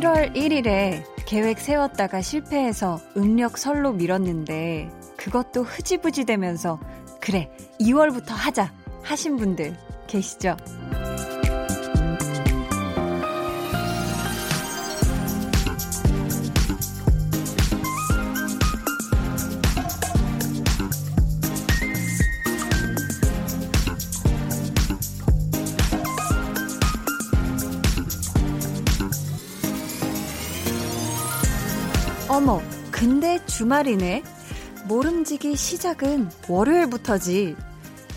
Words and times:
1월 0.00 0.34
1일에 0.34 1.04
계획 1.26 1.58
세웠다가 1.58 2.22
실패해서 2.22 3.00
음력 3.18 3.58
설로 3.58 3.92
미뤘는데 3.92 4.88
그것도 5.18 5.62
흐지부지 5.62 6.24
되면서 6.24 6.80
그래 7.20 7.50
2월부터 7.80 8.28
하자 8.28 8.72
하신 9.02 9.36
분들 9.36 9.76
계시죠? 10.06 10.56
주말이네. 33.60 34.22
모름지기 34.86 35.54
시작은 35.54 36.30
월요일부터지. 36.48 37.54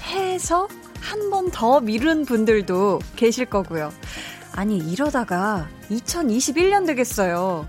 해서 0.06 0.70
한 1.02 1.30
번 1.30 1.52
더 1.52 1.82
미룬 1.82 2.24
분들도 2.24 3.00
계실 3.18 3.46
거고요. 3.48 3.92
아니, 4.54 4.78
이러다가 4.78 5.68
2021년 5.92 6.88
되겠어요. 6.88 7.68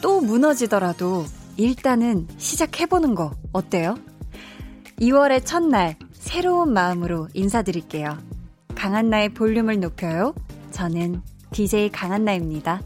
또 0.00 0.20
무너지더라도 0.20 1.24
일단은 1.56 2.28
시작해보는 2.38 3.16
거 3.16 3.32
어때요? 3.52 3.96
2월의 5.00 5.44
첫날, 5.44 5.96
새로운 6.12 6.72
마음으로 6.72 7.26
인사드릴게요. 7.34 8.16
강한나의 8.76 9.30
볼륨을 9.30 9.80
높여요. 9.80 10.34
저는 10.70 11.20
DJ 11.50 11.90
강한나입니다. 11.90 12.80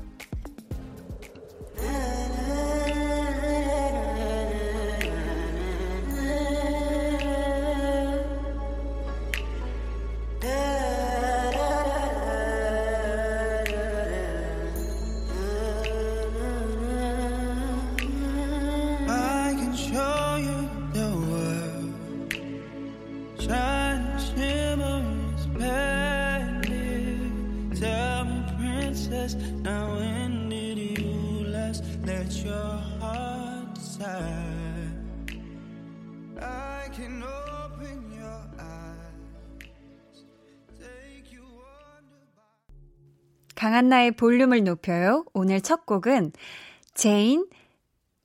강한나의 43.56 44.12
볼륨을 44.12 44.62
높여요. 44.62 45.24
오늘 45.32 45.60
첫 45.60 45.86
곡은 45.86 46.32
Zayn 46.94 47.48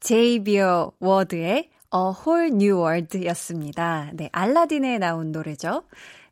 Zhavia 0.02 0.92
Ward의 1.00 1.70
A 1.94 2.00
Whole 2.26 2.48
New 2.48 2.78
World 2.78 3.26
였습니다. 3.26 4.12
네, 4.14 4.30
알라딘에 4.32 5.00
나온 5.00 5.32
노래죠. 5.32 5.84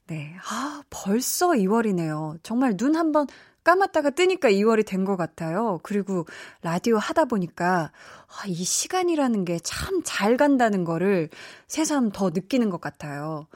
네, 0.07 0.35
아, 0.49 0.83
벌써 0.89 1.49
2월이네요. 1.49 2.39
정말 2.43 2.77
눈 2.77 2.95
한번 2.95 3.25
감았다가 3.69 4.09
뜨니까 4.11 4.49
2월이 4.49 4.85
된 4.85 5.05
것 5.05 5.15
같아요. 5.15 5.79
그리고 5.83 6.25
라디오 6.61 6.97
하다 6.97 7.25
보니까 7.25 7.91
아, 8.27 8.47
이 8.47 8.53
시간이라는 8.63 9.45
게 9.45 9.59
참 9.63 10.01
잘 10.03 10.37
간다는 10.37 10.83
거를 10.83 11.29
새삼 11.67 12.11
더 12.11 12.29
느끼는 12.31 12.69
것 12.69 12.81
같아요. 12.81 13.47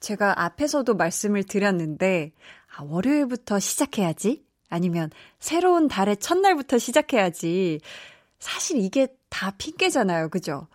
제가 0.00 0.42
앞에서도 0.44 0.94
말씀을 0.94 1.42
드렸는데, 1.44 2.32
아, 2.76 2.82
월요일부터 2.84 3.58
시작해야지. 3.58 4.44
아니면 4.70 5.10
새로운 5.40 5.88
달의 5.88 6.16
첫날부터 6.18 6.78
시작해야지. 6.78 7.80
사실 8.38 8.78
이게 8.78 9.08
다 9.28 9.52
핑계잖아요. 9.58 10.28
그죠? 10.30 10.68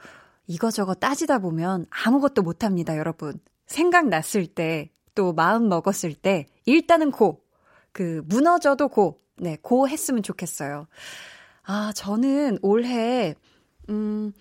이거저거 0.47 0.93
따지다 0.93 1.39
보면 1.39 1.87
아무것도 1.89 2.43
못합니다, 2.43 2.97
여러분. 2.97 3.39
생각났을 3.67 4.45
때, 4.47 4.91
또 5.15 5.33
마음 5.33 5.69
먹었을 5.69 6.13
때, 6.13 6.45
일단은 6.65 7.09
고. 7.11 7.41
그, 7.95 8.21
무너져도 8.25 8.89
고. 8.89 9.21
네, 9.37 9.57
고 9.61 9.87
했으면 9.87 10.21
좋겠어요. 10.21 10.87
아, 11.63 11.93
저는 11.95 12.59
올해, 12.61 13.35
음, 13.89 14.33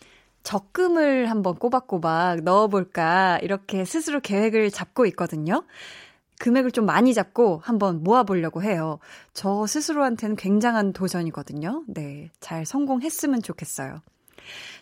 적금을 0.43 1.31
한번 1.31 1.55
꼬박꼬박 1.55 2.43
넣어볼까, 2.43 3.39
이렇게 3.43 3.85
스스로 3.85 4.19
계획을 4.19 4.71
잡고 4.71 5.07
있거든요. 5.07 5.63
금액을 6.41 6.73
좀 6.73 6.85
많이 6.85 7.15
잡고 7.15 7.61
한번 7.63 8.03
모아보려고 8.03 8.61
해요. 8.65 8.99
저 9.35 9.67
스스로한테는 9.69 10.35
굉장한 10.35 10.93
도전이거든요. 10.93 11.85
네. 11.87 12.33
잘 12.41 12.67
성공했으면 12.67 13.41
좋겠어요. 13.41 14.01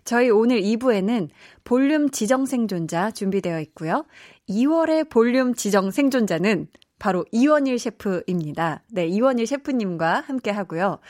저희 0.04 0.30
오늘 0.30 0.62
2부에는 0.62 1.28
볼륨 1.62 2.10
지정 2.10 2.46
생존자 2.46 3.10
준비되어 3.10 3.60
있고요. 3.60 4.06
2월의 4.48 5.10
볼륨 5.10 5.54
지정 5.54 5.90
생존자는 5.90 6.68
바로 7.02 7.26
이원일 7.32 7.80
셰프입니다. 7.80 8.84
네, 8.92 9.08
이원일 9.08 9.48
셰프님과 9.48 10.20
함께 10.20 10.52
하고요. 10.52 11.00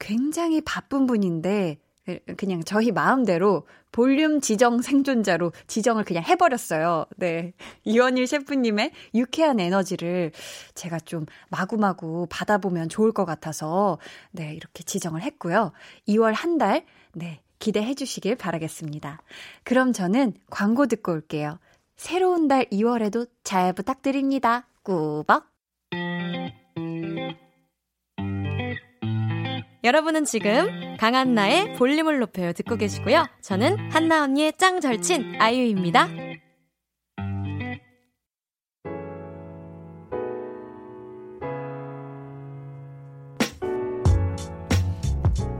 굉장히 0.00 0.60
바쁜 0.60 1.06
분인데 1.06 1.78
그냥 2.36 2.64
저희 2.64 2.90
마음대로 2.90 3.64
볼륨 3.92 4.40
지정 4.40 4.82
생존자로 4.82 5.52
지정을 5.68 6.02
그냥 6.02 6.24
해버렸어요. 6.24 7.06
네. 7.18 7.52
이원일 7.84 8.26
셰프님의 8.26 8.90
유쾌한 9.14 9.60
에너지를 9.60 10.32
제가 10.74 10.98
좀 10.98 11.24
마구마구 11.50 12.26
받아보면 12.28 12.88
좋을 12.88 13.12
것 13.12 13.24
같아서, 13.24 13.98
네, 14.32 14.54
이렇게 14.54 14.82
지정을 14.82 15.22
했고요. 15.22 15.70
2월 16.08 16.32
한 16.34 16.58
달, 16.58 16.84
네, 17.12 17.42
기대해 17.60 17.94
주시길 17.94 18.34
바라겠습니다. 18.34 19.20
그럼 19.62 19.92
저는 19.92 20.34
광고 20.50 20.86
듣고 20.86 21.12
올게요. 21.12 21.60
새로운 21.96 22.48
달 22.48 22.64
2월에도 22.70 23.28
잘 23.44 23.72
부탁드립니다. 23.72 24.66
꾸벅! 24.88 25.44
여러분은 29.84 30.24
지금 30.24 30.96
강한나의 30.96 31.74
볼륨을 31.74 32.20
높여요 32.20 32.54
듣고 32.54 32.76
계시고요. 32.76 33.26
저는 33.42 33.76
한나 33.90 34.24
언니의 34.24 34.54
짱 34.56 34.80
절친 34.80 35.34
아이유입니다. 35.38 36.08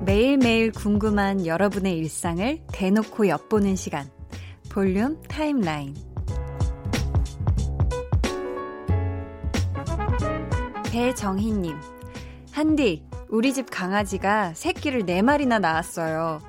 매일매일 0.06 0.72
궁금한 0.72 1.44
여러분의 1.44 1.99
일상을 1.99 2.61
대놓고 2.72 3.28
엿보는 3.28 3.77
시간. 3.77 4.11
볼륨 4.71 5.21
타임라인. 5.28 6.08
배정희님. 10.91 11.76
한디, 12.50 13.05
우리 13.29 13.52
집 13.52 13.70
강아지가 13.70 14.55
새끼를 14.55 15.05
4마리나 15.05 15.61
낳았어요. 15.61 16.40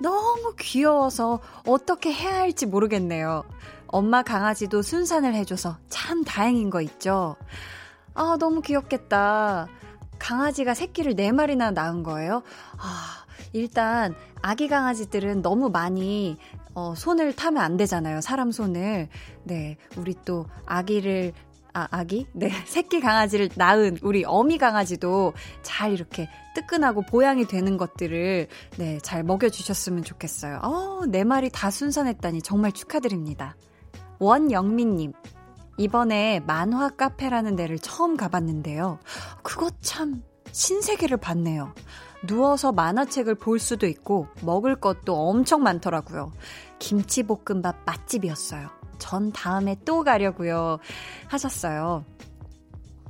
너무 0.00 0.54
귀여워서 0.58 1.40
어떻게 1.66 2.12
해야 2.12 2.34
할지 2.34 2.66
모르겠네요. 2.66 3.44
엄마 3.86 4.22
강아지도 4.22 4.82
순산을 4.82 5.34
해줘서 5.34 5.78
참 5.88 6.24
다행인 6.24 6.68
거 6.68 6.82
있죠? 6.82 7.36
아, 8.14 8.36
너무 8.38 8.60
귀엽겠다. 8.60 9.68
강아지가 10.18 10.74
새끼를 10.74 11.14
4마리나 11.14 11.72
낳은 11.72 12.02
거예요? 12.02 12.42
아, 12.78 13.24
일단 13.52 14.14
아기 14.42 14.68
강아지들은 14.68 15.42
너무 15.42 15.70
많이 15.70 16.36
어, 16.74 16.94
손을 16.94 17.34
타면 17.34 17.62
안 17.62 17.78
되잖아요. 17.78 18.20
사람 18.20 18.50
손을. 18.50 19.08
네. 19.44 19.78
우리 19.96 20.14
또 20.26 20.44
아기를 20.66 21.32
아, 21.76 21.86
아기? 21.90 22.26
네, 22.32 22.48
새끼 22.64 23.00
강아지를 23.00 23.50
낳은 23.54 23.98
우리 24.00 24.24
어미 24.24 24.56
강아지도 24.56 25.34
잘 25.62 25.92
이렇게 25.92 26.26
뜨끈하고 26.54 27.02
보양이 27.02 27.46
되는 27.46 27.76
것들을 27.76 28.48
네, 28.78 28.98
잘 29.02 29.22
먹여주셨으면 29.22 30.02
좋겠어요. 30.02 30.60
어, 30.62 31.02
네 31.06 31.22
마리 31.22 31.50
다 31.50 31.70
순산했다니 31.70 32.40
정말 32.40 32.72
축하드립니다. 32.72 33.56
원영민님, 34.20 35.12
이번에 35.76 36.40
만화 36.46 36.88
카페라는 36.88 37.56
데를 37.56 37.78
처음 37.78 38.16
가봤는데요. 38.16 38.98
그거 39.42 39.68
참 39.82 40.22
신세계를 40.52 41.18
봤네요. 41.18 41.74
누워서 42.26 42.72
만화책을 42.72 43.34
볼 43.34 43.58
수도 43.58 43.86
있고 43.86 44.28
먹을 44.40 44.76
것도 44.76 45.14
엄청 45.14 45.62
많더라고요. 45.62 46.32
김치볶음밥 46.78 47.76
맛집이었어요. 47.84 48.75
전 48.98 49.32
다음에 49.32 49.76
또 49.84 50.02
가려고요. 50.02 50.78
하셨어요. 51.28 52.04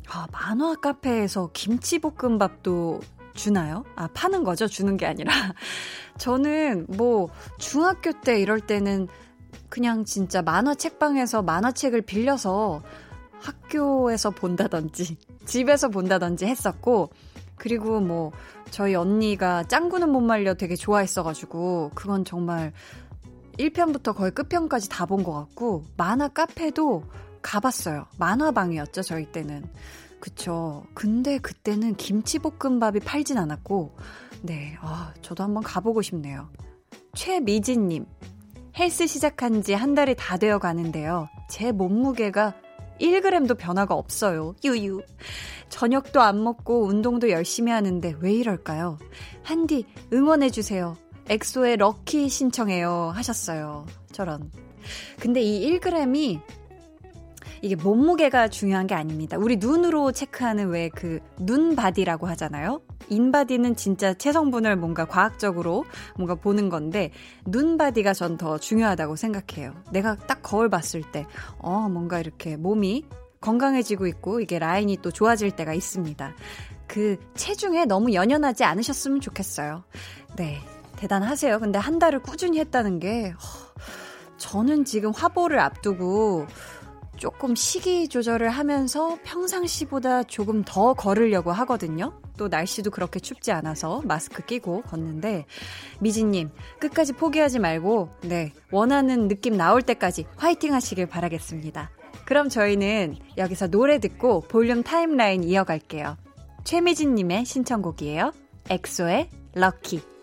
아, 0.08 0.26
만화 0.32 0.74
카페에서 0.76 1.50
김치볶음밥도 1.52 3.00
주나요? 3.34 3.84
아, 3.96 4.08
파는 4.12 4.44
거죠? 4.44 4.66
주는 4.66 4.96
게 4.96 5.06
아니라. 5.06 5.32
저는 6.18 6.86
뭐, 6.88 7.28
중학교 7.58 8.12
때 8.12 8.40
이럴 8.40 8.60
때는 8.60 9.08
그냥 9.68 10.04
진짜 10.04 10.42
만화 10.42 10.74
책방에서 10.74 11.42
만화책을 11.42 12.02
빌려서 12.02 12.82
학교에서 13.40 14.30
본다든지, 14.30 15.16
집에서 15.44 15.88
본다든지 15.88 16.46
했었고, 16.46 17.10
그리고 17.56 18.00
뭐, 18.00 18.32
저희 18.70 18.94
언니가 18.94 19.64
짱구는 19.64 20.10
못 20.10 20.20
말려 20.20 20.54
되게 20.54 20.76
좋아했어가지고, 20.76 21.92
그건 21.94 22.24
정말 22.24 22.72
1편부터 23.58 24.14
거의 24.14 24.30
끝편까지 24.32 24.88
다 24.88 25.06
본 25.06 25.22
것 25.24 25.32
같고, 25.32 25.84
만화 25.96 26.28
카페도 26.28 27.04
가봤어요. 27.42 28.06
만화방이었죠, 28.18 29.02
저희 29.02 29.26
때는. 29.30 29.64
그쵸. 30.20 30.84
근데 30.94 31.38
그때는 31.38 31.94
김치볶음밥이 31.94 33.00
팔진 33.00 33.38
않았고, 33.38 33.96
네, 34.42 34.76
아, 34.80 35.12
저도 35.22 35.44
한번 35.44 35.62
가보고 35.62 36.02
싶네요. 36.02 36.48
최미진님, 37.14 38.06
헬스 38.78 39.06
시작한 39.06 39.62
지 39.62 39.72
한 39.74 39.94
달이 39.94 40.16
다 40.18 40.36
되어 40.36 40.58
가는데요. 40.58 41.28
제 41.48 41.72
몸무게가 41.72 42.54
1g도 43.00 43.56
변화가 43.58 43.94
없어요. 43.94 44.54
유유. 44.64 45.02
저녁도 45.68 46.20
안 46.20 46.42
먹고 46.42 46.86
운동도 46.86 47.30
열심히 47.30 47.72
하는데 47.72 48.14
왜 48.20 48.32
이럴까요? 48.34 48.98
한디, 49.42 49.84
응원해주세요. 50.12 50.96
엑소의 51.28 51.76
럭키 51.78 52.28
신청해요. 52.28 53.12
하셨어요. 53.14 53.86
저런. 54.12 54.50
근데 55.18 55.40
이 55.42 55.78
1g이 55.78 56.40
이게 57.62 57.74
몸무게가 57.74 58.48
중요한 58.48 58.86
게 58.86 58.94
아닙니다. 58.94 59.36
우리 59.38 59.56
눈으로 59.56 60.12
체크하는 60.12 60.68
왜 60.68 60.88
그 60.94 61.18
눈바디라고 61.40 62.26
하잖아요. 62.28 62.80
인바디는 63.08 63.76
진짜 63.76 64.14
체성분을 64.14 64.76
뭔가 64.76 65.04
과학적으로 65.04 65.84
뭔가 66.16 66.34
보는 66.34 66.68
건데 66.68 67.10
눈바디가 67.46 68.12
전 68.14 68.36
더 68.36 68.58
중요하다고 68.58 69.16
생각해요. 69.16 69.72
내가 69.90 70.16
딱 70.16 70.42
거울 70.42 70.68
봤을 70.68 71.02
때 71.12 71.24
어, 71.58 71.88
뭔가 71.88 72.20
이렇게 72.20 72.56
몸이 72.56 73.04
건강해지고 73.40 74.06
있고 74.08 74.40
이게 74.40 74.58
라인이 74.58 74.98
또 75.02 75.10
좋아질 75.10 75.52
때가 75.52 75.72
있습니다. 75.72 76.34
그 76.86 77.16
체중에 77.34 77.84
너무 77.86 78.12
연연하지 78.12 78.64
않으셨으면 78.64 79.20
좋겠어요. 79.20 79.84
네. 80.36 80.60
대단하세요. 80.96 81.58
근데 81.58 81.78
한 81.78 81.98
달을 81.98 82.20
꾸준히 82.20 82.58
했다는 82.58 82.98
게 82.98 83.30
허, 83.30 83.66
저는 84.38 84.84
지금 84.84 85.12
화보를 85.12 85.58
앞두고 85.58 86.46
조금 87.16 87.54
식이 87.54 88.08
조절을 88.08 88.50
하면서 88.50 89.18
평상시보다 89.24 90.24
조금 90.24 90.62
더 90.64 90.92
걸으려고 90.94 91.50
하거든요. 91.52 92.20
또 92.36 92.48
날씨도 92.48 92.90
그렇게 92.90 93.18
춥지 93.18 93.52
않아서 93.52 94.02
마스크 94.04 94.44
끼고 94.44 94.82
걷는데 94.82 95.46
미진님 96.00 96.50
끝까지 96.78 97.14
포기하지 97.14 97.58
말고 97.58 98.10
네 98.22 98.52
원하는 98.70 99.28
느낌 99.28 99.56
나올 99.56 99.80
때까지 99.80 100.26
화이팅 100.36 100.74
하시길 100.74 101.06
바라겠습니다. 101.06 101.90
그럼 102.26 102.48
저희는 102.48 103.16
여기서 103.38 103.68
노래 103.68 103.98
듣고 103.98 104.40
볼륨 104.42 104.82
타임라인 104.82 105.44
이어갈게요. 105.44 106.18
최미진님의 106.64 107.46
신청곡이에요. 107.46 108.32
엑소의 108.68 109.30
럭키. 109.54 110.15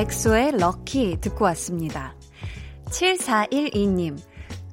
엑소의 0.00 0.52
럭키 0.52 1.18
듣고 1.20 1.44
왔습니다. 1.44 2.14
7412님, 2.86 4.18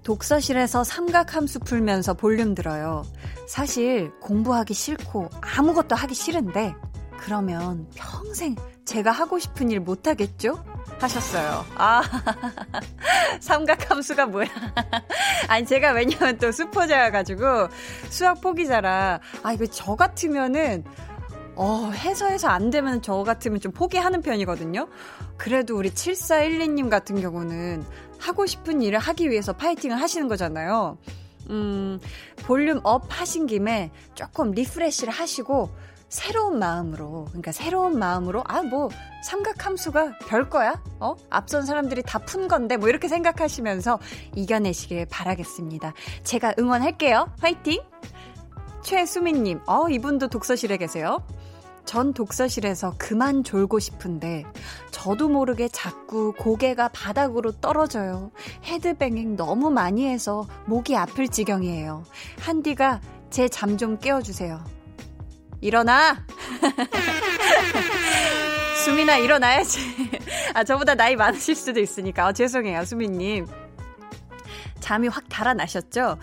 독서실에서 0.01 0.85
삼각함수 0.85 1.59
풀면서 1.59 2.13
볼륨 2.13 2.55
들어요. 2.55 3.03
사실 3.45 4.09
공부하기 4.21 4.73
싫고 4.73 5.29
아무것도 5.41 5.97
하기 5.97 6.15
싫은데, 6.15 6.75
그러면 7.17 7.89
평생 7.93 8.55
제가 8.85 9.11
하고 9.11 9.37
싶은 9.37 9.69
일 9.69 9.81
못하겠죠? 9.81 10.63
하셨어요. 10.97 11.65
아, 11.75 12.01
삼각함수가 13.41 14.27
뭐야. 14.27 14.47
아니, 15.49 15.65
제가 15.65 15.91
왜냐면 15.91 16.37
또 16.37 16.53
수포자여가지고 16.53 17.67
수학 18.09 18.39
포기자라, 18.39 19.19
아, 19.43 19.51
이거 19.51 19.65
저 19.65 19.93
같으면은 19.97 20.85
어, 21.57 21.89
해서 21.91 22.27
해서 22.27 22.47
안 22.47 22.69
되면 22.69 23.01
저 23.01 23.23
같으면 23.23 23.59
좀 23.59 23.71
포기하는 23.71 24.21
편이거든요. 24.21 24.87
그래도 25.37 25.75
우리 25.75 25.89
7412님 25.89 26.89
같은 26.89 27.19
경우는 27.19 27.83
하고 28.19 28.45
싶은 28.45 28.81
일을 28.81 28.99
하기 28.99 29.29
위해서 29.29 29.53
파이팅을 29.53 29.99
하시는 29.99 30.27
거잖아요. 30.27 30.97
음, 31.49 31.99
볼륨 32.45 32.79
up 32.83 33.05
하신 33.09 33.47
김에 33.47 33.91
조금 34.13 34.51
refresh를 34.51 35.11
하시고 35.11 35.69
새로운 36.09 36.57
마음으로, 36.59 37.25
그러니까 37.25 37.51
새로운 37.51 37.99
마음으로, 37.99 38.41
아, 38.47 38.61
뭐, 38.61 38.89
삼각함수가 39.25 40.19
별 40.29 40.49
거야? 40.49 40.81
어? 41.01 41.15
앞선 41.29 41.65
사람들이 41.65 42.01
다 42.03 42.19
푼 42.19 42.47
건데, 42.47 42.77
뭐, 42.77 42.87
이렇게 42.87 43.09
생각하시면서 43.09 43.99
이겨내시길 44.33 45.07
바라겠습니다. 45.07 45.93
제가 46.23 46.53
응원할게요. 46.59 47.29
화이팅! 47.41 47.81
최수민님, 48.83 49.59
어, 49.67 49.89
이분도 49.89 50.29
독서실에 50.29 50.77
계세요. 50.77 51.17
전 51.87 52.13
독서실에서 52.13 52.95
그만 52.99 53.45
졸고 53.45 53.79
싶은데 53.79 54.43
저도 54.91 55.29
모르게 55.29 55.69
자꾸 55.69 56.33
고개가 56.37 56.89
바닥으로 56.89 57.53
떨어져요. 57.53 58.29
헤드뱅잉 58.65 59.37
너무 59.37 59.71
많이 59.71 60.05
해서 60.05 60.45
목이 60.65 60.97
아플 60.97 61.29
지경이에요. 61.29 62.03
한디가 62.41 62.99
제 63.29 63.47
잠 63.47 63.77
좀 63.77 63.97
깨워주세요. 63.99 64.61
일어나! 65.61 66.25
수민아 68.83 69.17
일어나야지. 69.17 69.79
아 70.53 70.63
저보다 70.63 70.95
나이 70.95 71.15
많으실 71.15 71.55
수도 71.55 71.79
있으니까 71.79 72.27
어, 72.27 72.31
죄송해요 72.33 72.85
수민님. 72.85 73.45
잠이 74.79 75.07
확 75.07 75.25
달아나셨죠? 75.29 76.17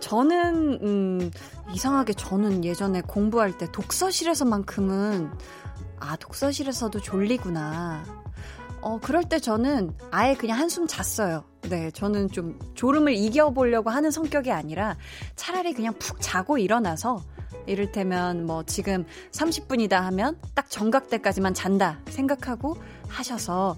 저는 0.00 0.78
음 0.82 1.30
이상하게 1.74 2.12
저는 2.12 2.64
예전에 2.64 3.00
공부할 3.00 3.58
때 3.58 3.66
독서실에서만큼은 3.72 5.30
아, 5.98 6.16
독서실에서도 6.16 7.00
졸리구나. 7.00 8.04
어, 8.80 9.00
그럴 9.00 9.24
때 9.24 9.38
저는 9.38 9.96
아예 10.10 10.34
그냥 10.34 10.58
한숨 10.58 10.86
잤어요. 10.86 11.44
네, 11.62 11.90
저는 11.90 12.28
좀 12.30 12.58
졸음을 12.74 13.14
이겨보려고 13.14 13.90
하는 13.90 14.10
성격이 14.10 14.52
아니라 14.52 14.96
차라리 15.34 15.72
그냥 15.72 15.94
푹 15.98 16.18
자고 16.20 16.58
일어나서 16.58 17.22
이를테면 17.66 18.46
뭐 18.46 18.62
지금 18.64 19.04
30분이다 19.32 19.92
하면 19.92 20.38
딱 20.54 20.68
정각 20.68 21.08
때까지만 21.08 21.54
잔다 21.54 21.98
생각하고 22.08 22.76
하셔서 23.08 23.76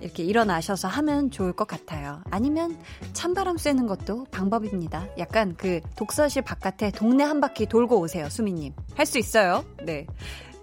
이렇게 0.00 0.22
일어나셔서 0.22 0.88
하면 0.88 1.30
좋을 1.30 1.52
것 1.52 1.66
같아요. 1.66 2.22
아니면 2.30 2.78
찬바람 3.12 3.56
쐬는 3.56 3.86
것도 3.86 4.24
방법입니다. 4.30 5.06
약간 5.18 5.54
그 5.56 5.80
독서실 5.96 6.42
바깥에 6.42 6.90
동네 6.90 7.24
한 7.24 7.40
바퀴 7.40 7.66
돌고 7.66 7.98
오세요, 7.98 8.28
수미님. 8.28 8.72
할 8.94 9.06
수 9.06 9.18
있어요. 9.18 9.64
네. 9.84 10.06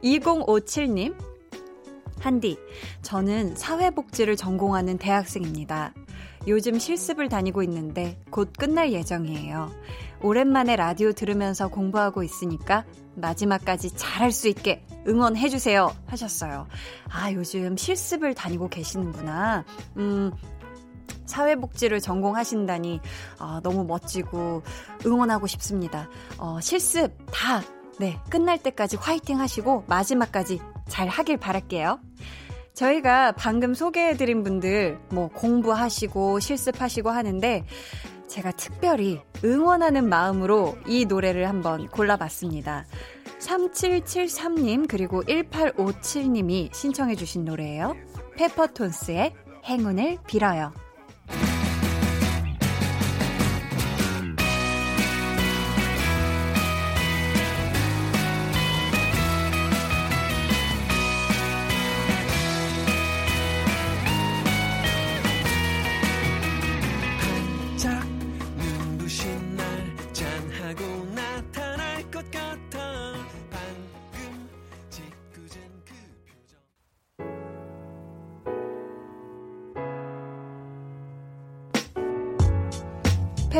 2057님. 0.03 1.15
한디, 2.19 2.57
저는 3.01 3.55
사회복지를 3.55 4.35
전공하는 4.35 4.97
대학생입니다. 4.97 5.93
요즘 6.47 6.79
실습을 6.79 7.27
다니고 7.29 7.61
있는데 7.63 8.17
곧 8.29 8.51
끝날 8.57 8.93
예정이에요. 8.93 9.71
오랜만에 10.25 10.75
라디오 10.75 11.11
들으면서 11.11 11.67
공부하고 11.67 12.23
있으니까 12.23 12.83
마지막까지 13.13 13.95
잘할 13.95 14.31
수 14.31 14.47
있게 14.47 14.83
응원해주세요. 15.07 15.95
하셨어요. 16.07 16.65
아, 17.11 17.31
요즘 17.31 17.77
실습을 17.77 18.33
다니고 18.33 18.69
계시는구나. 18.69 19.63
음, 19.97 20.31
사회복지를 21.27 21.99
전공하신다니 21.99 23.01
아, 23.37 23.61
너무 23.61 23.85
멋지고 23.85 24.63
응원하고 25.05 25.45
싶습니다. 25.45 26.09
어, 26.39 26.59
실습 26.59 27.11
다 27.31 27.61
네, 27.99 28.19
끝날 28.31 28.57
때까지 28.57 28.97
화이팅 28.97 29.39
하시고 29.39 29.83
마지막까지 29.87 30.59
잘 30.87 31.07
하길 31.07 31.37
바랄게요. 31.37 31.99
저희가 32.73 33.33
방금 33.33 33.75
소개해드린 33.75 34.43
분들 34.43 34.99
뭐 35.09 35.29
공부하시고 35.29 36.39
실습하시고 36.39 37.11
하는데 37.11 37.63
제가 38.27 38.51
특별히 38.51 39.21
응원하는 39.43 40.07
마음으로 40.09 40.77
이 40.87 41.05
노래를 41.05 41.47
한번 41.47 41.87
골라봤습니다. 41.87 42.85
3773님 43.39 44.87
그리고 44.87 45.23
1857님이 45.23 46.73
신청해 46.73 47.15
주신 47.15 47.45
노래예요. 47.45 47.95
페퍼톤스의 48.37 49.33
행운을 49.65 50.19
빌어요. 50.27 50.73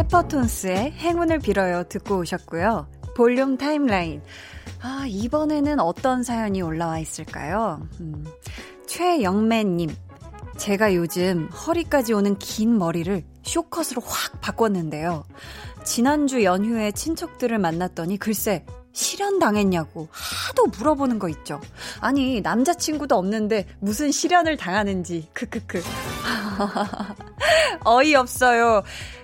페퍼톤스의 0.06 0.92
행운을 0.92 1.40
빌어요 1.40 1.84
듣고 1.86 2.20
오셨고요. 2.20 2.88
볼륨 3.16 3.58
타임라인. 3.58 4.22
아, 4.82 5.06
이번에는 5.08 5.80
어떤 5.80 6.22
사연이 6.22 6.62
올라와 6.62 7.00
있을까요? 7.00 7.88
음, 8.00 8.26
최영매님. 8.88 9.96
제가 10.58 10.94
요즘 10.96 11.48
허리까지 11.48 12.14
오는 12.14 12.38
긴 12.38 12.78
머리를 12.78 13.24
쇼컷으로 13.44 14.02
확 14.06 14.40
바꿨는데요. 14.42 15.24
지난주 15.84 16.44
연휴에 16.44 16.92
친척들을 16.92 17.58
만났더니 17.58 18.18
글쎄 18.18 18.66
실현당했냐고 18.94 20.08
하도 20.12 20.68
물어보는 20.68 21.20
거 21.20 21.30
있죠. 21.30 21.60
아니, 22.00 22.42
남자친구도 22.42 23.16
없는데 23.16 23.66
무슨 23.80 24.12
실현을 24.12 24.56
당하는지. 24.56 25.28
크크크. 25.34 25.82
어이없어요. 27.86 28.84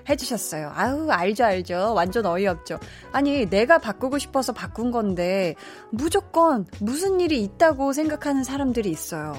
해주셨어요. 0.10 0.72
아우, 0.76 1.10
알죠, 1.10 1.46
알죠. 1.46 1.94
완전 1.94 2.26
어이없죠. 2.26 2.80
아니, 3.12 3.46
내가 3.46 3.78
바꾸고 3.78 4.18
싶어서 4.18 4.54
바꾼 4.54 4.92
건데, 4.92 5.56
무조건 5.90 6.66
무슨 6.80 7.20
일이 7.20 7.42
있다고 7.44 7.94
생각하는 7.94 8.44
사람들이 8.44 8.90
있어요. 8.90 9.34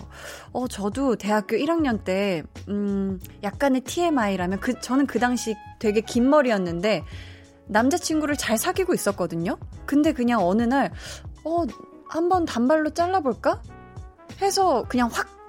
어, 0.53 0.69
저도 0.69 1.17
대학교 1.17 1.57
1학년 1.57 2.05
때, 2.05 2.43
음, 2.69 3.21
약간의 3.43 3.83
TMI라면, 3.83 4.61
그, 4.61 4.81
저는 4.81 5.07
그 5.07 5.19
당시 5.19 5.55
되게 5.79 6.01
긴 6.01 6.31
머리였는데, 6.31 7.05
남자친구를 7.67 8.37
잘 8.37 8.59
사귀고 8.59 8.95
있었거든요? 8.95 9.59
근데 9.87 10.13
그냥 10.13 10.41
어느 10.43 10.63
날, 10.63 10.93
어, 11.45 11.65
한번 12.09 12.45
단발로 12.45 12.91
잘라볼까? 12.91 13.63
해서 14.41 14.85
그냥 14.89 15.09
확 15.13 15.42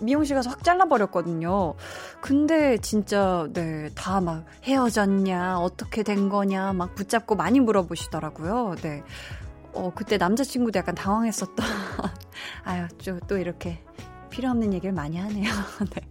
미용실 0.00 0.36
가서 0.36 0.50
확 0.50 0.62
잘라버렸거든요. 0.64 1.74
근데 2.20 2.78
진짜, 2.78 3.48
네, 3.52 3.88
다 3.94 4.20
막 4.20 4.44
헤어졌냐, 4.64 5.58
어떻게 5.60 6.02
된 6.02 6.28
거냐, 6.28 6.72
막 6.72 6.94
붙잡고 6.94 7.34
많이 7.36 7.60
물어보시더라고요. 7.60 8.76
네. 8.82 9.02
어, 9.72 9.92
그때 9.94 10.16
남자친구도 10.16 10.78
약간 10.78 10.94
당황했었던. 10.94 11.56
아유, 12.64 12.86
또 13.28 13.36
이렇게 13.38 13.82
필요 14.30 14.50
없는 14.50 14.72
얘기를 14.74 14.92
많이 14.92 15.18
하네요. 15.18 15.50
네. 15.94 16.02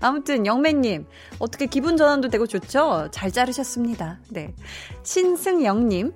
아무튼 0.00 0.46
영매님 0.46 1.06
어떻게 1.38 1.66
기분 1.66 1.96
전환도 1.96 2.28
되고 2.28 2.46
좋죠? 2.46 3.08
잘 3.10 3.30
자르셨습니다. 3.30 4.18
네. 4.30 4.54
신승영님 5.02 6.14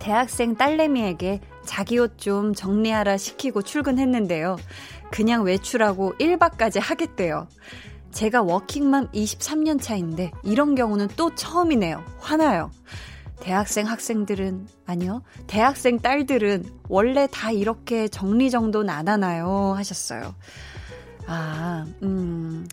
대학생 0.00 0.56
딸내미에게 0.56 1.40
자기 1.64 1.98
옷 1.98 2.18
좀 2.18 2.54
정리하라 2.54 3.16
시키고 3.18 3.62
출근했는데요. 3.62 4.56
그냥 5.10 5.42
외출하고 5.44 6.14
1박까지 6.18 6.80
하겠대요. 6.80 7.48
제가 8.12 8.42
워킹맘 8.42 9.12
23년 9.12 9.80
차인데 9.80 10.32
이런 10.42 10.74
경우는 10.74 11.08
또 11.16 11.34
처음이네요. 11.34 12.04
화나요. 12.18 12.70
대학생 13.40 13.86
학생들은 13.86 14.68
아니요. 14.86 15.22
대학생 15.46 15.98
딸들은 15.98 16.64
원래 16.88 17.26
다 17.30 17.50
이렇게 17.50 18.08
정리정돈 18.08 18.90
안 18.90 19.08
하나요? 19.08 19.74
하셨어요. 19.76 20.34
아, 21.26 21.86
음. 22.02 22.66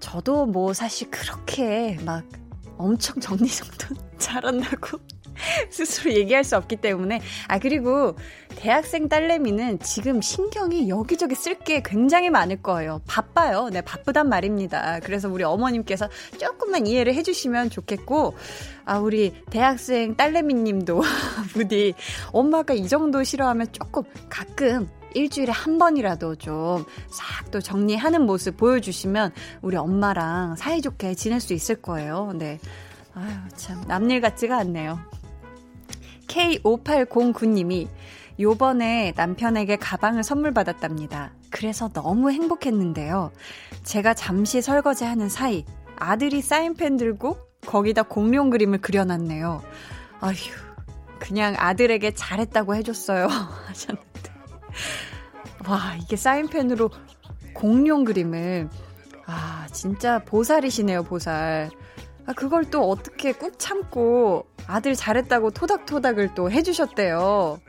저도 0.00 0.46
뭐 0.46 0.72
사실 0.72 1.10
그렇게 1.10 1.98
막 2.04 2.24
엄청 2.76 3.20
정리정돈 3.20 3.96
잘한다고 4.18 4.98
스스로 5.70 6.12
얘기할 6.12 6.44
수 6.44 6.56
없기 6.56 6.76
때문에. 6.76 7.20
아, 7.48 7.58
그리고 7.58 8.16
대학생 8.56 9.08
딸내미는 9.08 9.80
지금 9.80 10.20
신경이 10.20 10.88
여기저기 10.88 11.34
쓸 11.34 11.54
게 11.54 11.82
굉장히 11.84 12.30
많을 12.30 12.62
거예요. 12.62 13.00
바빠요. 13.06 13.70
네, 13.70 13.80
바쁘단 13.80 14.28
말입니다. 14.28 15.00
그래서 15.00 15.28
우리 15.28 15.44
어머님께서 15.44 16.08
조금만 16.38 16.86
이해를 16.86 17.14
해주시면 17.14 17.70
좋겠고, 17.70 18.34
아, 18.84 18.98
우리 18.98 19.32
대학생 19.50 20.14
딸내미 20.16 20.54
님도 20.54 21.02
부디 21.54 21.94
엄마가 22.32 22.74
이 22.74 22.88
정도 22.88 23.22
싫어하면 23.22 23.68
조금 23.72 24.02
가끔 24.28 24.88
일주일에 25.14 25.52
한 25.52 25.78
번이라도 25.78 26.34
좀 26.36 26.84
싹 27.08 27.34
또 27.54 27.60
정리하는 27.60 28.22
모습 28.26 28.56
보여주시면 28.56 29.32
우리 29.62 29.76
엄마랑 29.76 30.56
사이좋게 30.56 31.14
지낼 31.14 31.38
수 31.38 31.54
있을 31.54 31.76
거예요. 31.80 32.32
네. 32.34 32.58
아유, 33.14 33.32
참, 33.54 33.80
남일 33.86 34.20
같지가 34.20 34.58
않네요. 34.58 34.98
K5809님이 36.28 37.88
요번에 38.40 39.12
남편에게 39.16 39.76
가방을 39.76 40.22
선물 40.22 40.52
받았답니다. 40.52 41.32
그래서 41.50 41.88
너무 41.88 42.32
행복했는데요. 42.32 43.30
제가 43.84 44.14
잠시 44.14 44.60
설거지 44.60 45.04
하는 45.04 45.28
사이 45.28 45.64
아들이 45.96 46.40
사인펜 46.42 46.96
들고 46.96 47.38
거기다 47.66 48.02
공룡 48.02 48.50
그림을 48.50 48.78
그려놨네요. 48.78 49.62
아휴, 50.20 50.34
그냥 51.18 51.54
아들에게 51.56 52.12
잘했다고 52.12 52.74
해줬어요. 52.74 53.28
하셨는데. 53.68 54.32
와, 55.68 55.96
이게 56.02 56.16
사인펜으로 56.16 56.90
공룡 57.54 58.04
그림을. 58.04 58.68
아, 59.26 59.66
진짜 59.72 60.18
보살이시네요, 60.24 61.04
보살. 61.04 61.70
아, 62.26 62.32
그걸 62.32 62.64
또 62.70 62.88
어떻게 62.88 63.32
꾹 63.32 63.58
참고 63.58 64.46
아들 64.66 64.94
잘했다고 64.94 65.50
토닥토닥을 65.50 66.34
또 66.34 66.50
해주셨대요. 66.50 67.60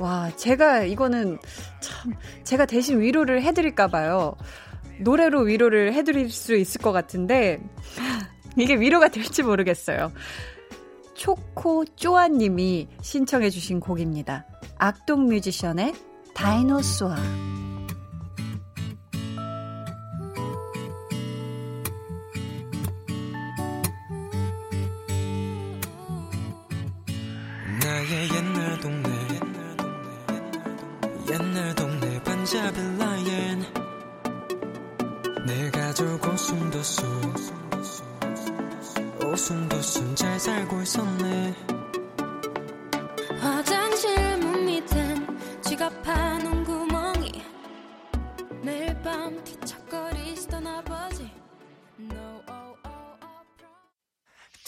와, 0.00 0.30
제가 0.36 0.82
이거는 0.82 1.38
참, 1.80 2.12
제가 2.44 2.66
대신 2.66 3.00
위로를 3.00 3.42
해드릴까봐요. 3.42 4.34
노래로 5.00 5.42
위로를 5.42 5.92
해드릴 5.92 6.30
수 6.30 6.54
있을 6.54 6.80
것 6.80 6.92
같은데, 6.92 7.60
이게 8.56 8.74
위로가 8.74 9.08
될지 9.08 9.42
모르겠어요. 9.42 10.12
초코 11.14 11.84
쪼아님이 11.84 12.88
신청해주신 13.00 13.80
곡입니다. 13.80 14.46
악동 14.78 15.26
뮤지션의 15.26 15.94
다이노소아. 16.34 17.71
동네 32.62 32.70
반자빌라엔 32.70 33.66
내 35.46 35.70
가족 35.70 36.24
오순도순 36.24 37.34
오순도순 39.24 40.14
잘 40.14 40.38
살고 40.38 40.82
있었네. 40.82 41.54
화장실 43.40 44.38
문 44.38 44.64
밑엔 44.64 45.26
지갑 45.62 46.02
파는 46.02 46.62
구멍이 46.64 47.42
매일 48.62 48.94
밤 49.02 49.42
뒤척거리 49.42 50.11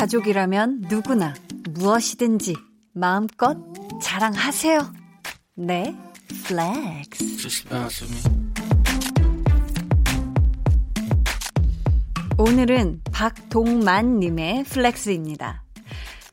가족이라면 0.00 0.86
누구나 0.88 1.34
무엇이든지 1.72 2.56
마음껏 2.94 3.58
자랑하세요. 4.00 4.94
네, 5.56 5.94
flex. 6.46 7.66
오늘은 12.38 13.02
박동만님의 13.12 14.64
flex입니다. 14.64 15.64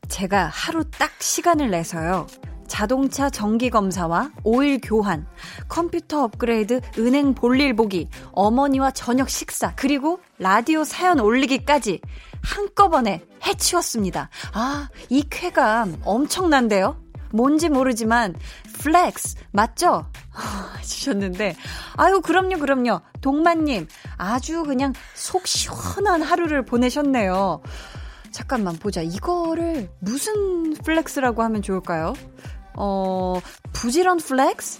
제가 0.08 0.46
하루 0.46 0.86
딱 0.90 1.22
시간을 1.22 1.70
내서요. 1.70 2.26
자동차 2.68 3.30
정기 3.30 3.70
검사와 3.70 4.32
오일 4.44 4.80
교환, 4.82 5.26
컴퓨터 5.68 6.24
업그레이드, 6.24 6.80
은행 6.98 7.34
볼일 7.34 7.76
보기, 7.76 8.10
어머니와 8.32 8.92
저녁 8.92 9.30
식사, 9.30 9.74
그리고 9.76 10.20
라디오 10.38 10.84
사연 10.84 11.20
올리기까지 11.20 12.00
한꺼번에 12.48 13.24
해치웠습니다. 13.46 14.30
아, 14.54 14.88
이 15.10 15.24
쾌감 15.30 16.02
엄청난데요? 16.06 16.96
뭔지 17.32 17.68
모르지만 17.68 18.36
flex 18.80 19.36
맞죠? 19.52 20.06
주셨는데 20.82 21.58
아유 21.98 22.22
그럼요 22.22 22.58
그럼요 22.60 23.02
동만님 23.20 23.88
아주 24.18 24.64
그냥 24.64 24.94
속 25.14 25.46
시원한 25.46 26.22
하루를 26.22 26.64
보내셨네요. 26.64 27.62
잠깐만 28.32 28.78
보자 28.78 29.02
이거를 29.02 29.90
무슨 30.00 30.74
flex라고 30.76 31.44
하면 31.44 31.62
좋을까요? 31.62 32.14
어 32.76 33.40
부지런 33.74 34.18
flex 34.18 34.80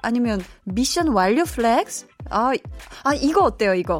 아니면 0.00 0.42
미션 0.64 1.08
완료 1.08 1.44
flex? 1.44 2.06
아, 2.30 2.52
아 3.04 3.14
이거 3.14 3.42
어때요 3.42 3.74
이거? 3.74 3.98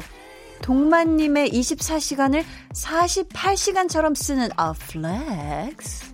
동만님의 0.63 1.49
24시간을 1.51 2.43
48시간처럼 2.73 4.15
쓰는 4.15 4.47
아 4.55 4.73
flex. 4.73 6.13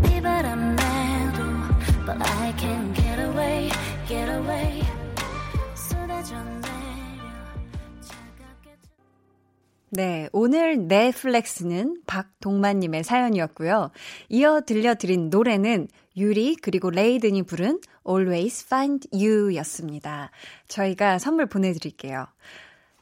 네, 0.00 0.20
오늘 10.32 10.86
넷플렉스는 10.86 12.02
박동만님의 12.06 13.04
사연이었고요. 13.04 13.90
이어 14.28 14.60
들려드린 14.66 15.30
노래는 15.30 15.88
유리 16.16 16.56
그리고 16.56 16.90
레이든이 16.90 17.44
부른 17.44 17.80
Always 18.06 18.66
Find 18.66 19.08
You 19.12 19.54
였습니다. 19.56 20.30
저희가 20.68 21.18
선물 21.18 21.46
보내드릴게요. 21.46 22.26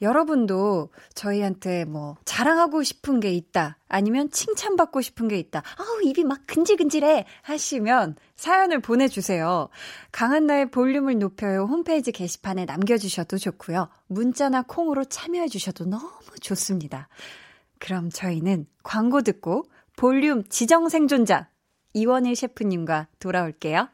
여러분도 0.03 0.91
저희한테 1.15 1.85
뭐 1.85 2.17
자랑하고 2.25 2.83
싶은 2.83 3.21
게 3.21 3.33
있다 3.33 3.79
아니면 3.89 4.31
칭찬받고 4.31 5.01
싶은 5.01 5.29
게 5.29 5.39
있다 5.39 5.63
아우 5.79 6.03
입이 6.03 6.25
막 6.25 6.41
근질근질해 6.47 7.25
하시면 7.43 8.17
사연을 8.35 8.81
보내주세요. 8.81 9.69
강한나의 10.13 10.71
볼륨을 10.71 11.19
높여요 11.19 11.65
홈페이지 11.65 12.13
게시판에 12.13 12.65
남겨주셔도 12.67 13.39
좋고요. 13.39 13.89
문자나 14.09 14.63
콩으로 14.63 15.05
참여해주셔도 15.05 15.87
너무 15.87 16.11
좋습니다. 16.41 17.09
그럼 17.79 18.11
저희는 18.11 18.67
광고 18.83 19.23
듣고 19.23 19.65
볼륨 19.97 20.45
지정 20.49 20.89
생존자 20.89 21.49
이원일 21.95 22.37
셰프님과 22.37 23.09
돌아올게요. 23.19 23.89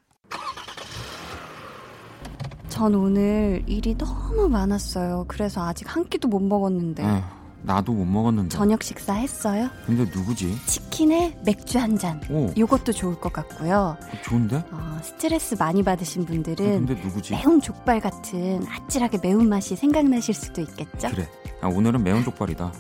전 2.73 2.95
오늘 2.95 3.63
일이 3.67 3.95
너무 3.99 4.49
많았어요. 4.49 5.27
그래서 5.29 5.63
아직 5.63 5.95
한 5.95 6.09
끼도 6.09 6.27
못 6.27 6.41
먹었는데. 6.41 7.05
어, 7.05 7.23
나도 7.61 7.93
못 7.93 8.07
먹었는데. 8.07 8.49
저녁 8.49 8.83
식사 8.83 9.13
했어요? 9.13 9.69
근데 9.85 10.05
누구지? 10.11 10.57
치킨에 10.65 11.37
맥주 11.45 11.79
한 11.79 11.99
잔. 11.99 12.19
오. 12.31 12.51
요것도 12.57 12.93
좋을 12.93 13.21
것 13.21 13.31
같고요. 13.31 13.99
좋은데? 14.25 14.65
어, 14.71 14.99
스트레스 15.03 15.55
많이 15.59 15.83
받으신 15.83 16.25
분들은 16.25 16.67
어, 16.67 16.87
근데 16.87 16.95
누구지? 16.95 17.35
매운 17.35 17.61
족발 17.61 18.01
같은 18.01 18.65
아찔하게 18.67 19.19
매운 19.23 19.51
맛이 19.51 19.77
생각나실 19.77 20.33
수도 20.33 20.63
있겠죠? 20.63 21.11
그래. 21.11 21.29
아, 21.61 21.69
오늘은 21.69 22.03
매운 22.03 22.25
족발이다. 22.25 22.73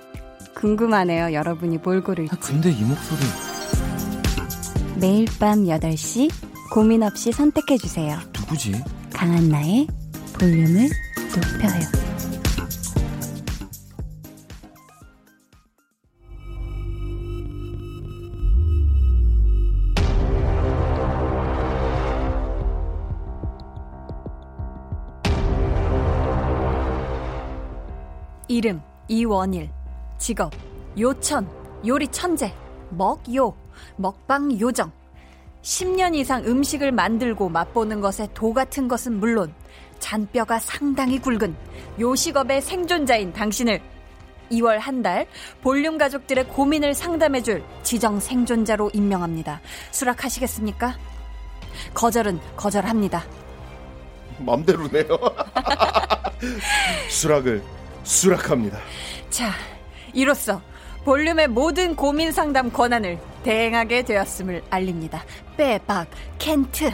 궁금하네요. 0.56 1.34
여러분이 1.34 1.76
뭘 1.84 2.02
고를지. 2.02 2.34
아, 2.34 2.38
근데 2.40 2.70
이 2.70 2.82
목소리. 2.82 3.20
매일 4.98 5.26
밤 5.38 5.64
8시 5.64 6.30
고민 6.72 7.02
없이 7.02 7.32
선택해 7.32 7.76
주세요. 7.76 8.16
누구지? 8.34 8.82
강한나의 9.16 9.86
볼륨을 10.38 10.90
높여요. 11.34 11.80
이름 28.48 28.82
이원일 29.08 29.70
직업 30.18 30.52
요천 30.98 31.48
요리 31.86 32.06
천재 32.08 32.52
먹요 32.90 33.56
먹방 33.96 34.60
요정 34.60 34.92
10년 35.66 36.14
이상 36.14 36.44
음식을 36.44 36.92
만들고 36.92 37.48
맛보는 37.48 38.00
것에 38.00 38.28
도 38.34 38.52
같은 38.54 38.86
것은 38.86 39.18
물론 39.18 39.52
잔뼈가 39.98 40.60
상당히 40.60 41.18
굵은 41.18 41.56
요식업의 41.98 42.62
생존자인 42.62 43.32
당신을 43.32 43.80
2월 44.52 44.78
한 44.78 45.02
달 45.02 45.26
볼륨 45.62 45.98
가족들의 45.98 46.46
고민을 46.46 46.94
상담해줄 46.94 47.64
지정 47.82 48.20
생존자로 48.20 48.90
임명합니다. 48.94 49.60
수락하시겠습니까? 49.90 50.96
거절은 51.94 52.38
거절합니다. 52.54 53.24
맘대로네요. 54.38 55.18
수락을 57.10 57.60
수락합니다. 58.04 58.78
자, 59.30 59.50
이로써 60.14 60.62
볼륨의 61.04 61.48
모든 61.48 61.96
고민 61.96 62.30
상담 62.30 62.70
권한을 62.70 63.18
대행하게 63.42 64.02
되었음을 64.02 64.62
알립니다. 64.70 65.24
빼박 65.56 66.06
켄트. 66.38 66.92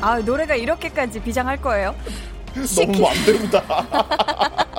아, 0.00 0.18
노래가 0.18 0.54
이렇게까지 0.54 1.22
비장할 1.22 1.60
거예요? 1.62 1.94
너무 2.76 3.06
안 3.06 3.24
됩니다. 3.24 3.62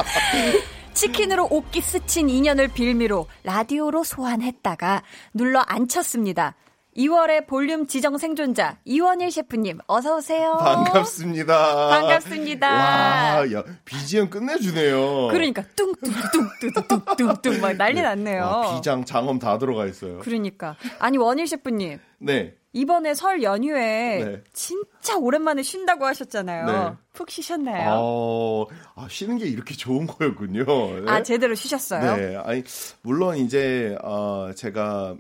치킨으로 0.93 1.47
옷기 1.49 1.81
스친 1.81 2.29
인연을 2.29 2.69
빌미로 2.69 3.27
라디오로 3.43 4.03
소환했다가 4.03 5.01
눌러 5.33 5.59
앉혔습니다. 5.61 6.53
2월의 6.95 7.45
볼륨 7.45 7.88
지정 7.88 8.17
생존자 8.17 8.77
이원일 8.86 9.29
셰프님 9.29 9.79
어서 9.88 10.15
오세요. 10.17 10.58
반갑습니다. 10.60 11.88
반갑습니다. 11.89 12.69
와, 12.69 13.51
야 13.51 13.63
BGM 13.84 14.29
끝내주네요. 14.29 15.27
그러니까 15.27 15.63
뚱뚱뚱뚱뚱뚱 15.75 17.60
막 17.62 17.75
난리 17.75 18.01
났네요. 18.01 18.41
와, 18.43 18.75
비장 18.75 19.03
장엄 19.03 19.39
다 19.39 19.58
들어가 19.58 19.86
있어요. 19.86 20.19
그러니까 20.19 20.77
아니 20.99 21.17
원일 21.17 21.47
셰프님. 21.47 21.99
네. 22.19 22.55
이번에 22.71 23.13
설 23.13 23.41
연휴에 23.41 24.23
네. 24.23 24.43
진짜 24.51 25.17
오랜만에 25.17 25.63
쉰다고 25.63 26.05
하셨잖아요. 26.05 26.65
네. 26.65 26.95
푹 27.13 27.31
쉬셨나요? 27.31 27.89
어, 27.93 28.65
아, 28.95 29.08
쉬는 29.10 29.38
게 29.38 29.45
이렇게 29.45 29.73
좋은 29.75 30.05
거였군요. 30.05 30.65
네? 31.05 31.10
아, 31.10 31.23
제대로 31.23 31.55
쉬셨어요? 31.55 32.17
네. 32.17 32.36
아니, 32.36 32.63
물론 33.01 33.38
이제, 33.38 33.97
어, 34.03 34.51
제가 34.58 35.15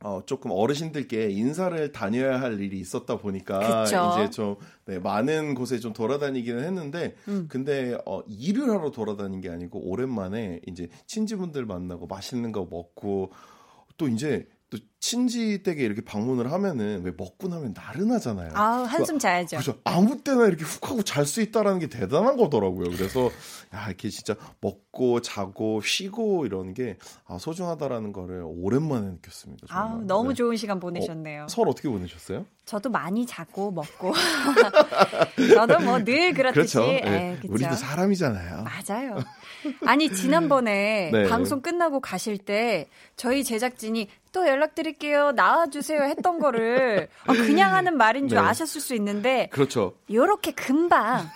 어, 0.00 0.22
조금 0.24 0.52
어르신들께 0.52 1.30
인사를 1.30 1.90
다녀야 1.90 2.40
할 2.40 2.60
일이 2.60 2.78
있었다 2.78 3.18
보니까 3.18 3.84
그쵸? 3.84 4.12
이제 4.12 4.30
좀 4.30 4.56
네, 4.84 4.98
많은 5.00 5.54
곳에 5.54 5.80
좀 5.80 5.92
돌아다니기는 5.92 6.62
했는데 6.62 7.16
음. 7.26 7.46
근데 7.48 7.98
어, 8.06 8.22
일을 8.28 8.70
하러 8.70 8.90
돌아다닌 8.92 9.40
게 9.40 9.50
아니고 9.50 9.80
오랜만에 9.80 10.60
이제 10.66 10.88
친지분들 11.06 11.66
만나고 11.66 12.06
맛있는 12.06 12.52
거 12.52 12.66
먹고 12.70 13.32
또 13.96 14.06
이제 14.06 14.46
또 14.70 14.76
친지 15.00 15.62
댁에 15.62 15.82
이렇게 15.82 16.02
방문을 16.02 16.52
하면은 16.52 17.02
왜 17.02 17.12
먹고 17.16 17.48
나면 17.48 17.72
나른하잖아요. 17.74 18.50
아 18.54 18.82
한숨 18.88 19.18
자야죠. 19.18 19.56
그렇죠. 19.56 19.78
아무 19.84 20.22
때나 20.22 20.46
이렇게 20.46 20.64
훅 20.64 20.90
하고 20.90 21.02
잘 21.02 21.24
수 21.24 21.40
있다라는 21.40 21.78
게 21.78 21.86
대단한 21.88 22.36
거더라고요. 22.36 22.90
그래서 22.90 23.30
야 23.74 23.86
이렇게 23.86 24.10
진짜 24.10 24.34
먹고 24.60 25.22
자고 25.22 25.80
쉬고 25.80 26.44
이런 26.44 26.74
게 26.74 26.98
아, 27.26 27.38
소중하다라는 27.38 28.12
거를 28.12 28.42
오랜만에 28.44 29.06
느꼈습니다. 29.12 29.66
아 29.70 30.00
너무 30.04 30.30
네. 30.30 30.34
좋은 30.34 30.56
시간 30.56 30.80
보내셨네요. 30.80 31.44
어, 31.44 31.48
설 31.48 31.66
어떻게 31.68 31.88
보내셨어요? 31.88 32.44
저도 32.66 32.90
많이 32.90 33.24
자고 33.24 33.70
먹고 33.70 34.12
저도 35.54 35.80
뭐 35.80 35.98
늘 36.04 36.32
그렇듯이 36.34 36.74
그렇죠. 36.76 36.80
네. 36.80 37.38
에이, 37.42 37.48
우리도 37.48 37.74
사람이잖아요. 37.74 38.64
맞아요. 38.64 39.18
아니 39.86 40.12
지난번에 40.12 41.10
네. 41.12 41.28
방송 41.28 41.60
끝나고 41.60 42.00
가실 42.00 42.38
때 42.38 42.88
저희 43.16 43.44
제작진이 43.44 44.08
또 44.32 44.46
연락드릴게요 44.46 45.32
나와주세요 45.32 46.02
했던 46.02 46.38
거를 46.38 47.08
어, 47.26 47.32
그냥 47.32 47.74
하는 47.74 47.96
말인 47.96 48.28
줄 48.28 48.38
네. 48.38 48.44
아셨을 48.44 48.80
수 48.80 48.94
있는데 48.94 49.48
그렇죠. 49.50 49.94
요렇게 50.12 50.52
금방 50.52 51.28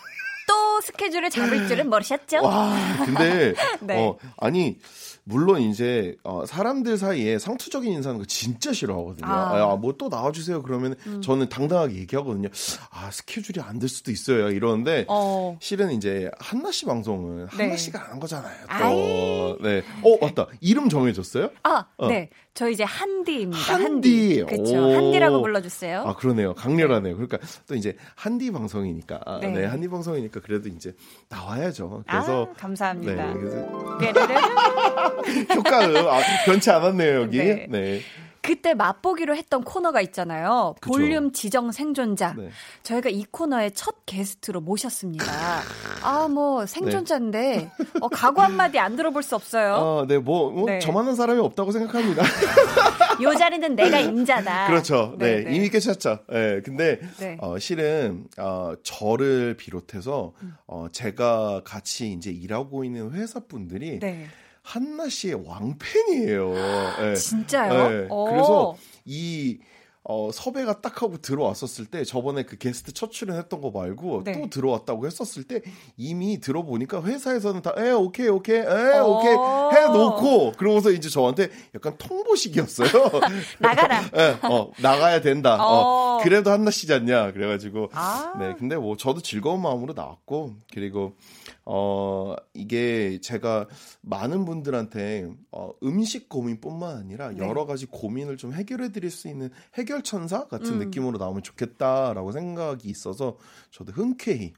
또 0.49 0.81
스케줄을 0.83 1.31
잡을 1.31 1.67
줄은 1.69 1.89
모르셨죠? 1.91 2.43
와 2.43 2.77
근데 3.05 3.55
네. 3.81 3.99
어 3.99 4.19
아니 4.39 4.79
물론 5.25 5.61
이제 5.61 6.17
어, 6.25 6.45
사람들 6.47 6.97
사이에 6.99 7.39
상투적인 7.39 7.93
인사는 7.93 8.19
거 8.19 8.25
진짜 8.25 8.73
싫어하거든요. 8.73 9.27
아, 9.29 9.73
아 9.73 9.77
뭐또 9.77 10.09
나와주세요 10.09 10.63
그러면 10.63 10.97
음. 11.07 11.21
저는 11.23 11.49
당당하게 11.49 11.97
얘기하거든요. 11.97 12.49
아 12.91 13.11
스케줄이 13.11 13.61
안 13.63 13.79
될 13.79 13.89
수도 13.89 14.11
있어요 14.13 14.51
이러는데 14.51 15.07
어. 15.09 15.57
실은 15.61 15.91
이제 15.93 16.31
한나 16.39 16.71
씨 16.71 16.85
방송은 16.87 17.47
네. 17.57 17.65
한나 17.65 17.77
씨가 17.77 18.01
안한 18.05 18.21
거잖아요. 18.21 18.55
또. 18.63 18.67
아이. 18.69 19.57
네. 19.61 19.83
어 20.05 20.19
맞다 20.25 20.47
이름 20.61 20.89
정해졌어요? 20.89 21.51
아 21.65 21.87
어. 21.97 22.07
네. 22.09 22.31
저 22.55 22.69
이제 22.69 22.85
한디입니다. 22.85 23.59
한디. 23.75 24.45
그렇죠. 24.47 24.77
한디라고 24.95 25.41
불러주세요. 25.41 26.03
아 26.03 26.15
그러네요. 26.15 26.55
강렬하네요. 26.55 27.15
그러니까 27.17 27.39
또 27.67 27.75
이제 27.75 27.97
한디 28.15 28.53
방송이니까 28.53 29.21
아, 29.25 29.39
네. 29.41 29.49
네. 29.49 29.65
한디 29.65 29.89
방송이니까 29.89 30.41
그래도 30.41 30.69
이제 30.69 30.95
나와야죠. 31.31 32.05
그래서 32.07 32.49
아, 32.51 32.53
감사합니다. 32.53 33.33
네, 33.33 33.33
그래서 33.33 33.57
효과음 35.55 35.97
아, 35.97 36.21
변치 36.45 36.71
않았네요 36.71 37.23
여기. 37.23 37.39
네. 37.39 37.67
네. 37.69 38.01
그때 38.43 38.75
맛보기로 38.75 39.37
했던 39.37 39.63
코너가 39.63 40.01
있잖아요. 40.01 40.75
그쵸. 40.81 40.93
볼륨 40.93 41.31
지정 41.33 41.71
생존자. 41.71 42.35
네. 42.37 42.51
저희가 42.83 43.09
이 43.09 43.25
코너에 43.31 43.71
첫 43.71 44.05
게스트로 44.05 44.61
모셨습니다. 44.61 45.25
아, 46.03 46.27
뭐, 46.27 46.67
생존자인데, 46.67 47.39
네. 47.39 47.71
어, 48.01 48.09
각오 48.09 48.43
한마디 48.43 48.81
안 48.81 48.97
들어볼 48.97 49.23
수 49.23 49.37
없어요. 49.37 49.75
어, 49.75 50.07
네, 50.09 50.19
뭐, 50.19 50.51
뭐 50.51 50.67
네. 50.67 50.81
저만한 50.81 51.15
사람이 51.15 51.39
없다고 51.39 51.71
생각합니다. 51.71 52.25
요 53.23 53.35
자리는 53.37 53.77
내가 53.77 54.01
임자다. 54.01 54.67
그렇죠. 54.67 55.15
네, 55.19 55.37
네, 55.37 55.45
네. 55.45 55.55
이미 55.55 55.71
깨쳤죠. 55.71 56.19
네, 56.29 56.61
근데, 56.63 57.01
네. 57.21 57.39
어, 57.41 57.61
실은, 57.61 58.25
어, 58.39 58.73
저를 58.83 59.57
비롯해서, 59.57 60.33
음. 60.43 60.55
어, 60.67 60.87
제가 60.91 61.63
같이 61.65 62.11
이제 62.11 62.33
일하고 62.33 62.83
있는 62.83 63.13
회사분들이, 63.13 64.01
네. 64.01 64.27
한나 64.63 65.09
씨의 65.09 65.47
왕팬이에요. 65.47 66.55
네. 67.01 67.15
진짜요? 67.17 67.89
네. 67.89 68.09
그래서 68.09 68.77
이 69.05 69.59
어, 70.05 70.31
섭외가 70.33 70.81
딱 70.81 71.03
하고 71.03 71.17
들어왔었을 71.19 71.87
때 71.87 72.05
저번에 72.05 72.43
그 72.43 72.57
게스트 72.59 72.93
첫 72.93 73.13
출연했던 73.13 73.61
거 73.61 73.71
말고 73.71 74.23
네. 74.25 74.33
또 74.33 74.51
들어왔다고 74.51 75.07
했었을 75.07 75.45
때 75.45 75.63
이미 75.97 76.41
들어보니까 76.41 77.03
회사에서는 77.03 77.63
다 77.63 77.73
에 77.77 77.91
오케이 77.91 78.29
오케이 78.29 78.59
에 78.59 78.63
어. 78.99 79.07
오케이 79.07 79.33
해놓고 79.33 80.53
그러고서 80.57 80.91
이제 80.91 81.09
저한테 81.09 81.49
약간 81.75 81.97
통보식이었어요. 81.99 82.89
나가라. 83.59 84.03
네, 84.13 84.37
어, 84.43 84.71
나가야 84.81 85.21
된다. 85.21 85.57
어. 85.57 86.19
어, 86.19 86.23
그래도 86.23 86.51
한나 86.51 86.71
씨지 86.71 86.93
않냐. 86.93 87.33
그래가지고 87.33 87.91
아. 87.93 88.35
네 88.39 88.55
근데 88.59 88.77
뭐 88.77 88.97
저도 88.97 89.21
즐거운 89.21 89.63
마음으로 89.63 89.95
나왔고 89.95 90.55
그리고 90.73 91.15
어, 91.65 92.35
이게 92.55 93.21
제가 93.23 93.67
많은 94.01 94.45
분들한테 94.45 95.31
어, 95.53 95.71
음식 95.83 96.29
고민뿐만 96.29 96.97
아니라 96.97 97.31
네. 97.31 97.39
여러 97.39 97.67
가지 97.67 97.87
고민을 97.87 98.37
좀 98.37 98.53
해결해 98.53 98.91
드릴 98.91 99.11
수 99.11 99.29
있는 99.29 99.51
해결 99.75 99.92
천사 100.01 100.47
같은 100.49 100.75
음. 100.75 100.79
느낌으로 100.79 101.19
나오면 101.19 101.43
좋겠다라고 101.43 102.33
생각이 102.33 102.89
있어서 102.89 103.37
저도 103.71 103.93
흔쾌히 103.93 104.55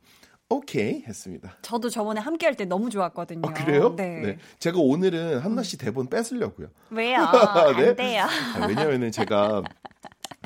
오케이 0.48 1.02
했습니다. 1.02 1.56
저도 1.62 1.88
저번에 1.90 2.20
함께 2.20 2.46
할 2.46 2.54
때 2.54 2.64
너무 2.64 2.90
좋았거든요. 2.90 3.48
아, 3.48 3.52
그래요? 3.52 3.94
네. 3.96 4.20
네. 4.20 4.38
제가 4.60 4.78
오늘은 4.78 5.38
한나 5.40 5.62
씨 5.62 5.76
대본 5.78 6.08
뺏으려고요. 6.08 6.68
왜요? 6.90 7.18
네? 7.76 7.88
안 7.88 7.96
돼요. 7.96 8.24
아, 8.60 8.66
왜냐면은 8.66 9.10
제가 9.10 9.62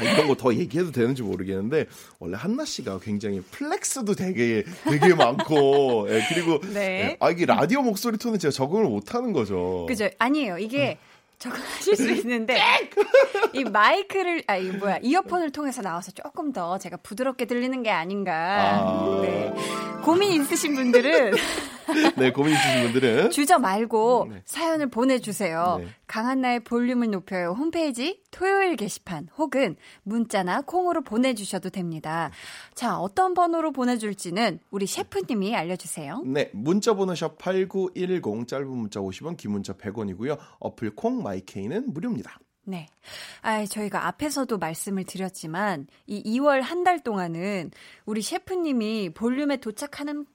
이런 0.01 0.29
거 0.29 0.35
더 0.37 0.55
얘기해도 0.55 0.93
되는지 0.93 1.23
모르겠는데 1.25 1.87
원래 2.21 2.37
한나 2.37 2.65
씨가 2.65 3.01
굉장히 3.01 3.41
flex도 3.41 4.15
되게 4.15 4.63
되게 4.85 5.13
많고 5.15 6.07
예, 6.09 6.23
그리고 6.29 6.61
네. 6.73 6.81
예, 6.81 7.17
아 7.19 7.31
이게 7.31 7.45
라디오 7.47 7.83
목소리 7.83 8.17
톤은 8.17 8.39
제가 8.39 8.53
적응을 8.53 8.85
못 8.89 9.13
하는 9.15 9.33
거죠. 9.33 9.87
그죠? 9.89 10.09
아니에요. 10.19 10.59
이게 10.59 10.99
적응하실 11.39 11.97
수 11.97 12.11
있는데 12.11 12.61
이 13.53 13.65
마이크를 13.65 14.43
아 14.47 14.57
이 14.59 14.71
뭐야 14.71 14.99
이어폰을 15.03 15.51
통해서 15.53 15.83
나와서 15.83 16.11
조금 16.13 16.53
더 16.53 16.79
제가 16.79 16.97
부드럽게 16.99 17.45
들리는 17.47 17.83
게 17.83 17.91
아닌가. 17.91 18.81
아... 18.81 19.21
네. 19.23 19.53
고민 20.03 20.33
있으신 20.33 20.75
분들은 20.75 21.35
네, 22.17 22.33
고민 22.33 22.55
있으신 22.55 22.83
분들은 22.85 23.31
주저 23.31 23.59
말고 23.59 24.29
네. 24.31 24.43
사연을 24.45 24.89
보내주세요. 24.91 25.77
네. 25.81 25.89
강한나의 26.07 26.61
볼륨을 26.61 27.11
높여요 27.11 27.53
홈페이지 27.53 28.23
토요일 28.31 28.77
게시판 28.77 29.29
혹은 29.37 29.77
문자나 30.03 30.63
콩으로 30.63 31.03
보내주셔도 31.03 31.71
됩니다. 31.71 32.31
자, 32.75 32.99
어떤 32.99 33.35
번호로 33.35 33.73
보내줄지는 33.73 34.61
우리 34.71 34.87
셰프님이 34.87 35.55
알려주세요. 35.57 36.23
네, 36.27 36.51
문자 36.53 36.95
번호 36.95 37.15
샵 37.15 37.39
8910 37.39 38.47
짧은 38.49 38.69
문자 38.69 39.01
50원, 39.01 39.37
긴 39.37 39.53
문자 39.53 39.73
100원이고요. 39.73 40.39
어플 40.61 40.95
콩 40.95 41.23
마이케이는 41.23 41.93
무료입니다. 41.93 42.39
네. 42.65 42.87
아, 43.41 43.65
저희가 43.65 44.07
앞에서도 44.09 44.59
말씀을 44.59 45.05
드렸지만 45.05 45.87
이 46.07 46.23
2월 46.39 46.61
한 46.61 46.85
달 46.85 47.01
동안은 47.03 47.71
우리 48.07 48.21
셰프님이 48.23 49.11
볼륨에 49.15 49.57
도착하는 49.57 50.27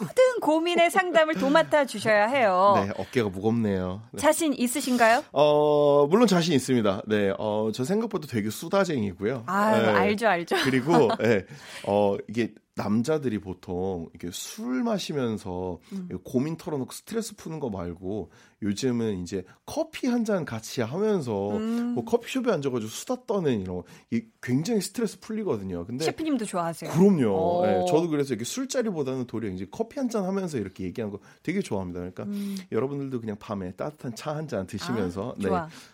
모든 0.00 0.40
고민의 0.40 0.90
상담을 0.90 1.34
도맡아 1.34 1.86
주셔야 1.86 2.26
해요. 2.26 2.74
네, 2.76 2.92
어깨가 2.96 3.28
무겁네요. 3.28 4.02
네. 4.12 4.20
자신 4.20 4.54
있으신가요? 4.54 5.24
어, 5.32 6.06
물론 6.06 6.26
자신 6.26 6.54
있습니다. 6.54 7.02
네, 7.06 7.32
어, 7.38 7.70
저 7.72 7.84
생각보다 7.84 8.26
되게 8.26 8.50
수다쟁이고요. 8.50 9.44
아, 9.46 9.78
네. 9.78 9.86
알죠, 9.86 10.28
알죠. 10.28 10.56
그리고, 10.64 10.92
네, 11.20 11.44
어, 11.86 12.16
이게 12.28 12.52
남자들이 12.78 13.40
보통 13.40 14.08
이렇게 14.14 14.30
술 14.32 14.84
마시면서 14.84 15.80
음. 15.92 16.08
고민 16.24 16.56
털어놓고 16.56 16.92
스트레스 16.92 17.34
푸는 17.34 17.58
거 17.58 17.70
말고 17.70 18.30
요즘은 18.62 19.18
이제 19.22 19.44
커피 19.66 20.06
한 20.08 20.24
잔 20.24 20.44
같이 20.44 20.82
하면서 20.82 21.56
음. 21.56 21.92
뭐 21.94 22.04
커피숍에 22.04 22.50
앉아가지고 22.52 22.90
수다 22.90 23.24
떠는 23.26 23.60
이런 23.60 23.76
거 23.76 23.84
이게 24.10 24.26
굉장히 24.42 24.80
스트레스 24.80 25.18
풀리거든요. 25.20 25.86
근데 25.86 26.04
셰프님도 26.04 26.44
좋아하세요? 26.44 26.90
그럼요. 26.90 27.62
네, 27.64 27.84
저도 27.88 28.08
그래서 28.08 28.34
이렇게 28.34 28.44
술자리보다는 28.44 29.26
도리어 29.26 29.50
이제 29.52 29.66
커피 29.70 29.98
한 30.00 30.08
잔 30.08 30.24
하면서 30.24 30.58
이렇게 30.58 30.84
얘기하는 30.84 31.12
거 31.16 31.22
되게 31.42 31.60
좋아합니다. 31.60 32.00
그러니까 32.00 32.24
음. 32.24 32.56
여러분들도 32.72 33.20
그냥 33.20 33.36
밤에 33.38 33.72
따뜻한 33.72 34.14
차 34.16 34.32
한 34.34 34.48
잔 34.48 34.66
드시면서 34.66 35.30
아, 35.30 35.34
네, 35.38 35.48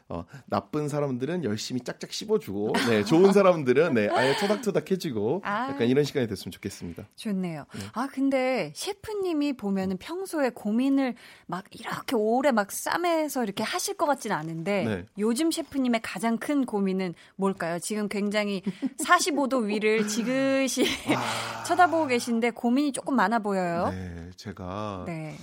어, 0.08 0.24
나쁜 0.46 0.88
사람들은 0.88 1.44
열심히 1.44 1.80
짝짝 1.80 2.12
씹어주고 2.12 2.72
네, 2.88 3.04
좋은 3.04 3.32
사람들은 3.32 3.94
네, 3.94 4.08
아예 4.08 4.34
토닥토닥 4.40 4.90
해주고 4.90 5.42
아. 5.44 5.68
약간 5.70 5.86
이런 5.88 6.04
시간이 6.04 6.26
됐으면 6.28 6.52
좋겠습니다. 6.52 7.08
좋네요. 7.16 7.64
네. 7.74 7.80
아 7.92 8.06
근데 8.10 8.72
셰프님이 8.74 9.54
보면은 9.54 9.96
평소에 9.98 10.50
고민을 10.50 11.14
막 11.46 11.64
이렇게 11.70 12.14
오래 12.16 12.52
막 12.54 12.72
싸매서 12.72 13.44
이렇게 13.44 13.62
하실 13.62 13.96
것 13.96 14.06
같지는 14.06 14.36
않은데 14.36 14.84
네. 14.84 15.06
요즘 15.18 15.50
셰프님의 15.50 16.00
가장 16.02 16.38
큰 16.38 16.64
고민은 16.64 17.14
뭘까요? 17.36 17.78
지금 17.78 18.08
굉장히 18.08 18.62
45도 19.04 19.64
위를 19.66 20.06
지그시 20.08 20.84
쳐다보고 21.66 22.06
계신데 22.06 22.50
고민이 22.50 22.92
조금 22.92 23.16
많아 23.16 23.40
보여요. 23.40 23.88
네, 23.90 24.30
제가 24.36 25.04
네. 25.06 25.36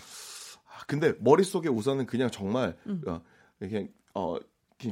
아, 0.68 0.84
근데 0.88 1.14
머릿속에 1.20 1.70
우선은 1.70 2.06
그냥 2.08 2.32
정말 2.32 2.76
음. 2.88 3.02
어, 3.08 3.22
그냥 3.60 3.88
어 4.16 4.38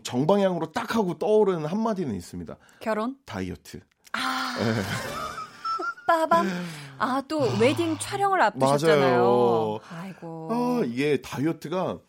정방향으로 0.03 0.71
딱 0.71 0.95
하고 0.95 1.17
떠오르는 1.17 1.65
한마디는 1.65 2.13
있습니다. 2.15 2.55
결혼? 2.79 3.17
다이어트. 3.25 3.79
아. 4.13 4.55
네. 4.59 4.73
빠밤. 6.09 6.47
아, 6.97 7.21
또 7.27 7.39
웨딩 7.61 7.97
촬영을 7.99 8.41
앞두셨잖아요. 8.41 8.99
맞아요. 8.99 9.79
아이고. 9.91 10.49
아, 10.51 10.85
이게 10.85 11.21
다이어트가 11.21 11.99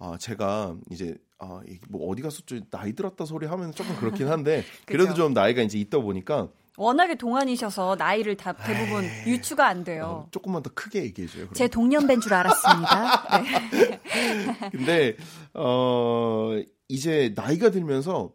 아, 0.00 0.16
제가 0.18 0.76
이제 0.90 1.14
아, 1.38 1.60
뭐 1.88 2.10
어디 2.10 2.22
가서 2.22 2.42
좀 2.46 2.62
나이 2.70 2.94
들었다 2.94 3.24
소리 3.26 3.46
하면 3.46 3.72
조금 3.72 3.94
그렇긴 3.96 4.28
한데 4.28 4.64
그래도 4.86 5.14
좀 5.14 5.32
나이가 5.34 5.62
이제 5.62 5.78
있다 5.78 5.98
보니까 5.98 6.48
워낙에 6.76 7.16
동안이셔서 7.16 7.96
나이를 7.98 8.36
다 8.36 8.52
대부분 8.54 9.04
에이, 9.04 9.32
유추가 9.32 9.66
안 9.66 9.84
돼요. 9.84 10.24
어, 10.24 10.28
조금만 10.30 10.62
더 10.62 10.70
크게 10.72 11.02
얘기해 11.04 11.28
줘요. 11.28 11.48
제 11.52 11.68
동년배인 11.68 12.20
줄 12.22 12.32
알았습니다. 12.32 13.42
네. 13.42 14.70
근데 14.72 15.16
어 15.52 16.58
이제 16.88 17.34
나이가 17.36 17.70
들면서 17.70 18.32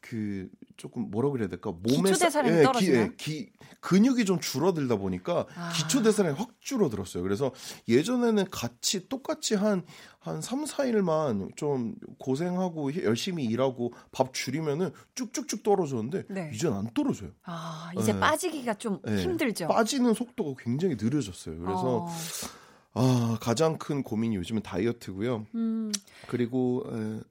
그 0.00 0.48
조금 0.76 1.10
뭐라 1.10 1.30
그래야 1.30 1.48
될까 1.48 1.70
몸에 1.70 2.10
기초 2.10 2.24
대사량이 2.24 2.58
예, 2.58 2.62
떨어지나 2.62 2.98
예, 2.98 3.12
기, 3.16 3.50
근육이 3.80 4.24
좀 4.24 4.40
줄어들다 4.40 4.96
보니까 4.96 5.46
아. 5.54 5.72
기초 5.74 6.02
대사량이 6.02 6.36
확 6.36 6.50
줄어들었어요. 6.60 7.22
그래서 7.22 7.52
예전에는 7.88 8.50
같이 8.50 9.08
똑같이 9.08 9.54
한한 9.54 9.84
3, 10.40 10.64
4일만 10.64 11.56
좀 11.56 11.94
고생하고 12.18 13.02
열심히 13.04 13.44
일하고 13.44 13.92
밥 14.10 14.32
줄이면은 14.32 14.90
쭉쭉쭉 15.14 15.62
떨어졌는데 15.62 16.24
네. 16.28 16.50
이젠 16.52 16.72
안 16.72 16.88
떨어져요. 16.92 17.30
아, 17.44 17.90
이제 17.98 18.12
네. 18.12 18.20
빠지기가 18.20 18.74
좀 18.74 19.00
네. 19.04 19.22
힘들죠. 19.22 19.68
빠지는 19.68 20.14
속도가 20.14 20.62
굉장히 20.62 20.96
느려졌어요. 20.96 21.58
그래서 21.58 22.04
어. 22.04 22.08
아, 22.96 23.36
가장 23.40 23.76
큰 23.76 24.04
고민이 24.04 24.36
요즘은 24.36 24.62
다이어트고요. 24.62 25.46
음. 25.56 25.90
그리고 26.28 26.84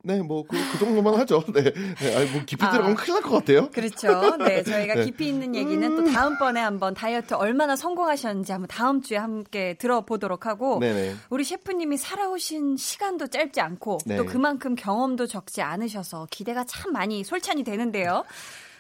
네, 0.04 0.22
뭐그 0.22 0.58
그 0.72 0.78
정도만 0.78 1.16
하죠. 1.22 1.42
네. 1.54 1.72
네 1.74 2.16
아니 2.18 2.30
뭐 2.32 2.42
깊이 2.46 2.58
들어가면 2.58 2.92
아, 2.92 2.96
큰일 2.96 3.14
날 3.14 3.24
것 3.24 3.32
같아요. 3.38 3.70
그렇죠. 3.72 4.36
네, 4.38 4.62
저희가 4.64 4.96
네. 5.00 5.06
깊이 5.06 5.30
있는 5.30 5.56
얘기는 5.56 5.82
음. 5.82 5.96
또 6.06 6.12
다음 6.12 6.38
번에 6.38 6.60
한번 6.60 6.94
다이어트 6.94 7.34
얼마나 7.34 7.76
성공하셨는지 7.78 8.52
한번 8.52 8.68
다음 8.68 9.02
주에 9.02 9.18
함께 9.18 9.76
들어보도록 9.80 10.46
하고 10.46 10.80
네네. 10.80 11.16
우리 11.30 11.44
셰프님이 11.46 11.98
살아오신 11.98 12.76
시간도 12.76 13.28
짧지 13.28 13.62
않고 13.62 14.00
네. 14.06 14.18
또 14.18 14.26
그만큼 14.26 14.76
경험도 14.76 15.28
적지 15.28 15.62
않으셔서 15.62 16.28
기대가 16.30 16.66
참 16.66 16.92
많이 16.92 17.24
솔찬이 17.24 17.64
되는데요. 17.64 18.26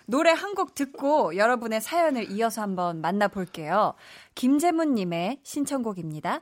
노래 0.05 0.31
한 0.31 0.53
곡 0.53 0.75
듣고 0.75 1.37
여러분의 1.37 1.79
사연을 1.79 2.29
이어서 2.31 2.61
한번 2.61 2.99
만나볼게요. 2.99 3.93
김재문님의 4.35 5.39
신청곡입니다. 5.43 6.41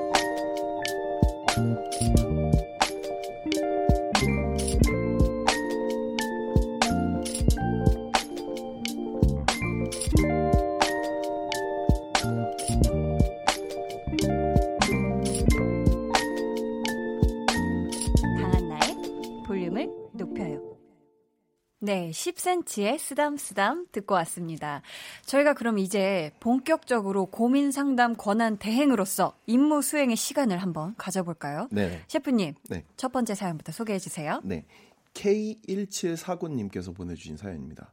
네, 21.83 22.11
10cm의 22.11 22.99
쓰담쓰담 22.99 23.87
듣고 23.91 24.13
왔습니다. 24.13 24.83
저희가 25.25 25.55
그럼 25.55 25.79
이제 25.79 26.31
본격적으로 26.39 27.25
고민 27.25 27.71
상담 27.71 28.15
권한 28.15 28.57
대행으로서 28.57 29.33
임무 29.47 29.81
수행의 29.81 30.15
시간을 30.15 30.59
한번 30.59 30.93
가져볼까요? 30.97 31.67
네. 31.71 32.03
셰프님, 32.07 32.53
네. 32.69 32.85
첫 32.97 33.11
번째 33.11 33.33
사연부터 33.33 33.71
소개해 33.71 33.97
주세요. 33.97 34.41
네. 34.43 34.65
K1749님께서 35.15 36.95
보내주신 36.95 37.35
사연입니다. 37.35 37.91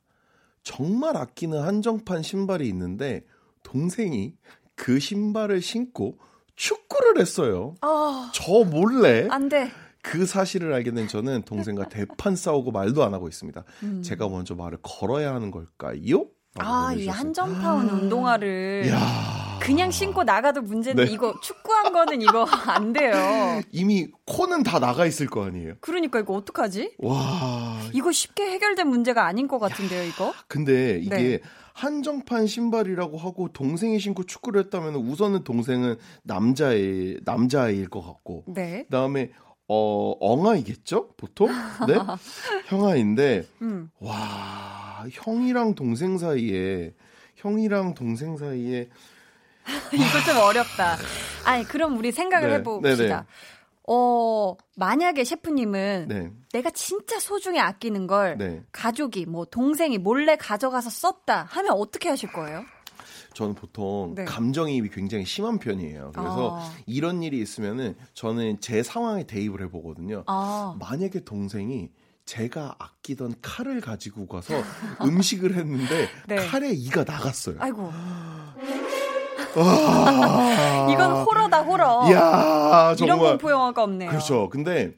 정말 0.63 1.17
아끼는 1.17 1.63
한정판 1.63 2.23
신발이 2.23 2.69
있는데 2.69 3.25
동생이 3.63 4.35
그 4.75 5.01
신발을 5.01 5.63
신고 5.63 6.19
축구를 6.57 7.19
했어요. 7.19 7.75
어... 7.81 8.31
저 8.35 8.65
몰래. 8.65 9.29
안 9.31 9.49
돼. 9.49 9.71
그 10.03 10.27
사실을 10.27 10.73
알게 10.73 10.93
된 10.93 11.09
저는 11.09 11.43
동생과 11.43 11.89
대판 11.91 12.37
싸우고 12.37 12.71
말도 12.71 13.05
안 13.05 13.15
하고 13.15 13.29
있습니다. 13.29 13.65
음. 13.83 14.03
제가 14.03 14.29
먼저 14.29 14.55
말을 14.55 14.79
걸어야 14.83 15.35
하는 15.35 15.51
걸까요? 15.51 16.27
아, 16.57 16.93
이 16.97 17.07
한정파운 17.07 17.89
운동화를 17.89 18.89
야. 18.89 19.59
그냥 19.61 19.91
신고 19.91 20.25
나가도 20.25 20.63
문제인데 20.63 21.05
네. 21.05 21.13
이거 21.13 21.35
축구한 21.43 21.93
거는 21.93 22.23
이거 22.23 22.45
안 22.67 22.93
돼요. 22.93 23.61
이미 23.71 24.09
코는 24.25 24.63
다 24.63 24.79
나가 24.79 25.05
있을 25.05 25.27
거 25.27 25.45
아니에요. 25.45 25.75
그러니까 25.81 26.21
이거 26.21 26.35
어떡하지? 26.35 26.95
와. 26.99 27.79
이거 27.93 28.11
쉽게 28.11 28.51
해결된 28.51 28.89
문제가 28.89 29.27
아닌 29.27 29.47
것 29.47 29.59
같은데요, 29.59 30.05
이거? 30.05 30.33
근데 30.49 30.99
이게 31.03 31.17
네. 31.17 31.41
한정판 31.75 32.47
신발이라고 32.47 33.19
하고 33.19 33.53
동생이 33.53 34.01
신고 34.01 34.25
축구를 34.25 34.65
했다면 34.65 34.97
우선은 34.97 35.45
동생은 35.45 35.97
남자의 36.25 37.21
남자아이일 37.25 37.89
것 37.89 38.01
같고 38.03 38.45
네. 38.49 38.85
그다음에 38.85 39.31
어, 39.69 40.15
엉아이겠죠? 40.19 41.11
보통? 41.17 41.49
네? 41.87 41.95
형아인데, 42.69 43.47
음. 43.63 43.91
와, 44.01 45.05
형이랑 45.13 45.75
동생 45.75 46.17
사이에, 46.17 46.95
형이랑 47.37 47.95
동생 47.95 48.37
사이에. 48.37 48.89
이거 49.93 50.25
좀 50.27 50.39
어렵다. 50.43 50.97
아니, 51.45 51.65
그럼 51.65 51.99
우리 51.99 52.11
생각을 52.11 52.49
네. 52.49 52.55
해봅시다. 52.57 52.97
네네. 52.97 53.23
어, 53.91 54.57
만약에 54.77 55.25
셰프님은 55.25 56.07
네. 56.09 56.31
내가 56.53 56.71
진짜 56.71 57.19
소중히 57.19 57.61
아끼는 57.61 58.07
걸 58.07 58.37
네. 58.39 58.63
가족이, 58.73 59.27
뭐, 59.27 59.45
동생이 59.45 59.99
몰래 59.99 60.37
가져가서 60.37 60.89
썼다 60.91 61.47
하면 61.51 61.73
어떻게 61.73 62.09
하실 62.09 62.33
거예요? 62.33 62.65
저는 63.35 63.55
보통 63.55 64.15
네. 64.15 64.25
감정이입이 64.25 64.89
굉장히 64.91 65.25
심한 65.25 65.59
편이에요. 65.59 66.13
그래서 66.15 66.59
아. 66.59 66.73
이런 66.87 67.23
일이 67.23 67.39
있으면은 67.41 67.95
저는 68.15 68.61
제 68.61 68.83
상황에 68.83 69.25
대입을 69.25 69.63
해보거든요. 69.65 70.25
아. 70.27 70.77
만약에 70.81 71.25
동생이 71.25 71.91
제가 72.25 72.75
아끼던 72.79 73.37
칼을 73.41 73.81
가지고 73.81 74.27
가서 74.27 74.55
음식을 75.03 75.55
했는데 75.55 76.09
네. 76.27 76.37
칼에 76.37 76.71
이가 76.71 77.05
나갔어요. 77.05 77.57
아이고. 77.61 77.91
이건 80.93 81.13
호러다 81.25 81.63
호러. 81.63 82.11
야 82.13 82.95
이런 83.01 83.19
공포 83.19 83.51
영화가 83.51 83.83
없네요. 83.83 84.11
그렇죠. 84.11 84.49
근데 84.51 84.95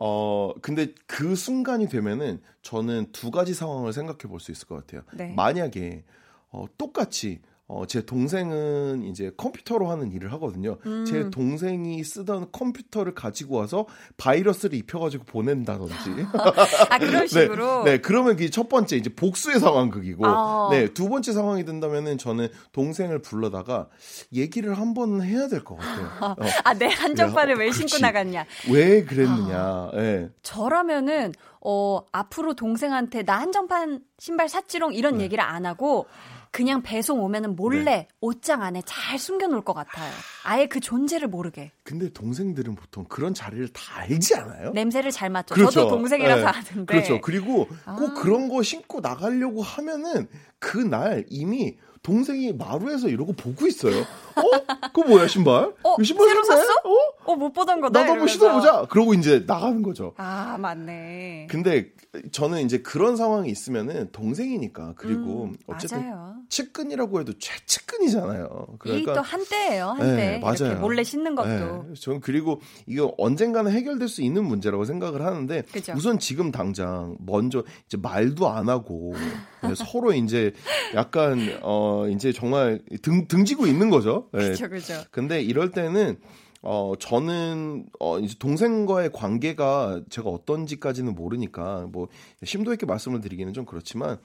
어 0.00 0.52
근데 0.62 0.94
그 1.06 1.34
순간이 1.34 1.88
되면은 1.88 2.40
저는 2.62 3.08
두 3.12 3.30
가지 3.30 3.54
상황을 3.54 3.92
생각해 3.92 4.18
볼 4.28 4.38
수 4.40 4.52
있을 4.52 4.68
것 4.68 4.76
같아요. 4.76 5.02
네. 5.14 5.32
만약에 5.36 6.04
어 6.50 6.64
똑같이 6.78 7.40
어, 7.70 7.84
제 7.86 8.00
동생은 8.06 9.04
이제 9.04 9.30
컴퓨터로 9.36 9.90
하는 9.90 10.10
일을 10.10 10.32
하거든요. 10.32 10.78
음. 10.86 11.04
제 11.04 11.28
동생이 11.28 12.02
쓰던 12.02 12.50
컴퓨터를 12.50 13.14
가지고 13.14 13.56
와서 13.56 13.86
바이러스를 14.16 14.78
입혀가지고 14.78 15.24
보낸다든지. 15.24 15.92
아, 16.88 16.98
그런 16.98 17.20
네, 17.20 17.26
식으로? 17.26 17.84
네, 17.84 17.90
네, 17.92 17.98
그러면 18.00 18.36
그게 18.36 18.48
첫 18.48 18.70
번째 18.70 18.96
이제 18.96 19.10
복수의 19.14 19.60
상황극이고, 19.60 20.26
아. 20.26 20.68
네, 20.70 20.88
두 20.94 21.10
번째 21.10 21.32
상황이 21.32 21.66
된다면은 21.66 22.16
저는 22.16 22.48
동생을 22.72 23.20
불러다가 23.20 23.88
얘기를 24.32 24.72
한 24.78 24.94
번 24.94 25.20
해야 25.22 25.46
될 25.48 25.62
것 25.62 25.76
같아요. 25.76 26.08
어. 26.22 26.36
아, 26.64 26.72
내 26.72 26.86
한정판을 26.86 27.54
네, 27.54 27.60
왜 27.60 27.70
그렇지. 27.70 27.86
신고 27.86 28.00
나갔냐? 28.00 28.46
왜 28.72 29.04
그랬느냐? 29.04 29.56
아. 29.58 29.90
네. 29.94 30.30
저라면은, 30.42 31.34
어, 31.60 32.00
앞으로 32.12 32.54
동생한테 32.54 33.24
나 33.24 33.38
한정판 33.38 34.00
신발 34.18 34.48
샀지롱 34.48 34.94
이런 34.94 35.18
네. 35.18 35.24
얘기를 35.24 35.44
안 35.44 35.66
하고, 35.66 36.06
그냥 36.50 36.82
배송 36.82 37.22
오면은 37.22 37.56
몰래 37.56 37.84
네. 37.84 38.08
옷장 38.20 38.62
안에 38.62 38.82
잘 38.86 39.18
숨겨놓을 39.18 39.62
것 39.62 39.74
같아요. 39.74 40.12
아예 40.44 40.66
그 40.66 40.80
존재를 40.80 41.28
모르게. 41.28 41.72
근데 41.82 42.10
동생들은 42.10 42.74
보통 42.74 43.04
그런 43.08 43.34
자리를 43.34 43.68
다 43.68 44.00
알지 44.00 44.34
않아요? 44.36 44.70
냄새를 44.70 45.10
잘 45.10 45.30
맡죠. 45.30 45.54
그렇죠. 45.54 45.70
저도 45.72 45.88
동생이라서 45.90 46.40
네. 46.40 46.46
아는데. 46.46 46.84
그렇죠. 46.86 47.20
그리고 47.20 47.66
꼭 47.66 47.78
아. 47.86 48.14
그런 48.14 48.48
거 48.48 48.62
신고 48.62 49.00
나가려고 49.00 49.62
하면은 49.62 50.28
그날 50.58 51.24
이미 51.28 51.76
동생이 52.08 52.54
마루에서 52.54 53.10
이러고 53.10 53.34
보고 53.34 53.66
있어요. 53.66 54.00
어? 54.00 54.88
그거 54.94 55.06
뭐야 55.06 55.28
신발? 55.28 55.74
어, 55.84 56.02
신발 56.02 56.28
새로 56.28 56.42
샀어? 56.42 56.72
어? 56.84 57.32
어? 57.32 57.36
못 57.36 57.52
보던 57.52 57.82
거다. 57.82 58.00
나도 58.00 58.12
한번 58.12 58.28
신어보자. 58.28 58.86
그러고 58.88 59.12
이제 59.12 59.44
나가는 59.46 59.82
거죠. 59.82 60.14
아 60.16 60.56
맞네. 60.58 61.48
근데 61.50 61.92
저는 62.32 62.62
이제 62.62 62.78
그런 62.78 63.16
상황이 63.16 63.50
있으면은 63.50 64.08
동생이니까 64.12 64.94
그리고 64.96 65.44
음, 65.44 65.56
어쨌든 65.66 66.00
맞아요. 66.08 66.36
측근이라고 66.48 67.20
해도 67.20 67.34
최측근이잖아요. 67.38 68.76
그러니까 68.78 69.12
이또 69.12 69.20
한때예요 69.20 69.88
한때. 69.88 70.16
네, 70.16 70.38
맞아요. 70.38 70.80
몰래 70.80 71.04
신는 71.04 71.34
것도. 71.34 71.48
네, 71.48 71.94
저는 72.00 72.20
그리고 72.20 72.62
이거 72.86 73.12
언젠가는 73.18 73.70
해결될 73.70 74.08
수 74.08 74.22
있는 74.22 74.44
문제라고 74.44 74.86
생각을 74.86 75.26
하는데 75.26 75.62
그쵸? 75.70 75.92
우선 75.94 76.18
지금 76.18 76.50
당장 76.50 77.18
먼저 77.20 77.64
이제 77.86 77.98
말도 77.98 78.48
안 78.48 78.70
하고 78.70 79.12
서로 79.74 80.12
이제 80.12 80.52
약간 80.94 81.58
어 81.62 82.06
이제 82.08 82.32
정말 82.32 82.80
등 83.02 83.26
등지고 83.28 83.66
있는 83.66 83.90
거죠. 83.90 84.28
그렇죠, 84.30 84.68
그렇죠. 84.68 85.02
근데 85.10 85.42
이럴 85.42 85.70
때는 85.70 86.18
어, 86.60 86.94
저는, 86.98 87.86
어, 88.00 88.18
이제 88.18 88.34
동생과의 88.38 89.10
관계가 89.12 90.02
제가 90.10 90.28
어떤지까지는 90.28 91.14
모르니까, 91.14 91.86
뭐, 91.92 92.08
심도 92.44 92.72
있게 92.72 92.84
말씀을 92.84 93.20
드리기는 93.20 93.52
좀 93.52 93.64
그렇지만, 93.64 94.18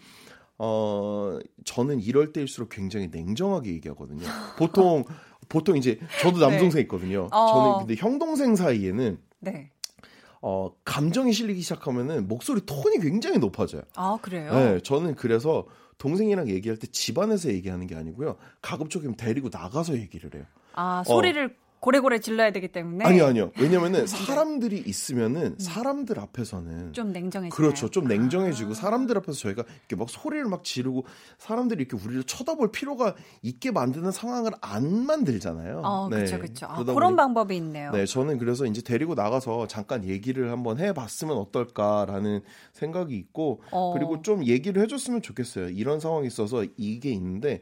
어, 0.57 1.37
저는 1.63 1.99
이럴 2.01 2.33
때일수록 2.33 2.69
굉장히 2.69 3.09
냉정하게 3.11 3.71
얘기하거든요. 3.73 4.25
보통, 4.57 5.03
보통 5.47 5.77
이제, 5.77 5.99
저도 6.21 6.39
남동생 6.39 6.77
네. 6.77 6.81
있거든요. 6.81 7.29
어. 7.31 7.45
저는 7.51 7.77
근데 7.79 7.95
형 7.97 8.17
동생 8.17 8.55
사이에는, 8.55 9.19
네. 9.39 9.69
어, 10.45 10.75
감정이 10.83 11.31
실리기 11.31 11.61
시작하면은 11.61 12.27
목소리 12.27 12.59
톤이 12.65 12.99
굉장히 12.99 13.39
높아져요. 13.39 13.83
아, 13.95 14.17
그래요? 14.21 14.53
네, 14.53 14.79
저는 14.81 15.15
그래서 15.15 15.65
동생이랑 15.97 16.49
얘기할 16.49 16.77
때 16.77 16.85
집안에서 16.85 17.49
얘기하는 17.49 17.87
게 17.87 17.95
아니고요. 17.95 18.35
가급적이면 18.61 19.15
데리고 19.15 19.47
나가서 19.49 19.93
얘기를 19.95 20.29
해요. 20.35 20.43
아, 20.73 21.01
소리를 21.07 21.45
어. 21.45 21.62
고래고래 21.83 22.19
질러야 22.19 22.51
되기 22.53 22.69
때문에. 22.69 23.03
아니요, 23.03 23.25
아니요. 23.25 23.51
왜냐면은 23.59 24.07
사람들이 24.07 24.81
있으면은 24.85 25.41
음. 25.41 25.59
사람들 25.59 26.17
앞에서는 26.17 26.93
좀 26.93 27.11
냉정해지고. 27.11 27.53
그렇죠. 27.53 27.89
좀 27.89 28.05
냉정해지고 28.07 28.71
아. 28.71 28.73
사람들 28.73 29.17
앞에서 29.17 29.37
저희가 29.37 29.65
이렇게 29.79 29.97
막 29.97 30.09
소리를 30.09 30.45
막 30.45 30.63
지르고 30.63 31.05
사람들이 31.39 31.83
이렇게 31.83 32.01
우리를 32.01 32.23
쳐다볼 32.23 32.71
필요가 32.71 33.15
있게 33.41 33.71
만드는 33.71 34.11
상황을 34.11 34.51
안 34.61 35.05
만들잖아요. 35.05 35.81
어, 35.83 36.07
네. 36.09 36.15
그렇죠, 36.15 36.39
그렇죠. 36.39 36.65
아, 36.67 36.85
그런 36.85 36.95
보니, 36.95 37.15
방법이 37.17 37.57
있네요. 37.57 37.91
네, 37.91 38.05
저는 38.05 38.37
그래서 38.37 38.65
이제 38.65 38.81
데리고 38.81 39.13
나가서 39.13 39.67
잠깐 39.67 40.05
얘기를 40.05 40.51
한번 40.51 40.79
해봤으면 40.79 41.35
어떨까라는 41.35 42.43
생각이 42.71 43.13
있고 43.13 43.61
어. 43.71 43.91
그리고 43.93 44.21
좀 44.21 44.45
얘기를 44.45 44.81
해줬으면 44.83 45.21
좋겠어요. 45.21 45.67
이런 45.67 45.99
상황이 45.99 46.27
있어서 46.27 46.65
이게 46.77 47.09
있는데 47.09 47.59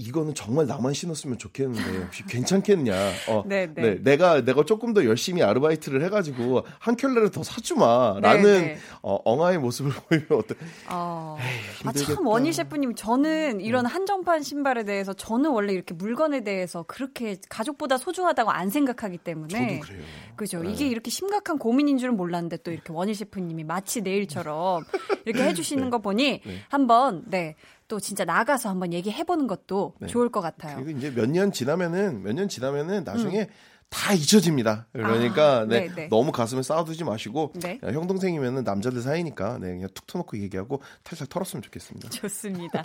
이거는 0.00 0.32
정말 0.32 0.68
나만 0.68 0.92
신었으면 0.92 1.38
좋겠는데 1.38 2.04
혹시 2.04 2.24
괜찮겠냐? 2.24 2.94
어, 3.30 3.42
네, 3.46 3.66
네. 3.66 3.82
네, 3.82 3.94
내가 4.00 4.44
내가 4.44 4.64
조금 4.64 4.94
더 4.94 5.04
열심히 5.04 5.42
아르바이트를 5.42 6.04
해가지고 6.04 6.64
한 6.78 6.94
켤레를 6.94 7.32
더 7.32 7.42
사주마라는 7.42 8.42
네, 8.44 8.60
네. 8.60 8.78
어, 9.02 9.18
엉아의 9.24 9.58
모습을 9.58 9.90
보이면 10.08 10.26
어때? 10.30 10.54
어, 10.88 11.36
아, 11.84 11.92
참 11.92 12.24
원희 12.24 12.52
셰프님, 12.52 12.94
저는 12.94 13.60
이런 13.60 13.86
음. 13.86 13.90
한정판 13.90 14.44
신발에 14.44 14.84
대해서 14.84 15.12
저는 15.14 15.50
원래 15.50 15.72
이렇게 15.72 15.94
물건에 15.94 16.44
대해서 16.44 16.84
그렇게 16.84 17.36
가족보다 17.48 17.98
소중하다고 17.98 18.52
안 18.52 18.70
생각하기 18.70 19.18
때문에 19.18 19.78
저도 19.78 19.80
그래요. 19.80 20.02
그죠? 20.36 20.62
네. 20.62 20.70
이게 20.70 20.86
이렇게 20.86 21.10
심각한 21.10 21.58
고민인 21.58 21.98
줄은 21.98 22.16
몰랐는데 22.16 22.58
또 22.58 22.70
이렇게 22.70 22.92
원희 22.92 23.14
셰프님이 23.14 23.64
마치 23.64 24.02
내일처럼 24.02 24.84
이렇게 25.24 25.42
해주시는 25.42 25.82
네. 25.86 25.90
거 25.90 25.98
보니 25.98 26.42
네. 26.44 26.58
한번 26.68 27.24
네. 27.26 27.56
또 27.88 27.98
진짜 28.00 28.24
나가서 28.24 28.68
한번 28.68 28.92
얘기해보는 28.92 29.46
것도 29.46 29.94
네. 30.00 30.06
좋을 30.08 30.28
것 30.30 30.40
같아요. 30.40 30.76
그리고 30.76 30.96
이제 30.98 31.10
몇 31.10 31.26
년 31.28 31.50
지나면은 31.52 32.22
몇 32.22 32.32
년 32.34 32.48
지나면은 32.48 33.04
나중에 33.04 33.40
음. 33.42 33.46
다 33.90 34.12
잊혀집니다. 34.12 34.86
그러니까 34.92 35.60
아, 35.60 35.64
네, 35.64 35.88
네, 35.94 36.08
너무 36.08 36.30
가슴에 36.30 36.62
쌓아두지 36.62 37.04
마시고 37.04 37.52
네. 37.54 37.78
형 37.82 38.06
동생이면은 38.06 38.64
남자들 38.64 39.00
사이니까 39.00 39.58
네, 39.58 39.68
그냥 39.68 39.88
툭 39.94 40.06
터놓고 40.06 40.38
얘기하고 40.38 40.82
탈탈 41.04 41.26
털었으면 41.28 41.62
좋겠습니다. 41.62 42.10
좋습니다. 42.10 42.82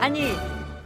아니 0.00 0.32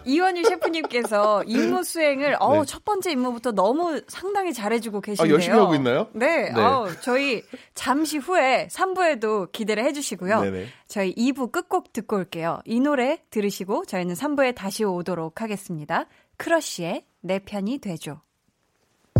이원일 0.05 0.45
셰프님께서 0.45 1.45
임무 1.45 1.85
수행을 1.85 2.37
어우 2.40 2.61
네. 2.61 2.64
첫 2.66 2.85
번째 2.85 3.12
임무부터 3.12 3.53
너무 3.53 4.03
상당히 4.09 4.53
잘해주고 4.53 5.01
계신데요. 5.01 5.33
아, 5.33 5.35
열심히 5.35 5.59
하고 5.59 5.75
있나요? 5.75 6.09
네. 6.12 6.51
네. 6.51 6.61
어우, 6.61 6.88
저희 7.01 7.42
잠시 7.75 8.18
후에 8.18 8.68
3부에도 8.71 9.51
기대를 9.53 9.85
해주시고요. 9.85 10.40
네네. 10.40 10.66
저희 10.88 11.14
2부 11.14 11.53
끝곡 11.53 11.92
듣고 11.92 12.16
올게요. 12.16 12.61
이 12.64 12.81
노래 12.81 13.23
들으시고 13.31 13.87
저희는 13.87 14.14
3부에 14.14 14.55
다시 14.55 14.85
오도록 14.85 15.40
하겠습니다. 15.40 16.07
크러쉬의 16.37 17.07
내 17.21 17.38
편이 17.38 17.79
되죠. 17.79 18.21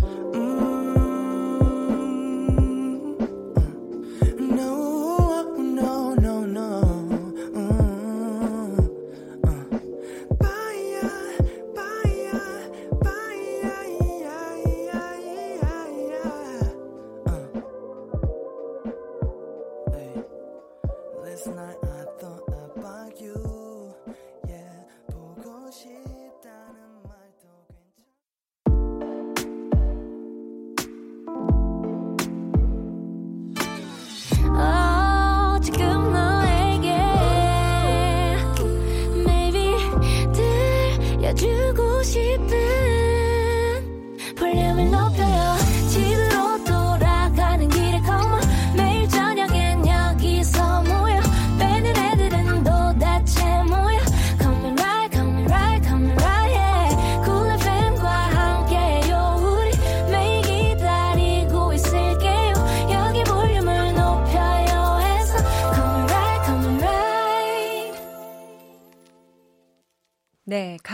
Mm. 0.03 0.52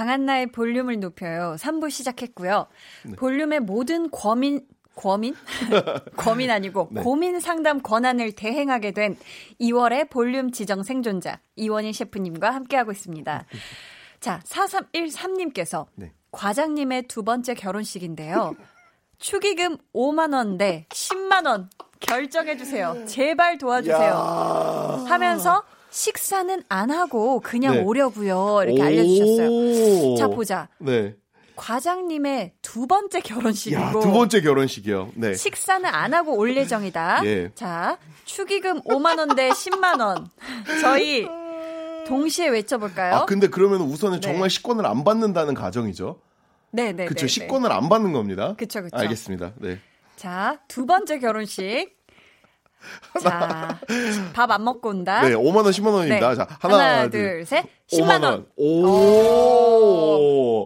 강한나의 0.09 0.47
볼륨을 0.47 0.99
높여요. 0.99 1.55
3부 1.59 1.91
시작했고요. 1.91 2.65
네. 3.05 3.15
볼륨의 3.15 3.59
모든 3.59 4.09
고민, 4.09 4.65
고민? 4.95 5.35
고민 6.17 6.49
아니고 6.49 6.89
네. 6.91 7.03
고민 7.03 7.39
상담 7.39 7.81
권한을 7.81 8.31
대행하게 8.31 8.91
된 8.91 9.15
2월의 9.61 10.09
볼륨 10.09 10.51
지정 10.51 10.81
생존자 10.81 11.39
이원희 11.55 11.93
셰프님과 11.93 12.49
함께하고 12.49 12.91
있습니다. 12.91 13.45
자, 14.19 14.41
4313님께서 14.45 15.85
네. 15.95 16.11
과장님의 16.31 17.03
두 17.03 17.23
번째 17.23 17.53
결혼식인데요. 17.53 18.55
축의금 19.19 19.77
5만 19.93 20.33
원 20.33 20.57
대 20.57 20.87
10만 20.89 21.45
원 21.45 21.69
결정해 21.99 22.57
주세요. 22.57 23.03
제발 23.05 23.57
도와주세요. 23.59 25.05
하면서 25.07 25.63
식사는 25.91 26.63
안 26.69 26.91
하고 26.91 27.39
그냥 27.39 27.75
네. 27.75 27.81
오려고요. 27.83 28.61
이렇게 28.63 28.81
알려주셨어요. 28.81 30.15
자 30.17 30.27
보자. 30.27 30.69
네. 30.79 31.15
과장님의 31.55 32.53
두 32.61 32.87
번째 32.87 33.19
결혼식이고 33.19 33.81
야, 33.81 33.91
두 33.91 34.11
번째 34.11 34.41
결혼식이요. 34.41 35.11
네. 35.15 35.33
식사는 35.33 35.85
안 35.85 36.13
하고 36.13 36.37
올 36.37 36.55
예정이다. 36.55 37.21
예. 37.25 37.51
자 37.53 37.97
축의금 38.25 38.81
5만 38.83 39.17
원 39.19 39.35
대 39.35 39.49
10만 39.49 39.99
원. 39.99 40.27
저희 40.81 41.27
동시에 42.07 42.47
외쳐볼까요? 42.47 43.15
아 43.15 43.25
근데 43.25 43.47
그러면 43.47 43.81
우선은 43.81 44.21
네. 44.21 44.27
정말 44.27 44.49
식권을 44.49 44.85
안 44.85 45.03
받는다는 45.03 45.53
가정이죠. 45.53 46.19
네, 46.71 46.91
네. 46.93 47.05
그렇죠. 47.05 47.27
식권을 47.27 47.71
안 47.71 47.89
받는 47.89 48.13
겁니다. 48.13 48.53
그렇죠, 48.55 48.79
그렇죠. 48.79 48.95
알겠습니다. 48.97 49.53
네. 49.57 49.79
자, 50.15 50.59
두 50.67 50.85
번째 50.85 51.19
결혼식 51.19 51.97
자, 53.21 53.79
밥 54.33 54.51
안 54.51 54.63
먹고 54.63 54.89
온다. 54.89 55.21
네, 55.27 55.33
5만 55.35 55.57
원, 55.57 55.65
10만 55.65 55.93
원입니다. 55.93 56.29
네. 56.29 56.35
자, 56.35 56.47
하나, 56.59 56.75
하나 56.77 57.09
둘, 57.09 57.11
둘, 57.11 57.45
셋. 57.45 57.65
10만 57.87 58.23
원. 58.23 58.45
오. 58.55 58.85
오. 58.85 60.63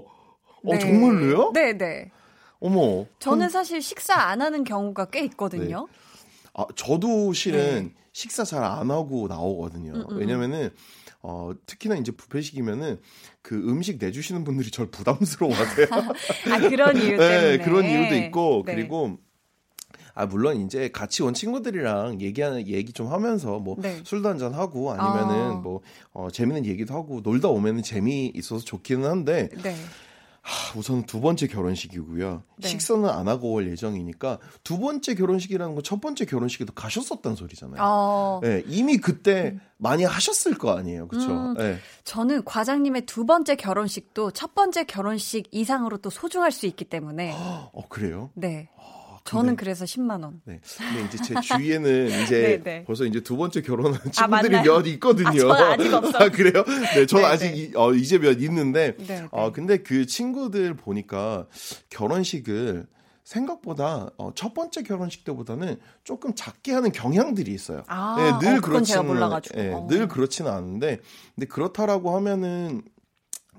어, 0.66 0.74
네. 0.74 0.80
정말로요? 0.80 1.52
네, 1.54 1.74
네. 1.78 2.12
어머. 2.60 3.06
저는 3.20 3.50
사실 3.50 3.82
식사 3.82 4.14
안 4.16 4.42
하는 4.42 4.64
경우가 4.64 5.06
꽤 5.06 5.20
있거든요. 5.26 5.88
네. 5.92 6.50
아, 6.54 6.66
저도 6.76 7.34
실은 7.34 7.86
네. 7.88 7.94
식사 8.14 8.44
잘 8.44 8.64
안 8.64 8.90
하고 8.92 9.28
나오거든요. 9.28 9.92
음, 9.94 10.06
음. 10.12 10.18
왜냐면은 10.18 10.70
어, 11.22 11.52
특히나 11.66 11.96
이제 11.96 12.12
부패식이면은 12.12 13.00
그 13.42 13.56
음식 13.56 13.98
내주시는 14.00 14.44
분들이 14.44 14.72
절 14.72 14.88
부담스러워 14.92 15.54
하세요. 15.54 15.88
아, 16.54 16.60
그런 16.70 16.96
이유 16.98 17.18
때문에. 17.18 17.58
네, 17.58 17.64
그런 17.64 17.86
이유도 17.86 18.16
있고, 18.16 18.64
네. 18.66 18.76
그리고 18.76 19.18
아 20.14 20.26
물론 20.26 20.62
이제 20.62 20.90
같이 20.90 21.24
온 21.24 21.34
친구들이랑 21.34 22.22
얘기하는 22.22 22.68
얘기 22.68 22.94
좀 22.94 23.08
하면서 23.08 23.60
뭐 23.60 23.76
네. 23.80 24.02
술도 24.04 24.30
한잔 24.30 24.54
하고 24.54 24.92
아니면은 24.92 25.52
아. 25.52 25.54
뭐 25.56 25.82
어, 26.12 26.30
재밌는 26.32 26.66
얘기도 26.66 26.94
하고 26.94 27.22
놀다 27.22 27.48
오면은 27.50 27.82
재미 27.82 28.28
있어서 28.36 28.64
좋기는 28.64 29.10
한데 29.10 29.50
네. 29.64 29.76
하, 30.44 30.78
우선 30.78 31.04
두 31.04 31.22
번째 31.22 31.48
결혼식이고요. 31.48 32.44
네. 32.58 32.68
식사는 32.68 33.08
안 33.10 33.30
하고 33.30 33.54
올 33.54 33.72
예정이니까 33.72 34.40
두 34.64 34.78
번째 34.78 35.16
결혼식이라는 35.16 35.74
건 35.74 35.84
첫 35.84 36.02
번째 36.02 36.26
결혼식에도 36.26 36.74
가셨었단 36.74 37.36
소리잖아요. 37.36 37.82
어. 37.82 38.40
네, 38.44 38.62
이미 38.68 38.98
그때 38.98 39.52
음. 39.56 39.62
많이 39.78 40.04
하셨을 40.04 40.58
거 40.58 40.78
아니에요, 40.78 41.08
그렇죠? 41.08 41.32
음, 41.32 41.54
네. 41.56 41.78
저는 42.04 42.44
과장님의 42.46 43.06
두 43.06 43.26
번째 43.26 43.56
결혼식도 43.56 44.32
첫 44.32 44.54
번째 44.54 44.84
결혼식 44.84 45.48
이상으로 45.52 45.98
또 45.98 46.10
소중할 46.10 46.52
수 46.52 46.66
있기 46.68 46.86
때문에. 46.86 47.34
어 47.36 47.88
그래요? 47.90 48.30
네. 48.34 48.70
저는 49.24 49.56
그래서 49.56 49.86
10만 49.86 50.24
원. 50.24 50.42
네. 50.46 50.60
근데 50.78 51.06
이제 51.06 51.18
제 51.24 51.36
주위에는 51.42 52.24
이제 52.24 52.42
네, 52.64 52.64
네. 52.64 52.84
벌써 52.86 53.06
이제 53.06 53.22
두 53.22 53.38
번째 53.38 53.62
결혼한 53.62 54.00
아, 54.06 54.10
친구들이 54.10 54.58
아, 54.58 54.64
몇 54.64 54.88
있거든요. 54.88 55.52
아, 55.52 55.74
아직 55.74 55.94
없어요. 55.94 56.24
아, 56.24 56.30
그래요? 56.30 56.64
네, 56.96 57.06
저는 57.06 57.24
네, 57.24 57.30
아직 57.32 57.52
네. 57.52 57.58
이, 57.58 57.72
어, 57.76 57.94
이제 57.94 58.18
몇 58.18 58.42
있는데 58.42 58.96
네, 58.98 59.28
어, 59.32 59.52
근데 59.52 59.78
그 59.78 60.06
친구들 60.06 60.76
보니까 60.76 61.48
결혼식을 61.90 62.86
생각보다 63.24 64.10
어, 64.18 64.34
첫 64.36 64.54
번째 64.54 64.84
결혼식 64.84 65.24
때보다는 65.24 65.80
조금 66.04 66.36
작게 66.36 66.74
하는 66.74 66.92
경향들이 66.92 67.54
있어요. 67.54 67.84
아, 67.88 68.16
네, 68.42 68.46
늘 68.46 68.58
어, 68.58 68.62
그렇지는 68.62 69.42
네, 69.54 69.74
늘 69.88 70.08
그렇지는 70.10 70.52
않은데 70.52 71.00
근데 71.36 71.48
그렇다라고 71.48 72.16
하면은 72.18 72.82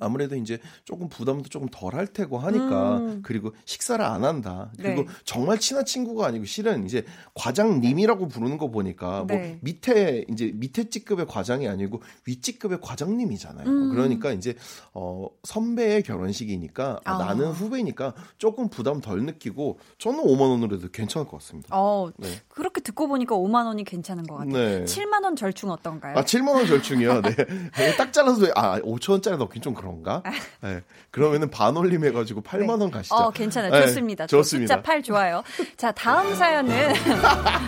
아무래도 0.00 0.36
이제 0.36 0.58
조금 0.84 1.08
부담도 1.08 1.48
조금 1.48 1.68
덜 1.70 1.94
할 1.94 2.08
테고 2.08 2.38
하니까 2.38 2.98
음. 2.98 3.20
그리고 3.22 3.52
식사를 3.66 4.04
안 4.04 4.24
한다. 4.24 4.72
그리고 4.76 5.02
네. 5.02 5.08
정말 5.24 5.60
친한 5.60 5.84
친구가 5.84 6.26
아니고 6.26 6.44
실은 6.44 6.84
이제 6.84 7.04
과장님이라고 7.34 8.26
부르는 8.26 8.58
거 8.58 8.70
보니까 8.70 9.24
뭐 9.24 9.26
네. 9.26 9.48
뭐 9.48 9.58
밑에 9.60 10.24
이제 10.28 10.50
밑에 10.54 10.88
직급의 10.90 11.26
과장이 11.26 11.68
아니고 11.68 12.02
윗직급의 12.26 12.80
과장님이잖아요. 12.80 13.68
음. 13.68 13.90
그러니까 13.90 14.32
이제 14.32 14.54
어 14.92 15.28
선배의 15.44 16.02
결혼식이니까 16.02 17.00
아. 17.04 17.18
나는 17.18 17.52
후배니까 17.52 18.14
조금 18.38 18.68
부담 18.68 19.00
덜 19.00 19.22
느끼고 19.24 19.78
저는 19.98 20.24
5만 20.24 20.50
원으로 20.50 20.76
해도 20.76 20.88
괜찮을 20.90 21.28
것 21.28 21.38
같습니다. 21.38 21.68
어, 21.70 22.10
네. 22.16 22.28
그렇게 22.48 22.80
듣고 22.80 23.06
보니까 23.08 23.36
5만 23.36 23.66
원이 23.66 23.84
괜찮은 23.84 24.24
것 24.24 24.36
같아요. 24.38 24.52
네. 24.52 24.84
7만 24.84 25.22
원 25.22 25.36
절충 25.36 25.70
어떤가요? 25.70 26.16
아, 26.16 26.24
7만 26.24 26.54
원 26.54 26.66
절충이요. 26.66 27.22
네. 27.22 27.34
딱 27.96 28.12
잘라서 28.12 28.46
아, 28.56 28.80
5천 28.80 29.12
원짜리 29.12 29.36
넣긴 29.36 29.62
좀 29.62 29.74
그런가? 29.84 30.22
네. 30.62 30.82
그러면은 31.10 31.50
반올림 31.50 32.04
해가지고 32.04 32.42
8만 32.42 32.80
원 32.80 32.90
가시죠. 32.90 33.14
어, 33.14 33.30
괜찮아요. 33.30 33.70
네, 33.70 33.82
좋습니다. 33.82 34.26
좋습니다. 34.26 34.74
숫자 34.74 34.82
8 34.82 35.02
좋아요. 35.02 35.42
자, 35.76 35.92
다음 35.92 36.34
사연은 36.34 36.94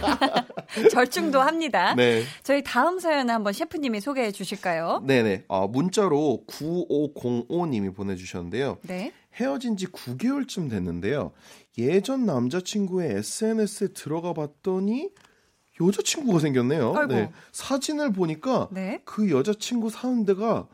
절충도 0.91 1.41
합니다. 1.41 1.95
네. 1.95 2.25
저희 2.43 2.63
다음 2.65 2.99
사연을 2.99 3.33
한번 3.33 3.53
셰프님이 3.53 4.01
소개해 4.01 4.33
주실까요? 4.33 5.03
네네. 5.07 5.45
어, 5.49 5.69
문자로 5.69 6.45
9505님이 6.49 7.95
보내주셨는데요. 7.95 8.79
네. 8.83 9.13
헤어진 9.35 9.77
지 9.77 9.87
9개월쯤 9.87 10.71
됐는데요. 10.71 11.33
예전 11.77 12.25
남자친구의 12.25 13.17
SNS에 13.17 13.89
들어가 13.89 14.33
봤더니 14.33 15.11
여자친구가 15.79 16.39
생겼네요. 16.39 16.95
아이고. 16.97 17.13
네. 17.13 17.31
사진을 17.53 18.13
보니까 18.13 18.69
네? 18.71 19.03
그 19.05 19.31
여자친구 19.31 19.91
사는 19.91 20.25
데가 20.25 20.67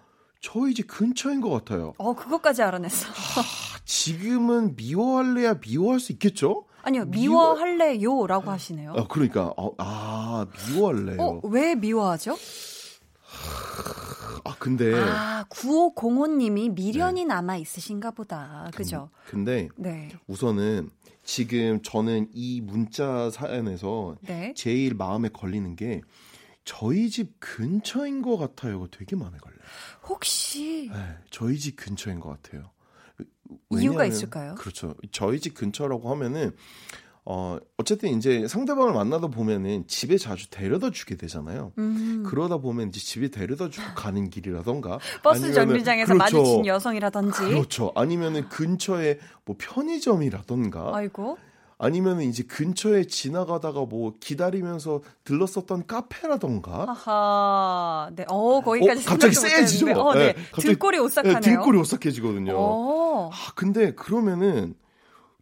저희 0.42 0.74
집 0.74 0.88
근처인 0.88 1.40
것 1.40 1.50
같아요. 1.50 1.94
어, 1.98 2.14
그것까지 2.14 2.62
알아냈어. 2.62 3.08
하, 3.08 3.42
지금은 3.84 4.74
미워할래야 4.76 5.60
미워할 5.60 6.00
수 6.00 6.12
있겠죠? 6.12 6.66
아니요, 6.82 7.04
미워할래요라고 7.06 8.50
하시네요. 8.50 8.92
아, 8.96 9.06
그러니까, 9.06 9.52
어, 9.56 9.72
아, 9.78 10.46
미워할래요. 10.68 11.22
어, 11.22 11.40
왜 11.44 11.76
미워하죠? 11.76 12.36
아, 14.44 14.56
근데. 14.58 14.92
아, 14.94 15.44
9505님이 15.48 16.72
미련이 16.74 17.24
네. 17.24 17.34
남아 17.34 17.58
있으신가 17.58 18.10
보다. 18.10 18.68
그죠? 18.74 19.10
근데, 19.28 19.68
네. 19.76 20.10
우선은 20.26 20.90
지금 21.22 21.80
저는 21.82 22.30
이 22.34 22.60
문자 22.60 23.30
사연에서 23.30 24.16
네. 24.22 24.52
제일 24.56 24.94
마음에 24.94 25.28
걸리는 25.28 25.76
게 25.76 26.00
저희 26.64 27.10
집 27.10 27.40
근처인 27.40 28.22
것 28.22 28.36
같아요가 28.36 28.86
되게 28.90 29.16
마음에 29.16 29.36
걸려요. 29.38 29.60
혹시 30.08 30.88
네, 30.92 31.16
저희 31.30 31.58
집 31.58 31.76
근처인 31.76 32.20
것 32.20 32.30
같아요. 32.42 32.70
이유가 33.70 34.04
있을까요? 34.04 34.54
그렇죠. 34.54 34.94
저희 35.10 35.40
집 35.40 35.54
근처라고 35.54 36.10
하면은 36.12 36.54
어, 37.24 37.56
어쨌든 37.76 38.10
이제 38.16 38.48
상대방을 38.48 38.92
만나다 38.94 39.28
보면은 39.28 39.86
집에 39.86 40.18
자주 40.18 40.50
데려다 40.50 40.90
주게 40.90 41.16
되잖아요. 41.16 41.72
음. 41.78 42.24
그러다 42.26 42.58
보면 42.58 42.88
이제 42.88 42.98
집에 42.98 43.28
데려다 43.28 43.68
주고 43.68 43.86
가는 43.94 44.28
길이라던가 44.28 44.98
버스 45.22 45.44
아니면은, 45.44 45.54
정류장에서 45.54 46.14
그렇죠. 46.14 46.36
마주친 46.38 46.66
여성이라든지 46.66 47.38
그렇죠. 47.42 47.92
아니면은 47.94 48.48
근처에 48.48 49.18
뭐 49.44 49.56
편의점이라던가 49.58 50.90
아이고. 50.96 51.38
아니면 51.82 52.20
이제 52.20 52.44
근처에 52.44 53.06
지나가다가 53.06 53.86
뭐 53.86 54.14
기다리면서 54.20 55.00
들렀었던 55.24 55.88
카페라던가. 55.88 56.86
아하. 56.88 58.08
네. 58.14 58.24
어, 58.28 58.60
거기까지 58.60 59.02
어, 59.02 59.10
갑자기 59.10 59.34
세지죠. 59.34 59.90
어, 60.00 60.14
네. 60.14 60.32
네. 60.32 60.34
갑자기, 60.52 60.68
등골이 60.68 60.98
오싹하네요. 61.00 61.40
네, 61.40 61.50
등골이 61.50 61.78
오싹해지거든요. 61.78 62.52
오. 62.54 63.30
아, 63.32 63.52
근데 63.56 63.94
그러면은 63.94 64.74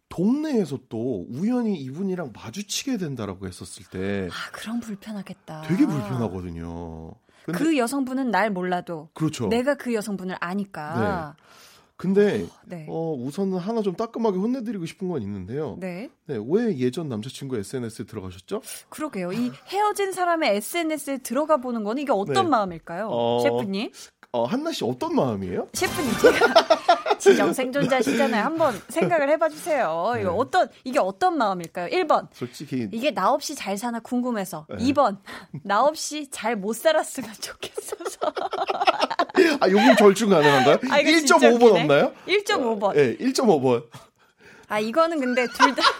동네에서 0.09 0.79
또 0.89 1.27
우연히 1.29 1.75
이분이랑 1.75 2.33
마주치게 2.33 2.97
된다라고 2.97 3.45
했었을 3.45 3.85
때. 3.91 4.27
아, 4.31 4.51
그럼 4.51 4.79
불편하겠다. 4.79 5.61
되게 5.67 5.85
불편하거든요. 5.85 7.13
그 7.53 7.77
여성분은 7.77 8.31
날 8.31 8.49
몰라도. 8.49 9.09
그렇죠. 9.13 9.47
내가 9.47 9.75
그 9.75 9.93
여성분을 9.93 10.37
아니까. 10.39 11.35
네. 11.37 11.43
근데 12.01 12.47
네. 12.65 12.87
어, 12.89 13.13
우선은 13.13 13.59
하나 13.59 13.83
좀 13.83 13.95
따끔하게 13.95 14.39
혼내드리고 14.39 14.87
싶은 14.87 15.07
건 15.07 15.21
있는데요. 15.21 15.77
네. 15.79 16.09
네. 16.31 16.39
왜 16.47 16.77
예전 16.77 17.09
남자친구 17.09 17.57
SNS에 17.57 18.05
들어가셨죠? 18.05 18.61
그러게요. 18.89 19.33
이 19.33 19.51
헤어진 19.67 20.11
사람의 20.13 20.55
SNS에 20.57 21.17
들어가 21.17 21.57
보는 21.57 21.83
건 21.83 21.97
이게 21.97 22.11
어떤 22.13 22.45
네. 22.45 22.49
마음일까요, 22.49 23.09
어, 23.11 23.39
셰프님? 23.43 23.91
어, 24.33 24.45
한나 24.45 24.71
씨 24.71 24.85
어떤 24.85 25.13
마음이에요? 25.13 25.67
셰프님 25.73 26.11
제가 26.21 26.53
지정 27.19 27.51
생존자시잖아요. 27.51 28.45
한번 28.45 28.81
생각을 28.87 29.29
해봐 29.31 29.49
주세요. 29.49 30.13
이거 30.19 30.31
네. 30.31 30.35
어떤 30.37 30.69
이게 30.85 30.99
어떤 30.99 31.37
마음일까요? 31.37 31.89
1번. 31.89 32.27
솔직히 32.31 32.87
이게 32.93 33.11
나 33.11 33.31
없이 33.33 33.53
잘 33.55 33.77
사나 33.77 33.99
궁금해서. 33.99 34.65
네. 34.69 34.77
2번. 34.77 35.17
나 35.63 35.83
없이 35.83 36.29
잘 36.31 36.55
못 36.55 36.73
살았으면 36.77 37.29
좋겠어서. 37.41 38.33
아, 39.59 39.69
요금 39.69 39.95
절충 39.97 40.29
가능한가요? 40.29 40.75
아, 40.91 41.01
1.5번 41.01 41.75
없나요? 41.75 42.13
1.5번. 42.27 42.93
네, 42.93 43.17
1.5번. 43.17 43.83
아, 44.71 44.79
이거는 44.79 45.19
근데 45.19 45.45
둘 45.47 45.75
다. 45.75 45.83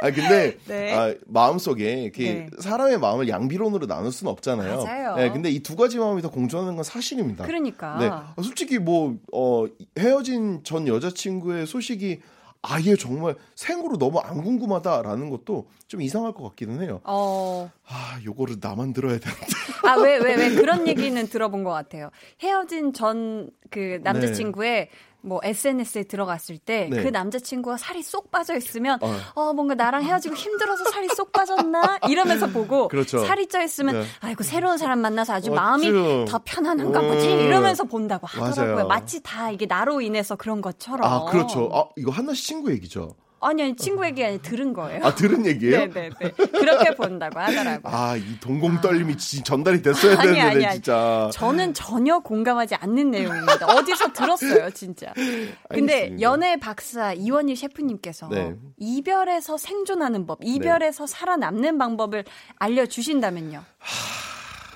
아 0.00 0.10
근데 0.10 0.56
네. 0.66 0.94
아, 0.94 1.14
마음속에 1.26 2.02
이렇게 2.04 2.32
네. 2.32 2.50
사람의 2.60 2.98
마음을 2.98 3.28
양비론으로 3.28 3.86
나눌 3.86 4.10
수는 4.12 4.32
없잖아요. 4.32 4.82
맞아요. 4.84 5.16
네, 5.16 5.30
근데 5.30 5.50
이 5.50 5.60
두 5.62 5.76
가지 5.76 5.98
마음이 5.98 6.22
다 6.22 6.28
공존하는 6.28 6.74
건 6.76 6.84
사실입니다. 6.84 7.44
그러니까. 7.46 7.96
네. 7.98 8.06
아, 8.08 8.34
솔직히 8.42 8.78
뭐 8.78 9.16
어, 9.32 9.66
헤어진 9.98 10.62
전 10.64 10.86
여자친구의 10.88 11.66
소식이 11.66 12.20
아예 12.62 12.96
정말 12.96 13.36
생으로 13.54 13.98
너무 13.98 14.18
안 14.20 14.42
궁금하다라는 14.42 15.30
것도 15.30 15.68
좀 15.86 16.00
이상할 16.02 16.32
것 16.32 16.42
같기는 16.50 16.82
해요. 16.82 17.00
어. 17.04 17.70
아, 17.86 18.18
요거를 18.24 18.56
나만 18.60 18.92
들어야 18.92 19.18
되는데. 19.18 19.46
아, 19.84 19.94
왜, 19.96 20.18
왜, 20.18 20.34
왜 20.34 20.54
그런 20.54 20.86
얘기는 20.88 21.26
들어본 21.28 21.64
것 21.64 21.70
같아요. 21.70 22.10
헤어진 22.40 22.92
전 22.92 23.50
그 23.70 24.00
남자친구의 24.02 24.70
네. 24.70 24.90
뭐 25.20 25.40
SNS에 25.42 26.04
들어갔을 26.04 26.58
때그 26.58 26.94
네. 26.94 27.10
남자친구가 27.10 27.76
살이 27.76 28.02
쏙 28.02 28.30
빠져 28.30 28.56
있으면 28.56 28.98
어. 29.02 29.14
어. 29.34 29.52
뭔가 29.52 29.74
나랑 29.74 30.04
헤어지고 30.04 30.36
힘들어서 30.36 30.84
살이 30.84 31.08
쏙 31.08 31.32
빠졌나 31.32 31.98
이러면서 32.08 32.46
보고 32.46 32.88
그렇죠. 32.88 33.18
살이 33.24 33.48
쪄 33.48 33.60
있으면 33.60 34.00
네. 34.00 34.06
아이고 34.20 34.44
새로운 34.44 34.78
사람 34.78 35.00
만나서 35.00 35.34
아주 35.34 35.50
맞죠. 35.50 35.60
마음이 35.60 36.24
더 36.26 36.40
편안한가 36.44 37.00
보지 37.00 37.34
음. 37.34 37.40
이러면서 37.40 37.84
본다고 37.84 38.26
하더라고요. 38.26 38.74
맞아요. 38.74 38.86
마치 38.86 39.20
다 39.22 39.50
이게 39.50 39.66
나로 39.66 40.00
인해서 40.00 40.36
그런 40.36 40.60
것처럼. 40.60 41.02
아 41.02 41.24
그렇죠. 41.30 41.68
아 41.72 41.84
이거 41.96 42.12
한나 42.12 42.32
씨 42.32 42.46
친구 42.46 42.70
얘기죠. 42.70 43.14
아니, 43.40 43.62
아니 43.62 43.76
친구에게 43.76 44.26
아니 44.26 44.42
들은 44.42 44.72
거예요. 44.72 45.04
아 45.04 45.14
들은 45.14 45.46
얘기예요? 45.46 45.86
네네네. 45.86 46.10
그렇게 46.58 46.94
본다고 46.94 47.38
하더라고요. 47.38 47.92
아이 47.94 48.22
동공 48.40 48.80
떨림이 48.80 49.14
아. 49.14 49.42
전달이 49.44 49.82
됐어야 49.82 50.12
아니, 50.18 50.22
되는데 50.22 50.40
아니, 50.40 50.66
아니. 50.66 50.74
진짜. 50.74 51.30
저는 51.32 51.74
전혀 51.74 52.18
공감하지 52.18 52.74
않는 52.76 53.10
내용입니다. 53.10 53.66
어디서 53.66 54.12
들었어요, 54.12 54.70
진짜. 54.70 55.12
근데 55.70 55.94
알겠습니다. 55.94 56.20
연애 56.22 56.56
박사 56.58 57.12
이원희 57.12 57.56
셰프님께서 57.56 58.28
네. 58.28 58.54
이별에서 58.76 59.56
생존하는 59.56 60.26
법, 60.26 60.38
이별에서 60.42 61.06
네. 61.06 61.12
살아남는 61.12 61.78
방법을 61.78 62.24
알려주신다면요. 62.58 63.62
하... 63.78 64.27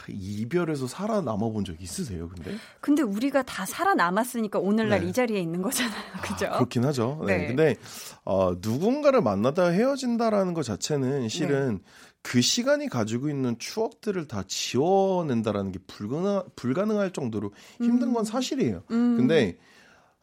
이별에서 0.08 0.86
살아남아 0.86 1.36
본 1.50 1.64
적 1.64 1.80
있으세요, 1.80 2.28
근데? 2.28 2.56
근데 2.80 3.02
우리가 3.02 3.42
다 3.42 3.64
살아남았으니까 3.66 4.58
오늘날 4.58 5.00
네. 5.00 5.08
이 5.08 5.12
자리에 5.12 5.38
있는 5.38 5.62
거잖아요. 5.62 5.92
그죠? 6.22 6.46
아, 6.46 6.54
그렇긴 6.56 6.84
하죠. 6.86 7.22
네. 7.26 7.36
네. 7.38 7.46
근데, 7.48 7.76
어, 8.24 8.54
누군가를 8.60 9.20
만나다 9.22 9.68
헤어진다라는 9.68 10.54
것 10.54 10.62
자체는 10.64 11.28
실은 11.28 11.76
네. 11.78 11.82
그 12.22 12.40
시간이 12.40 12.88
가지고 12.88 13.28
있는 13.28 13.58
추억들을 13.58 14.26
다 14.28 14.44
지워낸다라는 14.46 15.72
게 15.72 15.78
불가능, 15.86 16.42
불가능할 16.56 17.12
정도로 17.12 17.52
힘든 17.78 18.12
건 18.12 18.22
음. 18.22 18.24
사실이에요. 18.24 18.82
음. 18.90 19.16
근데, 19.16 19.58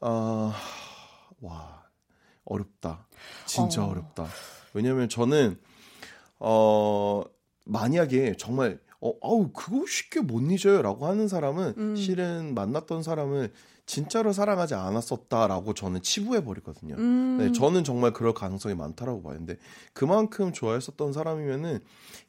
어, 0.01 0.51
와, 1.41 1.83
어렵다. 2.45 3.05
진짜 3.45 3.83
어. 3.85 3.93
렵다 3.93 4.27
왜냐면 4.73 5.09
저는, 5.09 5.59
어, 6.39 7.23
만약에 7.65 8.35
정말 8.37 8.79
어, 9.01 9.13
아우, 9.21 9.51
그거 9.53 9.85
쉽게 9.87 10.19
못 10.19 10.41
잊어요. 10.51 10.81
라고 10.81 11.07
하는 11.07 11.27
사람은 11.27 11.73
음. 11.77 11.95
실은 11.95 12.53
만났던 12.53 13.03
사람을 13.03 13.51
진짜로 13.85 14.33
사랑하지 14.33 14.75
않았었다라고 14.75 15.73
저는 15.73 16.01
치부해 16.01 16.43
버리거든요. 16.43 16.95
음. 16.95 17.37
네, 17.39 17.51
저는 17.51 17.83
정말 17.83 18.13
그럴 18.13 18.33
가능성이 18.33 18.75
많다라고 18.75 19.23
봐요. 19.23 19.37
근데 19.37 19.57
그만큼 19.93 20.53
좋아했었던 20.53 21.13
사람이면은 21.13 21.79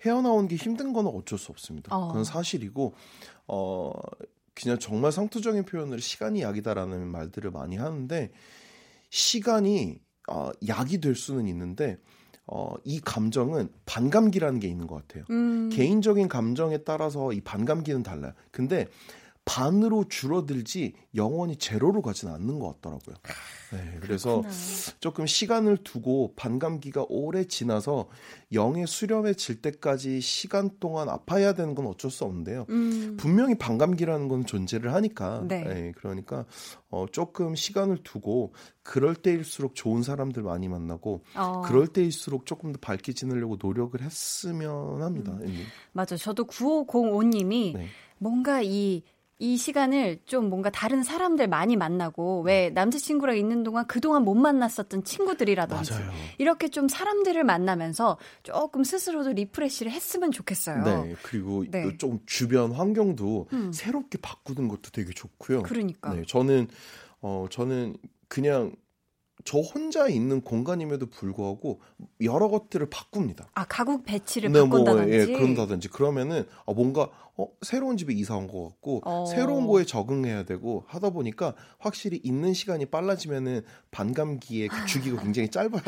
헤어나온 0.06 0.48
게 0.48 0.56
힘든 0.56 0.92
거는 0.92 1.10
어쩔 1.10 1.38
수 1.38 1.50
없습니다. 1.52 1.94
어. 1.94 2.08
그건 2.08 2.24
사실이고, 2.24 2.94
어, 3.48 3.92
그냥 4.54 4.78
정말 4.78 5.12
상투적인 5.12 5.64
표현으로 5.64 5.98
시간이 5.98 6.40
약이다라는 6.40 7.06
말들을 7.08 7.50
많이 7.50 7.76
하는데, 7.76 8.30
시간이 9.10 10.00
어, 10.30 10.50
약이 10.66 11.00
될 11.00 11.16
수는 11.16 11.48
있는데, 11.48 11.98
어, 12.53 12.74
이 12.82 13.01
감정은 13.01 13.68
반감기라는 13.86 14.59
게 14.59 14.66
있는 14.66 14.88
것 14.88 15.07
같아요. 15.07 15.24
음. 15.30 15.70
개인적인 15.72 16.26
감정에 16.26 16.78
따라서 16.78 17.32
이 17.32 17.40
반감기는 17.40 18.03
달라요. 18.03 18.32
근데 18.51 18.88
반으로 19.51 20.05
줄어들지 20.09 20.94
영원히 21.16 21.57
제로로 21.57 22.03
가지는 22.03 22.32
않는 22.34 22.61
것 22.61 22.80
같더라고요. 22.80 23.16
네, 23.72 23.98
그래서 24.01 24.42
그렇구나. 24.42 24.55
조금 25.01 25.26
시간을 25.26 25.78
두고 25.78 26.34
반감기가 26.36 27.07
오래 27.09 27.42
지나서 27.42 28.09
영의 28.53 28.86
수렴해질 28.86 29.61
때까지 29.61 30.20
시간 30.20 30.70
동안 30.78 31.09
아파야 31.09 31.53
되는 31.53 31.74
건 31.74 31.86
어쩔 31.88 32.12
수 32.12 32.24
없는데요. 32.24 32.66
음. 32.68 33.16
분명히 33.18 33.59
반감기라는 33.59 34.28
건 34.28 34.46
존재를 34.46 34.94
하니까. 34.94 35.44
네. 35.48 35.64
네 35.64 35.92
그러니까 35.96 36.46
어, 36.88 37.07
조금 37.11 37.57
시간을 37.57 38.05
두고 38.05 38.55
그럴 38.84 39.16
때일수록 39.16 39.74
좋은 39.74 40.05
사람들 40.05 40.44
많이 40.44 40.68
만나고 40.68 41.24
어. 41.34 41.62
그럴 41.62 41.88
때일수록 41.88 42.46
조금 42.46 42.70
더 42.70 42.78
밝게 42.80 43.14
지내려고 43.14 43.59
노력을 43.61 44.01
했으면 44.01 45.03
합니다. 45.03 45.32
음. 45.42 45.64
맞아. 45.90 46.16
저도 46.16 46.44
9505님이 46.44 47.74
네. 47.74 47.88
뭔가 48.18 48.62
이 48.62 49.03
이 49.41 49.57
시간을 49.57 50.20
좀 50.26 50.51
뭔가 50.51 50.68
다른 50.68 51.03
사람들 51.03 51.49
많이 51.49 51.74
만나고 51.74 52.43
왜 52.43 52.68
네. 52.68 52.70
남자친구랑 52.70 53.38
있는 53.38 53.62
동안 53.62 53.86
그동안 53.86 54.22
못 54.22 54.34
만났었던 54.34 55.03
친구들이라든지 55.03 55.93
맞아요. 55.93 56.11
이렇게 56.36 56.68
좀 56.68 56.88
사람들을 56.88 57.43
만나면서 57.43 58.18
조금 58.43 58.84
스스로도 58.84 59.32
리프레시를 59.32 59.91
했으면 59.91 60.30
좋겠어요. 60.30 60.84
네. 60.84 61.14
그리고 61.22 61.64
네. 61.68 61.97
좀 61.97 62.20
주변 62.26 62.72
환경도 62.72 63.49
음. 63.55 63.72
새롭게 63.72 64.18
바꾸는 64.20 64.68
것도 64.68 64.91
되게 64.93 65.11
좋고요. 65.12 65.62
그러니까. 65.62 66.12
네. 66.14 66.22
저는 66.26 66.68
어 67.22 67.47
저는 67.51 67.97
그냥 68.28 68.72
저 69.45 69.59
혼자 69.59 70.09
있는 70.09 70.41
공간임에도 70.41 71.07
불구하고 71.07 71.80
여러 72.22 72.49
것들을 72.49 72.88
바꿉니다. 72.91 73.49
아 73.55 73.64
가구 73.64 74.03
배치를 74.03 74.51
네, 74.53 74.61
뭐, 74.61 74.68
바꾼다든지. 74.68 75.09
뭐, 75.09 75.16
예, 75.18 75.26
그런다든지 75.26 75.88
그러면은 75.88 76.47
아, 76.66 76.72
뭔가 76.72 77.09
어, 77.36 77.47
새로운 77.62 77.97
집에 77.97 78.12
이사 78.12 78.36
온 78.36 78.49
것 78.49 78.64
같고 78.68 79.01
어. 79.05 79.24
새로운 79.26 79.66
거에 79.66 79.84
적응해야 79.84 80.45
되고 80.45 80.84
하다 80.88 81.11
보니까 81.11 81.55
확실히 81.78 82.20
있는 82.22 82.53
시간이 82.53 82.86
빨라지면은 82.86 83.62
반감기에 83.93 84.68
그 84.68 84.86
주기가 84.86 85.20
굉장히 85.22 85.49
짧아야 85.49 85.82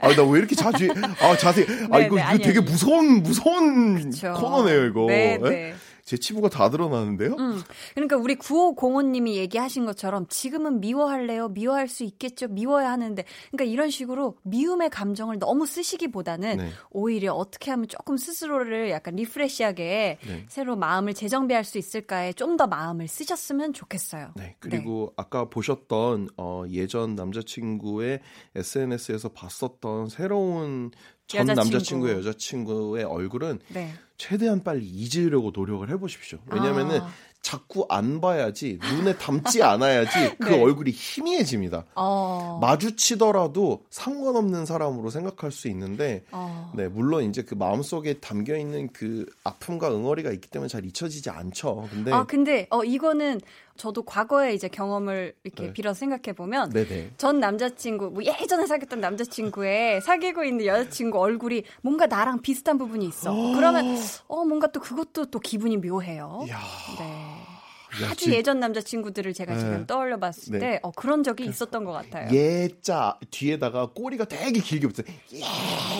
아나 0.00 0.24
왜 0.24 0.38
이렇게 0.38 0.54
자주 0.54 0.88
아 1.20 1.36
자세히 1.36 1.66
아 1.90 1.98
네, 1.98 2.06
이거, 2.06 2.16
네, 2.16 2.24
이거 2.34 2.44
되게 2.44 2.60
무서운 2.60 3.22
무서운 3.22 4.10
그쵸. 4.10 4.32
코너네요 4.34 4.84
이거. 4.86 5.06
네, 5.06 5.38
네. 5.38 5.74
네? 6.08 6.10
제 6.10 6.16
치부가 6.16 6.48
다 6.48 6.68
드러나는데요? 6.70 7.36
음, 7.38 7.62
그러니까 7.94 8.16
우리 8.16 8.34
9505님이 8.36 9.34
얘기하신 9.34 9.86
것처럼 9.86 10.26
지금은 10.28 10.80
미워할래요? 10.80 11.48
미워할 11.48 11.88
수 11.88 12.04
있겠죠? 12.04 12.48
미워야 12.48 12.90
하는데. 12.90 13.24
그러니까 13.50 13.72
이런 13.72 13.90
식으로 13.90 14.36
미움의 14.42 14.90
감정을 14.90 15.38
너무 15.38 15.66
쓰시기보다는 15.66 16.56
네. 16.56 16.70
오히려 16.90 17.32
어떻게 17.32 17.70
하면 17.70 17.88
조금 17.88 18.16
스스로를 18.16 18.90
약간 18.90 19.16
리프레시하게 19.16 20.18
네. 20.26 20.44
새로 20.48 20.76
마음을 20.76 21.14
재정비할 21.14 21.64
수 21.64 21.78
있을까에 21.78 22.32
좀 22.32 22.58
더 22.58 22.66
마음을 22.66 23.06
쓰셨으면 23.06 23.72
좋겠어요. 23.72 24.32
네. 24.34 24.56
그리고 24.58 25.06
네. 25.10 25.22
아까 25.22 25.48
보셨던 25.48 26.28
어, 26.36 26.64
예전 26.70 27.14
남자친구의 27.14 28.20
SNS에서 28.56 29.28
봤었던 29.28 30.08
새로운 30.08 30.90
전 31.28 31.42
여자친구. 31.42 31.60
남자친구 31.60 32.08
의 32.08 32.16
여자친구의 32.16 33.04
얼굴은 33.04 33.60
네. 33.68 33.92
최대한 34.16 34.64
빨리 34.64 34.86
잊으려고 34.86 35.52
노력을 35.54 35.88
해보십시오. 35.88 36.38
왜냐면은 36.50 37.02
아. 37.02 37.10
자꾸 37.40 37.86
안 37.88 38.20
봐야지 38.20 38.78
눈에 38.82 39.16
담지 39.16 39.62
않아야지 39.62 40.36
그 40.38 40.50
네. 40.50 40.62
얼굴이 40.62 40.90
희미해집니다. 40.90 41.86
어. 41.94 42.58
마주치더라도 42.60 43.84
상관없는 43.90 44.66
사람으로 44.66 45.08
생각할 45.10 45.50
수 45.50 45.68
있는데 45.68 46.24
어. 46.30 46.72
네 46.74 46.88
물론 46.88 47.24
이제 47.24 47.42
그 47.42 47.54
마음속에 47.54 48.14
담겨 48.14 48.56
있는 48.56 48.88
그 48.92 49.24
아픔과 49.44 49.90
응어리가 49.90 50.30
있기 50.32 50.50
때문에 50.50 50.68
잘 50.68 50.84
잊혀지지 50.84 51.30
않죠. 51.30 51.88
근데 51.90 52.12
아 52.12 52.24
근데 52.24 52.66
어 52.70 52.84
이거는 52.84 53.40
저도 53.78 54.02
과거에 54.02 54.52
이제 54.54 54.68
경험을 54.68 55.34
이렇게 55.44 55.66
네. 55.66 55.72
빌어 55.72 55.94
생각해 55.94 56.34
보면 56.34 56.72
전 57.16 57.38
남자친구 57.38 58.10
뭐 58.10 58.24
예전에 58.24 58.66
사귀었던 58.66 59.00
남자친구의 59.00 60.02
사귀고 60.02 60.44
있는 60.44 60.66
여자친구 60.66 61.18
얼굴이 61.18 61.62
뭔가 61.82 62.06
나랑 62.06 62.42
비슷한 62.42 62.76
부분이 62.76 63.06
있어. 63.06 63.32
그러면 63.54 63.96
어 64.26 64.44
뭔가 64.44 64.66
또 64.66 64.80
그것도 64.80 65.26
또 65.26 65.38
기분이 65.38 65.76
묘해요. 65.78 66.44
야. 66.50 66.58
네. 66.98 67.27
아주 68.04 68.32
예전 68.32 68.60
남자친구들을 68.60 69.32
제가 69.32 69.54
네. 69.54 69.58
지금 69.58 69.86
떠올려 69.86 70.18
봤을 70.18 70.52
네. 70.52 70.58
때, 70.58 70.80
어, 70.82 70.90
그런 70.92 71.22
적이 71.22 71.44
그 71.44 71.50
있었던 71.50 71.84
것 71.84 71.92
같아요. 71.92 72.30
예자 72.32 73.18
뒤에다가 73.30 73.90
꼬리가 73.94 74.24
되게 74.26 74.60
길게 74.60 74.86
붙어요. 74.88 75.06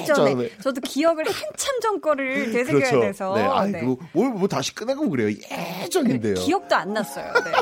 예전에. 0.01 0.35
네. 0.35 0.51
저도 0.63 0.81
기억을 0.83 1.25
한참 1.27 1.81
전 1.81 2.01
거를 2.01 2.51
되새겨야 2.53 2.81
그렇죠. 2.91 3.01
돼서. 3.01 3.35
네. 3.35 3.43
아이고, 3.43 3.99
네. 4.01 4.09
뭘, 4.13 4.31
뭐 4.33 4.49
다시 4.49 4.75
꺼내고 4.75 5.09
그래요. 5.11 5.29
예전인데요. 5.83 6.35
기억도 6.35 6.75
안 6.77 6.93
났어요. 6.93 7.33
네. 7.33 7.53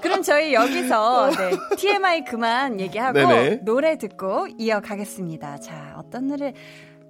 그럼 0.00 0.22
저희 0.22 0.54
여기서 0.54 1.30
네, 1.30 1.50
TMI 1.76 2.24
그만 2.24 2.78
얘기하고 2.80 3.18
네네. 3.18 3.56
노래 3.64 3.98
듣고 3.98 4.46
이어가겠습니다. 4.58 5.58
자, 5.58 5.94
어떤 5.98 6.28
노래, 6.28 6.52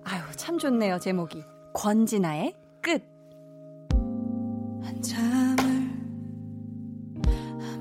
아유, 0.04 0.20
참 0.36 0.58
좋네요, 0.58 0.98
제목이. 0.98 1.42
권진아의 1.74 2.54
끝. 2.80 3.02
한참 4.82 5.36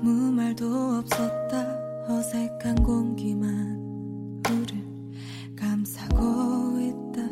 아무 0.06 0.30
말도 0.30 0.64
없었다 1.00 2.06
어색한 2.08 2.80
공기만 2.84 4.40
우릴 4.48 5.56
감싸고 5.58 6.78
있다 6.78 7.22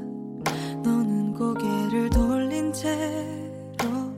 너는 0.82 1.34
고개를 1.34 2.10
돌린 2.10 2.72
채로 2.72 4.12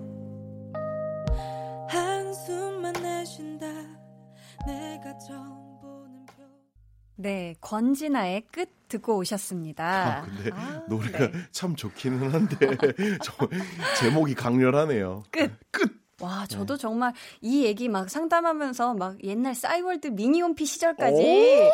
한숨만 1.87 2.95
내쉰다 2.95 3.67
내가 4.67 5.19
처음 5.19 5.79
보는 5.83 6.25
표 6.25 6.43
네, 7.17 7.55
권진아의 7.61 8.47
끝 8.51 8.71
듣고 8.89 9.19
오셨습니다. 9.19 9.85
아, 9.85 10.23
근데 10.23 10.51
아, 10.55 10.83
노래가 10.89 11.31
네. 11.31 11.33
참 11.51 11.77
좋기는 11.77 12.33
한데 12.33 12.57
제목이 14.01 14.35
강렬하네요. 14.35 15.25
끝. 15.31 15.53
끝. 15.71 16.06
와, 16.23 16.47
저도 16.49 16.77
네. 16.77 16.81
정말 16.81 17.12
이 17.43 17.64
얘기 17.64 17.91
막 17.91 18.09
상담하면서 18.09 18.95
막 18.95 19.23
옛날 19.23 19.55
싸이월드 19.55 20.09
미니홈피 20.09 20.64
시절까지 20.64 21.71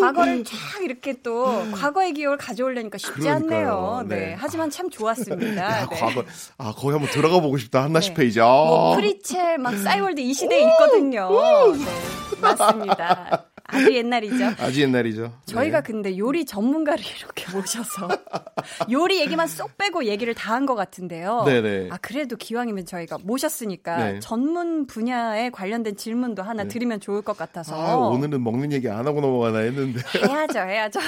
과거를 0.00 0.42
쫙 0.42 0.56
이렇게 0.82 1.14
또 1.22 1.46
과거의 1.72 2.12
기억을 2.14 2.36
가져오려니까 2.36 2.98
쉽지 2.98 3.20
그러니까요. 3.20 4.00
않네요. 4.00 4.04
네. 4.08 4.16
네. 4.16 4.36
하지만 4.36 4.70
참 4.70 4.90
좋았습니다. 4.90 5.62
야, 5.62 5.86
네. 5.88 5.96
과거, 5.96 6.24
아, 6.58 6.72
거기 6.76 6.90
한번 6.90 7.08
들어가 7.10 7.40
보고 7.40 7.56
싶다. 7.58 7.84
한나 7.84 8.08
씨네 8.08 8.14
페이지. 8.14 8.40
아. 8.40 8.44
뭐 8.46 8.96
프리첼 8.96 9.58
막 9.58 9.76
싸이월드 9.76 10.20
이 10.20 10.34
시대에 10.34 10.62
있거든요. 10.62 11.28
네. 11.76 12.40
맞습니다. 12.40 13.44
아주 13.68 13.94
옛날이죠. 13.94 14.44
아주 14.58 14.80
옛날이죠. 14.82 15.32
저희가 15.46 15.82
네. 15.82 15.86
근데 15.92 16.18
요리 16.18 16.44
전문가를 16.44 17.02
이렇게 17.04 17.50
모셔서 17.56 18.08
요리 18.90 19.20
얘기만 19.20 19.46
쏙 19.48 19.76
빼고 19.76 20.04
얘기를 20.06 20.34
다 20.34 20.54
한 20.54 20.66
것 20.66 20.74
같은데요. 20.74 21.42
네네. 21.44 21.88
아 21.90 21.98
그래도 22.00 22.36
기왕이면 22.36 22.86
저희가 22.86 23.18
모셨으니까 23.22 23.96
네. 24.12 24.20
전문 24.20 24.86
분야에 24.86 25.50
관련된 25.50 25.96
질문도 25.96 26.42
하나 26.42 26.62
네. 26.62 26.68
드리면 26.68 27.00
좋을 27.00 27.22
것 27.22 27.36
같아서. 27.36 27.74
아, 27.74 27.94
오늘은 27.96 28.42
먹는 28.42 28.72
얘기 28.72 28.88
안 28.88 29.06
하고 29.06 29.20
넘어가나 29.20 29.58
했는데. 29.58 30.00
해야죠, 30.26 30.58
해야죠. 30.60 31.00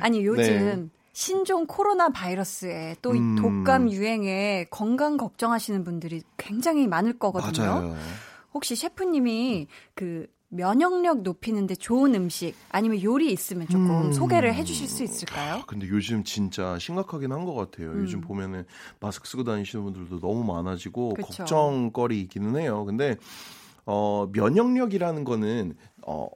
아니 0.00 0.24
요즘. 0.24 0.42
네. 0.44 0.86
신종 1.12 1.66
코로나 1.66 2.10
바이러스에 2.10 2.94
또이 3.02 3.18
음. 3.18 3.34
독감 3.34 3.90
유행에 3.90 4.66
건강 4.70 5.16
걱정하시는 5.16 5.82
분들이 5.82 6.22
굉장히 6.36 6.86
많을 6.86 7.18
거거든요. 7.18 7.66
맞아요. 7.66 7.96
혹시 8.54 8.76
셰프님이 8.76 9.66
그 9.96 10.28
면역력 10.50 11.22
높이는데 11.22 11.74
좋은 11.74 12.14
음식 12.14 12.54
아니면 12.70 13.02
요리 13.02 13.30
있으면 13.32 13.66
조금 13.68 14.06
음. 14.06 14.12
소개를 14.12 14.54
해주실 14.54 14.88
수 14.88 15.02
있을까요? 15.04 15.56
아, 15.56 15.64
근데 15.66 15.86
요즘 15.88 16.24
진짜 16.24 16.78
심각하긴 16.78 17.32
한 17.32 17.44
것 17.44 17.54
같아요. 17.54 17.90
음. 17.92 18.00
요즘 18.02 18.20
보면은 18.20 18.64
마스크 19.00 19.28
쓰고 19.28 19.44
다니시는 19.44 19.84
분들도 19.84 20.20
너무 20.20 20.44
많아지고 20.44 21.14
그쵸. 21.14 21.26
걱정거리이기는 21.44 22.56
해요. 22.56 22.84
근데 22.84 23.16
어 23.86 24.28
면역력이라는 24.32 25.24
거는 25.24 25.74
어 26.06 26.28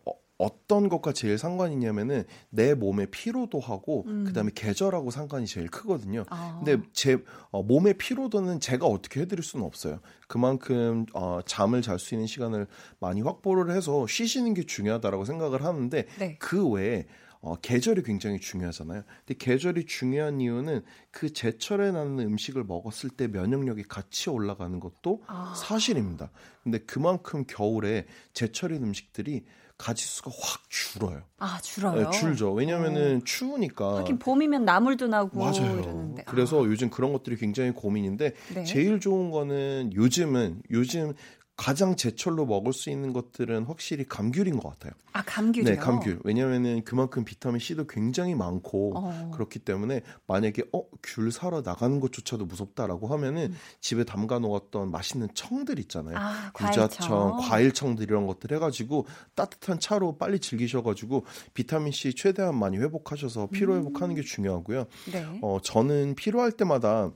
어떤 0.42 0.88
것과 0.88 1.12
제일 1.12 1.38
상관이 1.38 1.74
있냐면은 1.74 2.24
내 2.50 2.74
몸의 2.74 3.06
피로도하고 3.12 4.04
음. 4.08 4.24
그다음에 4.24 4.50
계절하고 4.52 5.12
상관이 5.12 5.46
제일 5.46 5.68
크거든요. 5.68 6.24
아. 6.30 6.60
근데 6.62 6.82
제 6.92 7.22
어, 7.50 7.62
몸의 7.62 7.94
피로도는 7.94 8.58
제가 8.58 8.86
어떻게 8.86 9.20
해드릴 9.20 9.44
수는 9.44 9.64
없어요. 9.64 10.00
그만큼 10.26 11.06
어, 11.14 11.40
잠을 11.46 11.80
잘 11.80 11.98
수 12.00 12.14
있는 12.14 12.26
시간을 12.26 12.66
많이 12.98 13.20
확보를 13.22 13.74
해서 13.74 14.06
쉬시는 14.08 14.54
게 14.54 14.64
중요하다라고 14.64 15.24
생각을 15.24 15.64
하는데 15.64 16.06
네. 16.18 16.36
그 16.40 16.68
외에 16.68 17.06
어, 17.40 17.56
계절이 17.56 18.02
굉장히 18.02 18.40
중요하잖아요. 18.40 19.02
근데 19.26 19.34
계절이 19.38 19.86
중요한 19.86 20.40
이유는 20.40 20.82
그 21.10 21.32
제철에 21.32 21.92
나는 21.92 22.18
음식을 22.20 22.64
먹었을 22.64 23.10
때 23.10 23.28
면역력이 23.28 23.84
같이 23.84 24.30
올라가는 24.30 24.78
것도 24.80 25.22
아. 25.26 25.54
사실입니다. 25.56 26.30
근데 26.62 26.78
그만큼 26.78 27.44
겨울에 27.46 28.06
제철인 28.32 28.82
음식들이 28.84 29.44
가지수가 29.82 30.30
확 30.40 30.62
줄어요. 30.68 31.22
아 31.38 31.58
줄어요? 31.60 32.08
네, 32.08 32.18
줄죠. 32.18 32.52
왜냐면은 32.52 33.14
오. 33.14 33.18
어. 33.18 33.24
추우니까. 33.24 33.98
하긴 33.98 34.20
봄이면 34.20 34.64
나물도 34.64 35.08
나고 35.08 35.40
맞아요. 35.40 35.80
이러는데. 35.80 36.22
그래서 36.26 36.62
아. 36.62 36.66
요즘 36.66 36.88
그런 36.88 37.12
것들이 37.12 37.36
굉장히 37.36 37.72
고민인데 37.72 38.34
네. 38.54 38.64
제일 38.64 39.00
좋은 39.00 39.30
거는 39.32 39.90
요즘은 39.94 40.62
요즘 40.70 41.14
가장 41.56 41.96
제철로 41.96 42.46
먹을 42.46 42.72
수 42.72 42.90
있는 42.90 43.12
것들은 43.12 43.64
확실히 43.64 44.04
감귤인 44.04 44.58
것 44.58 44.70
같아요. 44.70 44.92
아 45.12 45.22
감귤이요? 45.22 45.64
네, 45.64 45.76
감귤. 45.76 46.20
왜냐하면은 46.24 46.82
그만큼 46.84 47.24
비타민 47.24 47.58
C도 47.58 47.86
굉장히 47.86 48.34
많고 48.34 48.94
어. 48.96 49.30
그렇기 49.34 49.58
때문에 49.58 50.00
만약에 50.26 50.64
어귤 50.72 51.30
사러 51.30 51.60
나가는 51.60 52.00
것조차도 52.00 52.46
무섭다라고 52.46 53.06
하면은 53.08 53.52
음. 53.52 53.56
집에 53.80 54.04
담가 54.04 54.38
놓았던 54.38 54.90
맛있는 54.90 55.28
청들 55.34 55.78
있잖아요. 55.80 56.16
아, 56.16 56.52
유자청, 56.68 57.38
과일청들 57.42 58.04
이런 58.04 58.26
것들 58.26 58.52
해가지고 58.56 59.06
따뜻한 59.34 59.78
차로 59.78 60.16
빨리 60.16 60.38
즐기셔가지고 60.40 61.26
비타민 61.52 61.92
C 61.92 62.14
최대한 62.14 62.58
많이 62.58 62.78
회복하셔서 62.78 63.48
피로 63.52 63.76
회복하는 63.76 64.14
음. 64.14 64.16
게 64.16 64.22
중요하고요. 64.22 64.86
네. 65.12 65.38
어 65.42 65.58
저는 65.62 66.14
필요할 66.14 66.52
때마다 66.52 67.12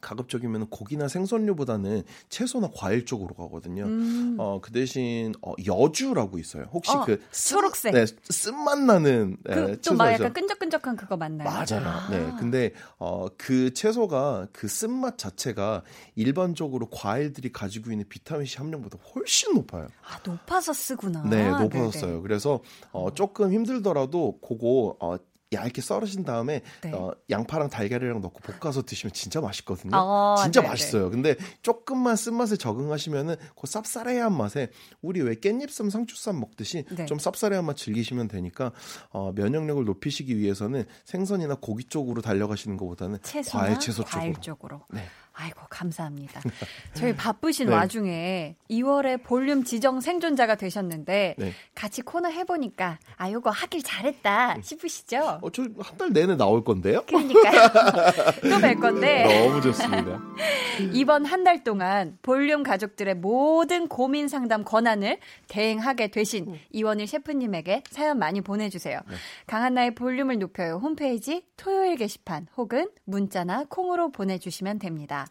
가급적이면 0.00 0.68
고기나 0.68 1.08
생선류보다는 1.08 2.02
채소나 2.28 2.70
과일 2.74 3.04
쪽으로 3.04 3.34
가거든요. 3.34 3.84
음. 3.84 4.36
어, 4.38 4.60
그 4.60 4.72
대신 4.72 5.34
어, 5.42 5.52
여주라고 5.64 6.38
있어요. 6.38 6.64
혹시 6.72 6.96
어, 6.96 7.04
그 7.04 7.20
쓴, 7.30 7.56
초록색 7.56 7.94
네, 7.94 8.06
쓴맛 8.30 8.80
나는 8.80 9.36
그, 9.44 9.52
네, 9.52 9.80
좀막 9.80 10.12
약간 10.12 10.32
끈적끈적한 10.32 10.96
그거 10.96 11.16
맞나요? 11.16 11.48
맞아요. 11.48 11.86
아. 11.86 12.08
네. 12.10 12.32
근데 12.38 12.72
어, 12.98 13.26
그 13.36 13.74
채소가 13.74 14.48
그 14.52 14.68
쓴맛 14.68 15.18
자체가 15.18 15.82
일반적으로 16.14 16.88
과일들이 16.90 17.52
가지고 17.52 17.90
있는 17.90 18.06
비타민 18.08 18.46
C 18.46 18.58
함량보다 18.58 18.98
훨씬 19.14 19.54
높아요. 19.54 19.88
아, 20.02 20.20
높아서 20.24 20.72
쓰구나. 20.72 21.22
네, 21.28 21.50
높아서 21.50 21.90
써요. 21.92 22.22
그래서 22.22 22.60
어, 22.92 23.12
조금 23.14 23.52
힘들더라도 23.52 24.38
그거 24.40 24.96
어, 25.00 25.16
얇게 25.52 25.80
썰으신 25.82 26.24
다음에 26.24 26.62
네. 26.82 26.92
어, 26.92 27.12
양파랑 27.30 27.70
달걀이랑 27.70 28.20
넣고 28.20 28.40
볶아서 28.40 28.82
드시면 28.82 29.12
진짜 29.12 29.40
맛있거든요. 29.40 29.96
어, 29.96 30.36
진짜 30.42 30.60
네네. 30.60 30.70
맛있어요. 30.70 31.10
근데 31.10 31.36
조금만 31.62 32.16
쓴맛에 32.16 32.56
적응하시면은 32.56 33.36
그 33.36 33.66
쌉싸래한 33.66 34.32
맛에 34.32 34.68
우리 35.00 35.20
왜 35.20 35.34
깻잎쌈, 35.34 35.90
상추쌈 35.90 36.40
먹듯이 36.40 36.84
네. 36.90 37.06
좀 37.06 37.18
쌉싸래한 37.18 37.64
맛 37.64 37.76
즐기시면 37.76 38.28
되니까 38.28 38.72
어, 39.10 39.32
면역력을 39.34 39.84
높이시기 39.84 40.38
위해서는 40.38 40.84
생선이나 41.04 41.56
고기 41.60 41.84
쪽으로 41.84 42.22
달려가시는 42.22 42.76
것보다는 42.76 43.18
과일 43.50 43.78
채소 43.78 44.04
과일 44.04 44.34
쪽으로. 44.34 44.42
쪽으로. 44.42 44.86
네. 44.90 45.04
아이고 45.34 45.60
감사합니다. 45.70 46.40
저희 46.94 47.14
바쁘신 47.14 47.66
네. 47.68 47.72
와중에 47.74 48.56
2월에 48.70 49.22
볼륨 49.22 49.64
지정 49.64 50.00
생존자가 50.00 50.56
되셨는데 50.56 51.36
네. 51.38 51.52
같이 51.74 52.02
코너 52.02 52.28
해보니까 52.28 52.98
아 53.16 53.30
요거 53.30 53.50
하길 53.50 53.82
잘했다 53.82 54.56
싶으시죠? 54.62 55.38
어, 55.42 55.50
저 55.50 55.62
한 55.78 55.96
달 55.98 56.12
내내 56.12 56.36
나올 56.36 56.64
건데요? 56.64 57.02
그러니까요. 57.06 57.68
또 58.42 58.58
뵐 58.58 58.80
건데. 58.80 59.46
너무 59.46 59.60
좋습니다. 59.62 60.20
이번 60.92 61.24
한 61.26 61.42
달 61.42 61.64
동안 61.64 62.18
볼륨 62.22 62.62
가족들의 62.62 63.16
모든 63.16 63.88
고민 63.88 64.28
상담 64.28 64.62
권한을 64.64 65.18
대행하게 65.48 66.08
되신 66.08 66.48
음. 66.50 66.58
이원일 66.70 67.08
셰프님에게 67.08 67.82
사연 67.90 68.18
많이 68.18 68.40
보내주세요. 68.40 69.00
네. 69.08 69.14
강한나의 69.48 69.94
볼륨을 69.96 70.38
높여요 70.38 70.76
홈페이지 70.76 71.44
토요일 71.56 71.96
게시판 71.96 72.46
혹은 72.56 72.88
문자나 73.04 73.64
콩으로 73.68 74.12
보내주시면 74.12 74.78
됩니다. 74.78 75.21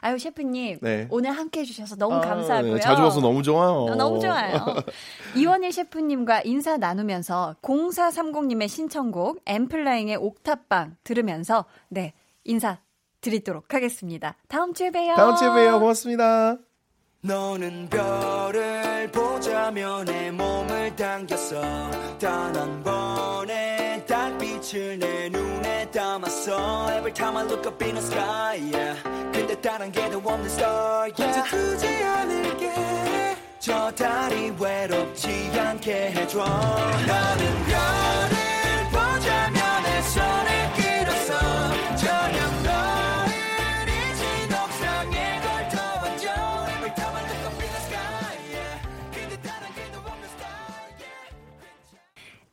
아유 0.00 0.18
셰프님 0.18 0.78
네. 0.80 1.06
오늘 1.10 1.32
함께 1.32 1.60
해 1.60 1.64
주셔서 1.64 1.96
너무 1.96 2.16
아, 2.16 2.20
감사하고요. 2.20 2.74
네, 2.74 2.80
자주 2.80 3.02
봐서 3.02 3.20
너무 3.20 3.42
좋아요. 3.42 3.86
아, 3.90 3.94
너무 3.94 4.20
좋아요. 4.20 4.64
이원일 5.36 5.72
셰프님과 5.72 6.42
인사 6.44 6.76
나누면서 6.76 7.56
0430님의 7.62 8.68
신청곡 8.68 9.40
엠플라잉의 9.46 10.16
옥탑방 10.16 10.96
들으면서 11.04 11.64
네 11.88 12.12
인사 12.44 12.78
드리도록 13.20 13.74
하겠습니다. 13.74 14.36
다음 14.48 14.72
주에 14.74 14.90
봬요. 14.90 15.14
다음 15.16 15.36
주에 15.36 15.48
봬요. 15.48 15.80
고맙습니다. 15.80 16.56
너는 17.20 17.88
별을 17.90 19.10
보자며 19.10 20.04
내 20.04 20.30
몸을 20.30 20.94
당겼어 20.94 21.60
단 22.20 22.54
한 22.56 22.82
번의 22.84 23.77
달빛을 24.28 24.98
내 24.98 25.28
눈에 25.30 25.90
담았어 25.90 26.90
Every 26.90 27.14
time 27.14 27.38
I 27.38 27.44
look 27.46 27.66
up 27.66 27.82
in 27.82 27.94
the 27.94 28.04
sky 28.04 28.60
yeah. 28.72 29.02
근데 29.32 29.58
다른 29.60 29.90
게더 29.90 30.18
없는 30.18 30.46
star 30.46 31.10
yeah. 31.16 31.40
이제 31.40 31.42
두지 31.48 31.86
않을게 32.04 33.36
저 33.58 33.90
달이 33.92 34.52
외롭지 34.58 35.50
않게 35.58 36.10
해줘 36.12 36.38
너는 36.44 37.64
별을 37.66 38.37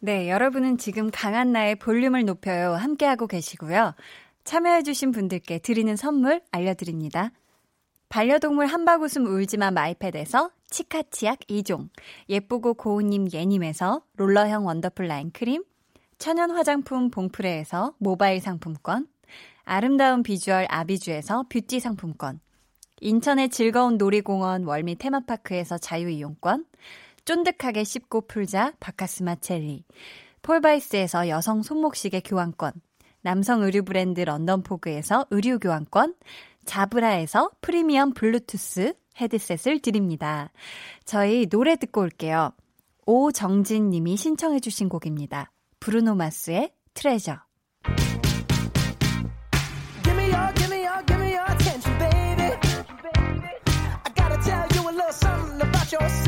네, 0.06 0.30
여러분은 0.30 0.78
지금 0.78 1.10
강한 1.10 1.52
나의 1.52 1.78
볼륨을 1.78 2.26
높여요. 2.26 2.74
함께하고 2.76 3.26
계시고요. 3.26 3.96
참여해주신 4.44 5.12
분들께 5.12 5.58
드리는 5.58 5.96
선물 5.96 6.42
알려드립니다. 6.52 7.32
반려동물 8.10 8.68
한바구음 8.68 9.26
울지마 9.26 9.72
마이패드에서 9.72 10.52
치카치약 10.70 11.40
2종, 11.50 11.90
예쁘고 12.30 12.76
고운님 12.76 13.30
예님에서 13.34 14.04
롤러형 14.18 14.68
원더풀 14.68 15.08
라인 15.08 15.32
크림, 15.32 15.64
천연 16.20 16.52
화장품 16.52 17.10
봉프레에서 17.10 17.96
모바일 17.98 18.40
상품권, 18.42 19.08
아름다운 19.64 20.22
비주얼 20.22 20.68
아비주에서 20.70 21.46
뷰티 21.50 21.80
상품권, 21.80 22.40
인천의 23.02 23.50
즐거운 23.50 23.98
놀이공원 23.98 24.66
월미 24.66 25.00
테마파크에서 25.00 25.80
자유이용권, 25.80 26.66
쫀득하게 27.26 27.84
씹고 27.84 28.28
풀자 28.28 28.74
박카스맛 28.80 29.36
젤리. 29.36 29.84
폴바이스에서 30.44 31.28
여성 31.28 31.64
손목시계 31.64 32.22
교환권. 32.22 32.74
남성 33.22 33.64
의류 33.64 33.84
브랜드 33.84 34.22
런던포그에서 34.22 35.26
의류 35.32 35.60
교환권. 35.60 36.16
자브라에서 36.66 37.52
프리미엄 37.62 38.14
블루투스 38.14 38.94
헤드셋을 39.20 39.80
드립니다. 39.80 40.52
저희 41.04 41.48
노래 41.48 41.76
듣고 41.76 42.02
올게요. 42.02 42.52
오정진 43.06 43.90
님이 43.90 44.18
신청해 44.18 44.60
주신 44.60 44.90
곡입니다. 44.90 45.52
브루노 45.80 46.16
마스의 46.16 46.72
Treasure. 46.94 47.40
Give 55.88 56.25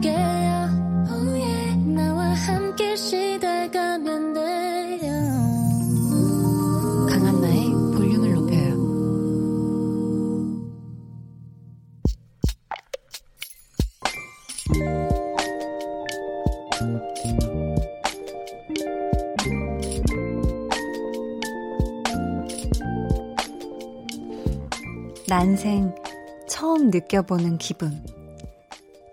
다 0.00 0.10
들어줄게요 0.10 1.08
oh 1.10 1.40
yeah. 1.40 1.76
나와 1.94 2.24
함께 2.32 2.96
시달가면 2.96 4.32
돼요 4.34 5.12
강한나의 7.08 7.70
볼륨을 7.94 8.32
높여요 8.34 8.70
난생 25.28 25.94
처음 26.48 26.90
느껴보는 26.90 27.58
기분. 27.58 28.19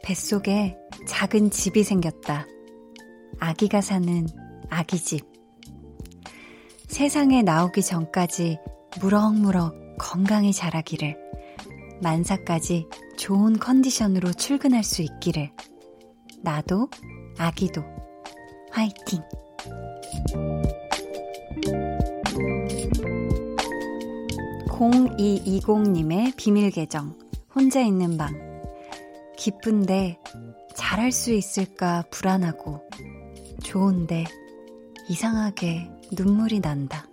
뱃속에 0.08 0.78
작은 1.06 1.52
집이 1.52 1.84
생겼다. 1.84 2.48
아기가 3.40 3.82
사는 3.82 4.26
아기 4.70 5.04
집. 5.04 5.26
세상에 6.88 7.42
나오기 7.42 7.82
전까지 7.82 8.58
무럭무럭 9.02 9.98
건강히 10.00 10.54
자라기를 10.54 11.18
만사까지 12.02 12.88
좋은 13.18 13.60
컨디션으로 13.60 14.32
출근할 14.32 14.82
수 14.86 15.02
있기를. 15.02 15.52
나도, 16.42 16.90
아기도, 17.38 17.84
화이팅! 18.72 19.22
0220님의 24.70 26.34
비밀 26.38 26.72
계정, 26.72 27.14
혼자 27.54 27.82
있는 27.82 28.18
방. 28.18 28.47
기쁜데 29.38 30.20
잘할 30.76 31.12
수 31.12 31.32
있을까 31.32 32.04
불안하고, 32.12 32.82
좋은데 33.64 34.26
이상하게 35.10 35.90
눈물이 36.12 36.60
난다. 36.60 37.07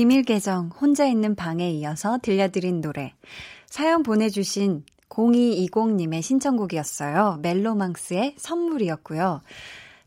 비밀 0.00 0.22
계정 0.22 0.70
혼자 0.80 1.04
있는 1.04 1.34
방에 1.34 1.70
이어서 1.72 2.16
들려드린 2.22 2.80
노래. 2.80 3.12
사연 3.66 4.02
보내주신 4.02 4.82
0220님의 5.10 6.22
신청곡이었어요. 6.22 7.40
멜로망스의 7.42 8.36
선물이었고요. 8.38 9.42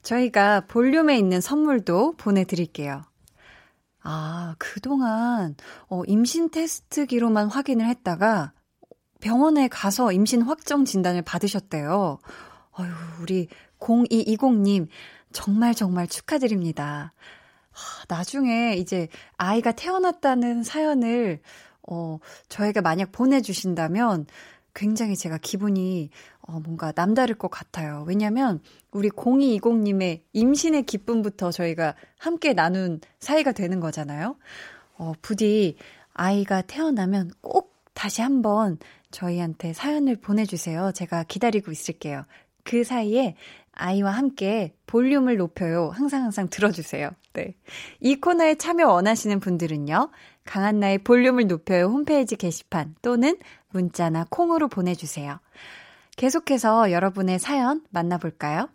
저희가 0.01 0.61
볼륨에 0.61 1.15
있는 1.15 1.41
선물도 1.41 2.13
보내드릴게요. 2.13 3.03
아, 4.01 4.55
그동안, 4.57 5.55
어, 5.89 6.01
임신 6.07 6.49
테스트기로만 6.49 7.49
확인을 7.49 7.85
했다가 7.85 8.51
병원에 9.21 9.67
가서 9.67 10.11
임신 10.11 10.41
확정 10.41 10.85
진단을 10.85 11.21
받으셨대요. 11.21 12.17
어휴, 12.71 13.21
우리 13.21 13.47
0220님, 13.79 14.87
정말 15.31 15.75
정말 15.75 16.07
축하드립니다. 16.07 17.13
나중에 18.07 18.75
이제 18.75 19.07
아이가 19.37 19.71
태어났다는 19.71 20.63
사연을 20.63 21.39
어, 21.89 22.19
저에게 22.49 22.81
만약 22.81 23.11
보내주신다면 23.11 24.25
굉장히 24.73 25.15
제가 25.15 25.37
기분이 25.37 26.09
어, 26.41 26.59
뭔가 26.59 26.91
남다를 26.95 27.35
것 27.35 27.49
같아요. 27.49 28.03
왜냐면 28.07 28.59
우리 28.91 29.09
0220님의 29.09 30.21
임신의 30.33 30.83
기쁨부터 30.83 31.51
저희가 31.51 31.95
함께 32.17 32.53
나눈 32.53 32.99
사이가 33.19 33.51
되는 33.51 33.79
거잖아요. 33.79 34.35
어, 34.97 35.13
부디 35.21 35.77
아이가 36.13 36.61
태어나면 36.61 37.31
꼭 37.41 37.73
다시 37.93 38.21
한번 38.21 38.77
저희한테 39.11 39.73
사연을 39.73 40.15
보내주세요. 40.17 40.91
제가 40.93 41.23
기다리고 41.23 41.71
있을게요. 41.71 42.23
그 42.63 42.83
사이에 42.83 43.35
아이와 43.73 44.11
함께 44.11 44.75
볼륨을 44.85 45.37
높여요. 45.37 45.89
항상 45.93 46.23
항상 46.23 46.47
들어주세요. 46.49 47.09
네. 47.33 47.55
이 47.99 48.15
코너에 48.15 48.55
참여 48.55 48.87
원하시는 48.87 49.39
분들은요. 49.39 50.09
강한나의 50.45 50.99
볼륨을 50.99 51.47
높여요 51.47 51.85
홈페이지 51.85 52.35
게시판 52.35 52.95
또는 53.01 53.37
문자나 53.69 54.27
콩으로 54.29 54.67
보내주세요. 54.67 55.39
계속해서 56.15 56.91
여러분의 56.91 57.39
사연 57.39 57.81
만나볼까요? 57.89 58.69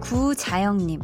구자영님, 0.00 1.00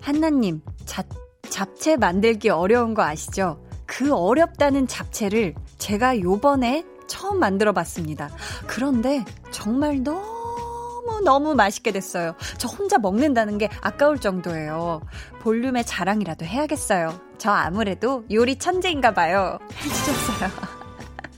한나님, 0.00 0.62
잡, 0.86 1.06
잡채 1.42 1.96
만들기 1.96 2.48
어려운 2.48 2.94
거 2.94 3.02
아시죠? 3.02 3.62
그 3.88 4.14
어렵다는 4.14 4.86
잡채를 4.86 5.54
제가 5.78 6.20
요번에 6.20 6.84
처음 7.08 7.40
만들어 7.40 7.72
봤습니다. 7.72 8.28
그런데 8.66 9.24
정말 9.50 10.02
너무 10.04 11.20
너무 11.24 11.54
맛있게 11.54 11.90
됐어요. 11.90 12.34
저 12.58 12.68
혼자 12.68 12.98
먹는다는 12.98 13.56
게 13.56 13.70
아까울 13.80 14.20
정도예요. 14.20 15.00
볼륨의 15.40 15.84
자랑이라도 15.84 16.44
해야겠어요. 16.44 17.18
저 17.38 17.50
아무래도 17.50 18.24
요리 18.30 18.56
천재인가 18.56 19.14
봐요. 19.14 19.58
해주셨어요. 19.82 20.50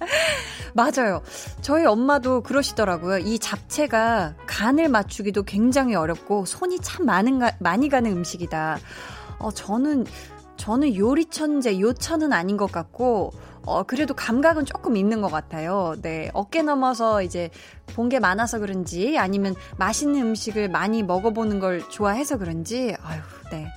맞아요. 0.75 1.23
저희 1.61 1.87
엄마도 1.87 2.43
그러시더라고요. 2.43 3.19
이 3.19 3.39
잡채가 3.39 4.35
간을 4.47 4.89
맞추기도 4.89 5.45
굉장히 5.45 5.95
어렵고 5.95 6.47
손이 6.47 6.81
참 6.81 7.07
많은 7.07 7.39
가, 7.39 7.53
많이 7.61 7.89
가는 7.89 8.11
음식이다. 8.11 8.79
어, 9.39 9.51
저는 9.53 10.05
저는 10.61 10.95
요리 10.95 11.25
천재, 11.25 11.81
요천은 11.81 12.35
아닌 12.35 12.59
것 12.59 12.71
같고, 12.71 13.33
어, 13.65 13.83
그래도 13.85 14.13
감각은 14.13 14.67
조금 14.67 14.95
있는 14.95 15.23
것 15.23 15.31
같아요. 15.31 15.95
네. 16.03 16.31
어깨 16.35 16.61
넘어서 16.63 17.23
이제 17.23 17.49
본 17.95 18.11
게 18.11 18.19
많아서 18.21 18.59
그런지, 18.59 19.17
아니면 19.19 19.55
맛있는 19.79 20.21
음식을 20.21 20.69
많이 20.69 21.03
먹어보는 21.03 21.61
걸 21.61 21.89
좋아해서 21.89 22.37
그런지, 22.37 22.95
아유, 23.03 23.21
네. 23.51 23.69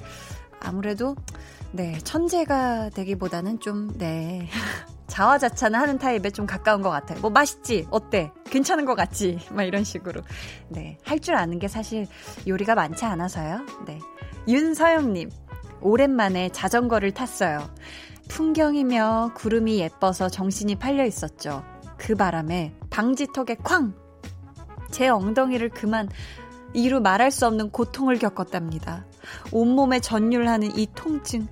아무래도, 0.59 1.15
네. 1.71 1.97
천재가 2.03 2.89
되기보다는 2.89 3.61
좀, 3.61 3.97
네. 3.97 4.49
자화자찬 5.07 5.75
하는 5.75 5.97
타입에 5.99 6.31
좀 6.31 6.45
가까운 6.45 6.81
것 6.81 6.89
같아요. 6.89 7.19
뭐 7.21 7.29
맛있지? 7.29 7.87
어때? 7.91 8.31
괜찮은 8.45 8.83
것 8.83 8.95
같지? 8.95 9.39
막 9.53 9.63
이런 9.63 9.85
식으로. 9.85 10.21
네. 10.67 10.97
할 11.05 11.19
줄 11.21 11.35
아는 11.35 11.59
게 11.59 11.67
사실 11.69 12.07
요리가 12.45 12.75
많지 12.75 13.05
않아서요. 13.05 13.61
네. 13.85 13.99
윤서영님. 14.47 15.29
오랜만에 15.83 16.49
자전거를 16.49 17.11
탔어요. 17.11 17.69
풍경이며 18.29 19.31
구름이 19.35 19.79
예뻐서 19.79 20.29
정신이 20.29 20.75
팔려 20.75 21.05
있었죠. 21.05 21.63
그 21.97 22.15
바람에 22.15 22.73
방지턱에 22.89 23.55
쾅! 23.55 23.93
제 24.91 25.09
엉덩이를 25.09 25.69
그만 25.69 26.09
이루 26.73 27.01
말할 27.01 27.31
수 27.31 27.45
없는 27.45 27.69
고통을 27.71 28.17
겪었답니다. 28.17 29.05
온몸에 29.51 29.99
전율하는 29.99 30.77
이 30.77 30.87
통증, 30.95 31.47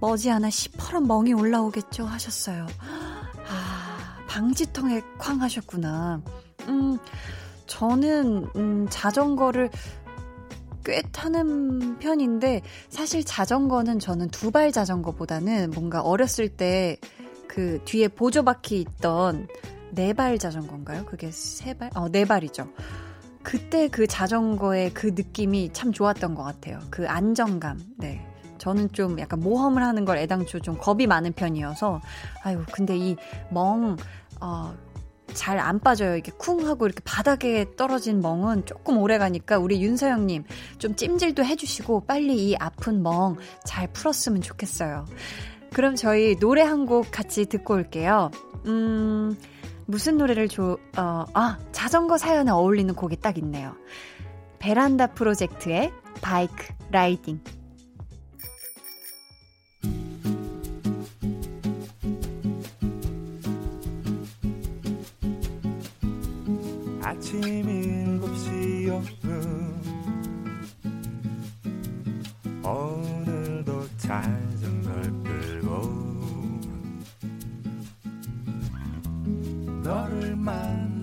머지않아 0.00 0.50
시퍼런 0.50 1.06
멍이 1.06 1.32
올라오겠죠 1.34 2.04
하셨어요. 2.04 2.66
아, 3.48 4.16
방지턱에 4.26 5.02
쾅 5.18 5.40
하셨구나. 5.42 6.22
음, 6.68 6.98
저는, 7.66 8.48
음, 8.56 8.86
자전거를 8.90 9.70
꽤 10.84 11.02
타는 11.12 11.98
편인데 11.98 12.62
사실 12.88 13.24
자전거는 13.24 13.98
저는 13.98 14.28
두 14.28 14.50
발 14.50 14.70
자전거보다는 14.72 15.70
뭔가 15.74 16.00
어렸을 16.02 16.48
때 16.48 16.98
그 17.46 17.80
뒤에 17.84 18.08
보조바퀴 18.08 18.80
있던 18.80 19.46
네 19.92 20.12
발 20.12 20.38
자전거인가요? 20.38 21.04
그게 21.06 21.30
세 21.30 21.72
발? 21.74 21.88
어, 21.94 22.08
네 22.08 22.24
발이죠. 22.24 22.68
그때 23.44 23.86
그 23.88 24.06
자전거의 24.08 24.92
그 24.92 25.08
느낌이 25.14 25.70
참 25.72 25.92
좋았던 25.92 26.34
것 26.34 26.42
같아요. 26.42 26.80
그 26.90 27.06
안정감. 27.06 27.78
네. 27.98 28.26
저는 28.58 28.90
좀 28.92 29.20
약간 29.20 29.38
모험을 29.40 29.84
하는 29.84 30.04
걸 30.04 30.16
애당초 30.18 30.58
좀 30.58 30.76
겁이 30.78 31.06
많은 31.06 31.32
편이어서, 31.34 32.00
아유, 32.42 32.64
근데 32.72 32.96
이 32.96 33.14
멍, 33.50 33.96
어, 34.40 34.74
잘 35.34 35.58
안 35.58 35.80
빠져요. 35.80 36.14
이렇게 36.14 36.32
쿵 36.38 36.66
하고 36.66 36.86
이렇게 36.86 37.00
바닥에 37.04 37.66
떨어진 37.76 38.20
멍은 38.20 38.66
조금 38.66 38.98
오래 38.98 39.18
가니까 39.18 39.58
우리 39.58 39.82
윤서영님 39.82 40.44
좀 40.78 40.94
찜질도 40.96 41.44
해주시고 41.44 42.06
빨리 42.06 42.48
이 42.50 42.56
아픈 42.58 43.02
멍 43.02 43.36
잘 43.66 43.92
풀었으면 43.92 44.40
좋겠어요. 44.42 45.06
그럼 45.72 45.96
저희 45.96 46.36
노래 46.38 46.62
한 46.62 46.86
곡 46.86 47.10
같이 47.10 47.46
듣고 47.46 47.74
올게요. 47.74 48.30
음, 48.66 49.36
무슨 49.86 50.16
노래를 50.18 50.48
줘, 50.48 50.78
어, 50.96 51.24
아, 51.34 51.58
자전거 51.72 52.16
사연에 52.18 52.50
어울리는 52.50 52.94
곡이 52.94 53.16
딱 53.20 53.36
있네요. 53.38 53.74
베란다 54.58 55.08
프로젝트의 55.08 55.92
바이크 56.22 56.72
라이딩. 56.90 57.40
아침 67.14 67.68
일곱 67.68 68.36
시 68.36 68.90
오분 68.90 69.80
오늘도 72.64 73.86
자전걸 73.96 75.22
끌고 75.22 75.80
너를 79.84 80.34
만 80.34 80.93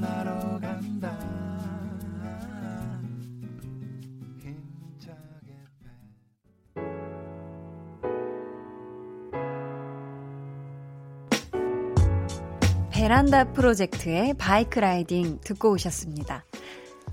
베란다 13.01 13.45
프로젝트의 13.45 14.35
바이크 14.35 14.77
라이딩 14.77 15.39
듣고 15.43 15.71
오셨습니다. 15.71 16.45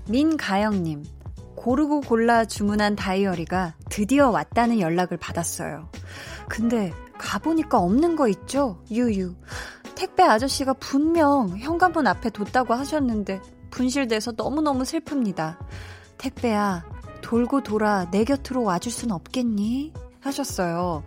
민가영님, 0.07 1.03
고르고 1.55 2.01
골라 2.01 2.45
주문한 2.45 2.95
다이어리가 2.95 3.73
드디어 3.89 4.29
왔다는 4.29 4.81
연락을 4.81 5.17
받았어요. 5.17 5.89
근데 6.47 6.93
가보니까 7.17 7.79
없는 7.79 8.15
거 8.15 8.27
있죠? 8.27 8.83
유유. 8.91 9.33
택배 9.95 10.21
아저씨가 10.21 10.73
분명 10.73 11.57
현관문 11.57 12.05
앞에 12.05 12.29
뒀다고 12.29 12.75
하셨는데 12.75 13.41
분실돼서 13.71 14.33
너무너무 14.37 14.83
슬픕니다. 14.83 15.57
택배야, 16.19 16.85
돌고 17.23 17.63
돌아 17.63 18.07
내 18.11 18.25
곁으로 18.25 18.61
와줄 18.61 18.91
순 18.91 19.09
없겠니? 19.09 19.93
하셨어요. 20.21 21.03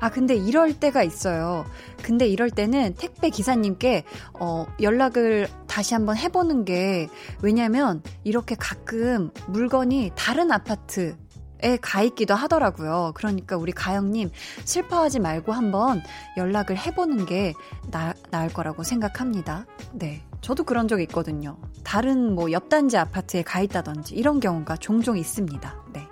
아, 0.00 0.10
근데 0.10 0.34
이럴 0.34 0.78
때가 0.78 1.02
있어요. 1.02 1.64
근데 2.02 2.26
이럴 2.26 2.50
때는 2.50 2.94
택배 2.94 3.30
기사님께, 3.30 4.04
어, 4.40 4.66
연락을 4.80 5.48
다시 5.66 5.94
한번 5.94 6.16
해보는 6.16 6.64
게, 6.64 7.08
왜냐면, 7.42 8.02
이렇게 8.24 8.54
가끔 8.54 9.30
물건이 9.48 10.12
다른 10.14 10.52
아파트, 10.52 11.16
에가 11.60 12.02
있기도 12.02 12.34
하더라고요. 12.34 13.12
그러니까 13.14 13.56
우리 13.56 13.72
가영님 13.72 14.30
슬퍼하지 14.64 15.18
말고 15.18 15.52
한번 15.52 16.02
연락을 16.36 16.78
해보는 16.78 17.26
게 17.26 17.52
나, 17.90 18.14
나을 18.30 18.48
거라고 18.48 18.84
생각합니다. 18.84 19.66
네. 19.92 20.22
저도 20.40 20.62
그런 20.62 20.86
적 20.86 21.00
있거든요. 21.00 21.58
다른 21.82 22.34
뭐 22.34 22.52
옆단지 22.52 22.96
아파트에 22.96 23.42
가 23.42 23.60
있다든지 23.60 24.14
이런 24.14 24.38
경우가 24.38 24.76
종종 24.76 25.18
있습니다. 25.18 25.74
네. 25.92 26.06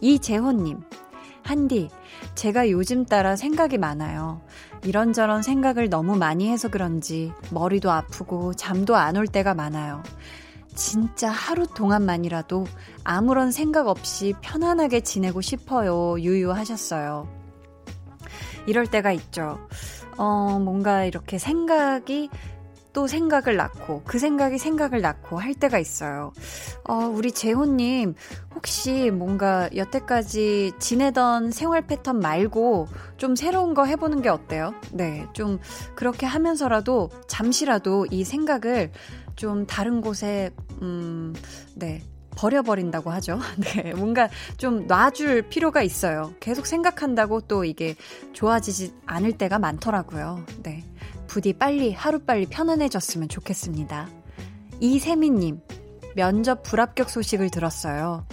이재호님, 0.00 0.80
한디, 1.48 1.88
제가 2.34 2.68
요즘 2.68 3.06
따라 3.06 3.34
생각이 3.34 3.78
많아요. 3.78 4.42
이런저런 4.84 5.40
생각을 5.40 5.88
너무 5.88 6.14
많이 6.14 6.50
해서 6.50 6.68
그런지 6.68 7.32
머리도 7.50 7.90
아프고 7.90 8.52
잠도 8.52 8.96
안 8.96 9.16
올 9.16 9.26
때가 9.26 9.54
많아요. 9.54 10.02
진짜 10.74 11.30
하루 11.30 11.66
동안만이라도 11.66 12.66
아무런 13.02 13.50
생각 13.50 13.88
없이 13.88 14.34
편안하게 14.42 15.00
지내고 15.00 15.40
싶어요. 15.40 16.20
유유하셨어요. 16.20 17.26
이럴 18.66 18.86
때가 18.86 19.12
있죠. 19.12 19.58
어, 20.18 20.58
뭔가 20.62 21.04
이렇게 21.06 21.38
생각이 21.38 22.28
또 22.92 23.06
생각을 23.06 23.56
낳고 23.56 24.02
그 24.04 24.18
생각이 24.18 24.58
생각을 24.58 25.00
낳고 25.00 25.38
할 25.38 25.54
때가 25.54 25.78
있어요. 25.78 26.32
어, 26.84 26.94
우리 26.94 27.32
재호님 27.32 28.14
혹시 28.54 29.10
뭔가 29.10 29.68
여태까지 29.74 30.72
지내던 30.78 31.50
생활 31.50 31.86
패턴 31.86 32.20
말고 32.20 32.88
좀 33.16 33.36
새로운 33.36 33.74
거 33.74 33.84
해보는 33.84 34.22
게 34.22 34.28
어때요? 34.28 34.74
네, 34.92 35.26
좀 35.32 35.58
그렇게 35.94 36.26
하면서라도 36.26 37.10
잠시라도 37.26 38.06
이 38.10 38.24
생각을 38.24 38.90
좀 39.36 39.66
다른 39.66 40.00
곳에 40.00 40.50
음, 40.82 41.34
네. 41.74 42.02
버려버린다고 42.38 43.10
하죠. 43.10 43.40
네, 43.74 43.92
뭔가 43.94 44.28
좀 44.58 44.86
놔줄 44.86 45.48
필요가 45.48 45.82
있어요. 45.82 46.32
계속 46.38 46.66
생각한다고 46.66 47.40
또 47.42 47.64
이게 47.64 47.96
좋아지지 48.32 48.94
않을 49.06 49.32
때가 49.32 49.58
많더라고요. 49.58 50.44
네. 50.62 50.84
부디 51.38 51.52
빨리 51.52 51.92
하루빨리 51.92 52.46
편안해졌으면 52.46 53.28
좋겠습니다. 53.28 54.08
이세미님, 54.80 55.60
면접 56.16 56.64
불합격 56.64 57.08
소식을 57.08 57.48
들었어요. 57.50 58.26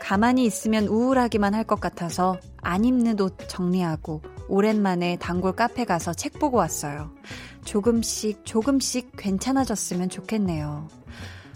가만히 0.00 0.46
있으면 0.46 0.86
우울하기만 0.86 1.52
할 1.52 1.64
것 1.64 1.80
같아서 1.80 2.38
안 2.62 2.86
입는 2.86 3.20
옷 3.20 3.36
정리하고 3.46 4.22
오랜만에 4.48 5.18
단골 5.18 5.54
카페 5.54 5.84
가서 5.84 6.14
책 6.14 6.38
보고 6.38 6.56
왔어요. 6.56 7.10
조금씩 7.66 8.46
조금씩 8.46 9.12
괜찮아졌으면 9.18 10.08
좋겠네요. 10.08 10.88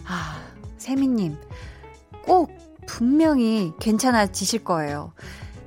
아, 0.04 0.42
세미님, 0.76 1.34
꼭 2.26 2.50
분명히 2.86 3.72
괜찮아지실 3.80 4.64
거예요. 4.64 5.14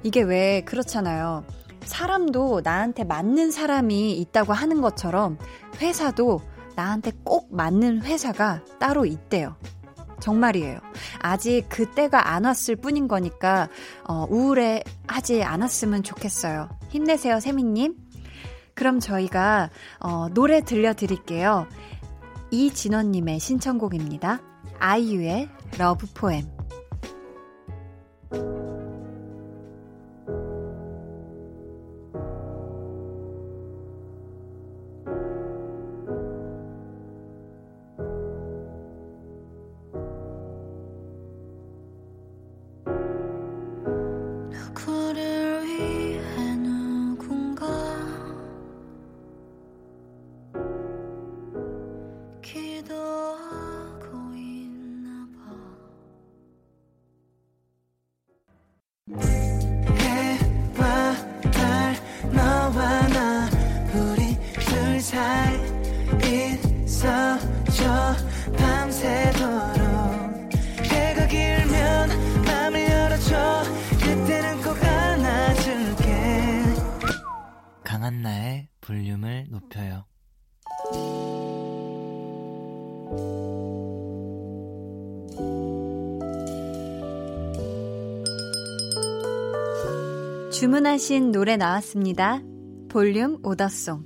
이게 0.03 0.21
왜 0.21 0.61
그렇잖아요. 0.63 1.43
사람도 1.85 2.61
나한테 2.63 3.03
맞는 3.03 3.51
사람이 3.51 4.13
있다고 4.13 4.53
하는 4.53 4.81
것처럼 4.81 5.37
회사도 5.81 6.41
나한테 6.75 7.11
꼭 7.23 7.55
맞는 7.55 8.03
회사가 8.03 8.63
따로 8.79 9.05
있대요. 9.05 9.55
정말이에요. 10.19 10.79
아직 11.19 11.65
그때가 11.67 12.33
안 12.33 12.45
왔을 12.45 12.75
뿐인 12.77 13.07
거니까 13.07 13.67
어, 14.07 14.25
우울해 14.29 14.81
하지 15.05 15.43
않았으면 15.43 16.03
좋겠어요. 16.03 16.69
힘내세요, 16.89 17.39
세미님. 17.39 17.95
그럼 18.73 18.99
저희가 18.99 19.69
어, 19.99 20.29
노래 20.33 20.61
들려드릴게요. 20.61 21.67
이진원님의 22.51 23.39
신청곡입니다. 23.39 24.41
아이유의 24.79 25.49
Love 25.77 26.07
Poem. 26.13 26.45
주문하신 90.83 91.31
노래 91.31 91.55
나왔습니다. 91.55 92.41
볼륨 92.89 93.37
오더송. 93.41 94.03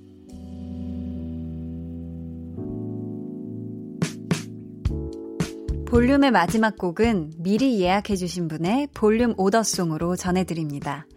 볼륨의 5.88 6.30
마지막 6.30 6.78
곡은 6.78 7.34
미리 7.40 7.82
예약해주신 7.82 8.48
분의 8.48 8.90
볼륨 8.94 9.34
오더송으로 9.38 10.16
전해드립니다. 10.16 11.08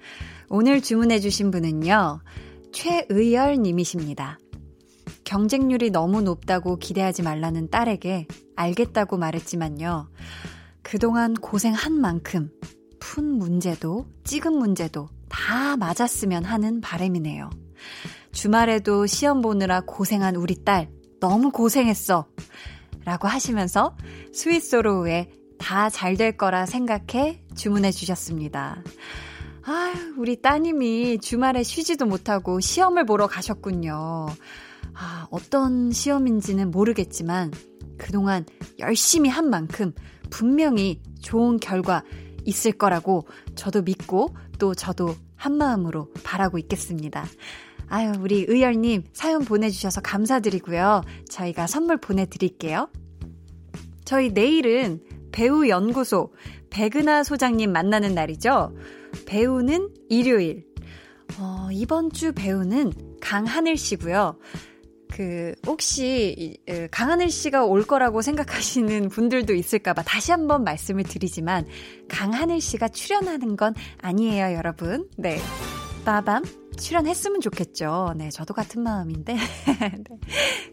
오늘 0.49 0.81
주문해주신 0.81 1.51
분은요, 1.51 2.21
최의열 2.73 3.59
님이십니다. 3.59 4.39
경쟁률이 5.25 5.91
너무 5.91 6.23
높다고 6.23 6.79
기대하지 6.79 7.23
말라는 7.23 7.69
딸에게 7.69 8.27
알겠다고 8.57 9.19
말했지만요. 9.19 10.09
그동안 10.83 11.35
고생한 11.35 12.01
만큼 12.01 12.51
푼 12.99 13.27
문제도 13.27 14.07
찍은 14.25 14.55
문제도 14.55 15.11
다 15.31 15.77
맞았으면 15.79 16.45
하는 16.45 16.81
바램이네요. 16.83 17.49
주말에도 18.33 19.07
시험 19.07 19.41
보느라 19.41 19.81
고생한 19.81 20.37
우리 20.37 20.63
딸, 20.65 20.91
너무 21.21 21.51
고생했어. 21.51 22.27
라고 23.05 23.29
하시면서 23.29 23.97
스위스로우에 24.35 25.31
다 25.59 25.89
잘 25.91 26.17
될 26.17 26.37
거라 26.37 26.67
생각해 26.67 27.43
주문해 27.55 27.93
주셨습니다. 27.93 28.83
아, 29.65 29.93
우리 30.17 30.41
따님이 30.41 31.19
주말에 31.21 31.63
쉬지도 31.63 32.07
못하고 32.07 32.61
시험을 32.61 33.05
보러 33.07 33.27
가셨군요. 33.27 34.27
아, 34.95 35.27
어떤 35.31 35.91
시험인지는 35.93 36.71
모르겠지만 36.71 37.53
그동안 37.99 38.47
열심히 38.79 39.29
한 39.29 39.51
만큼 39.51 39.93
분명히 40.31 41.03
좋은 41.21 41.59
결과 41.59 42.03
있을 42.45 42.73
거라고 42.73 43.27
저도 43.55 43.83
믿고 43.83 44.35
또 44.61 44.75
저도 44.75 45.17
한마음으로 45.35 46.13
바라고 46.23 46.59
있겠습니다. 46.59 47.27
아유, 47.89 48.13
우리 48.21 48.45
의열님 48.47 49.05
사연 49.13 49.45
보내주셔서 49.45 50.01
감사드리고요. 50.03 51.03
저희가 51.29 51.67
선물 51.67 51.97
보내드릴게요. 51.97 52.89
저희 54.05 54.31
내일은 54.31 55.03
배우연구소 55.33 56.33
백은하 56.71 57.25
소장님 57.25 57.73
만나는 57.73 58.15
날이죠. 58.15 58.77
배우는 59.27 59.89
일요일. 60.09 60.67
어, 61.39 61.69
이번 61.73 62.13
주 62.13 62.33
배우는 62.33 62.93
강하늘 63.21 63.77
씨고요. 63.77 64.39
그 65.11 65.21
그, 65.21 65.55
혹시, 65.67 66.59
강하늘 66.91 67.31
씨가 67.31 67.65
올 67.65 67.85
거라고 67.87 68.23
생각하시는 68.23 69.09
분들도 69.11 69.53
있을까봐 69.55 70.03
다시 70.03 70.33
한번 70.33 70.65
말씀을 70.65 71.03
드리지만, 71.05 71.67
강하늘 72.09 72.61
씨가 72.61 72.89
출연하는 72.89 73.57
건 73.57 73.75
아니에요, 74.01 74.57
여러분. 74.57 75.09
네. 75.19 75.39
빠밤. 76.05 76.43
출연했으면 76.79 77.41
좋겠죠. 77.43 78.15
네, 78.17 78.31
저도 78.31 78.55
같은 78.55 78.83
마음인데. 78.83 79.35
네. 79.79 80.19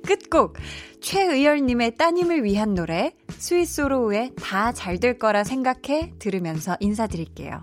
끝곡. 0.05 0.55
최의열님의 1.01 1.95
따님을 1.97 2.43
위한 2.45 2.73
노래, 2.73 3.11
스위스로우의 3.37 4.31
다 4.41 4.71
잘 4.71 4.99
될 4.99 5.17
거라 5.19 5.43
생각해 5.43 6.13
들으면서 6.19 6.77
인사드릴게요. 6.79 7.59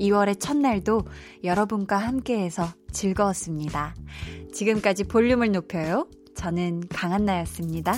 2월의 0.00 0.40
첫날도 0.40 1.02
여러분과 1.44 1.98
함께해서 1.98 2.66
즐거웠습니다. 2.90 3.94
지금까지 4.52 5.04
볼륨을 5.04 5.52
높여요. 5.52 6.08
저는 6.34 6.88
강한나였습니다. 6.88 7.94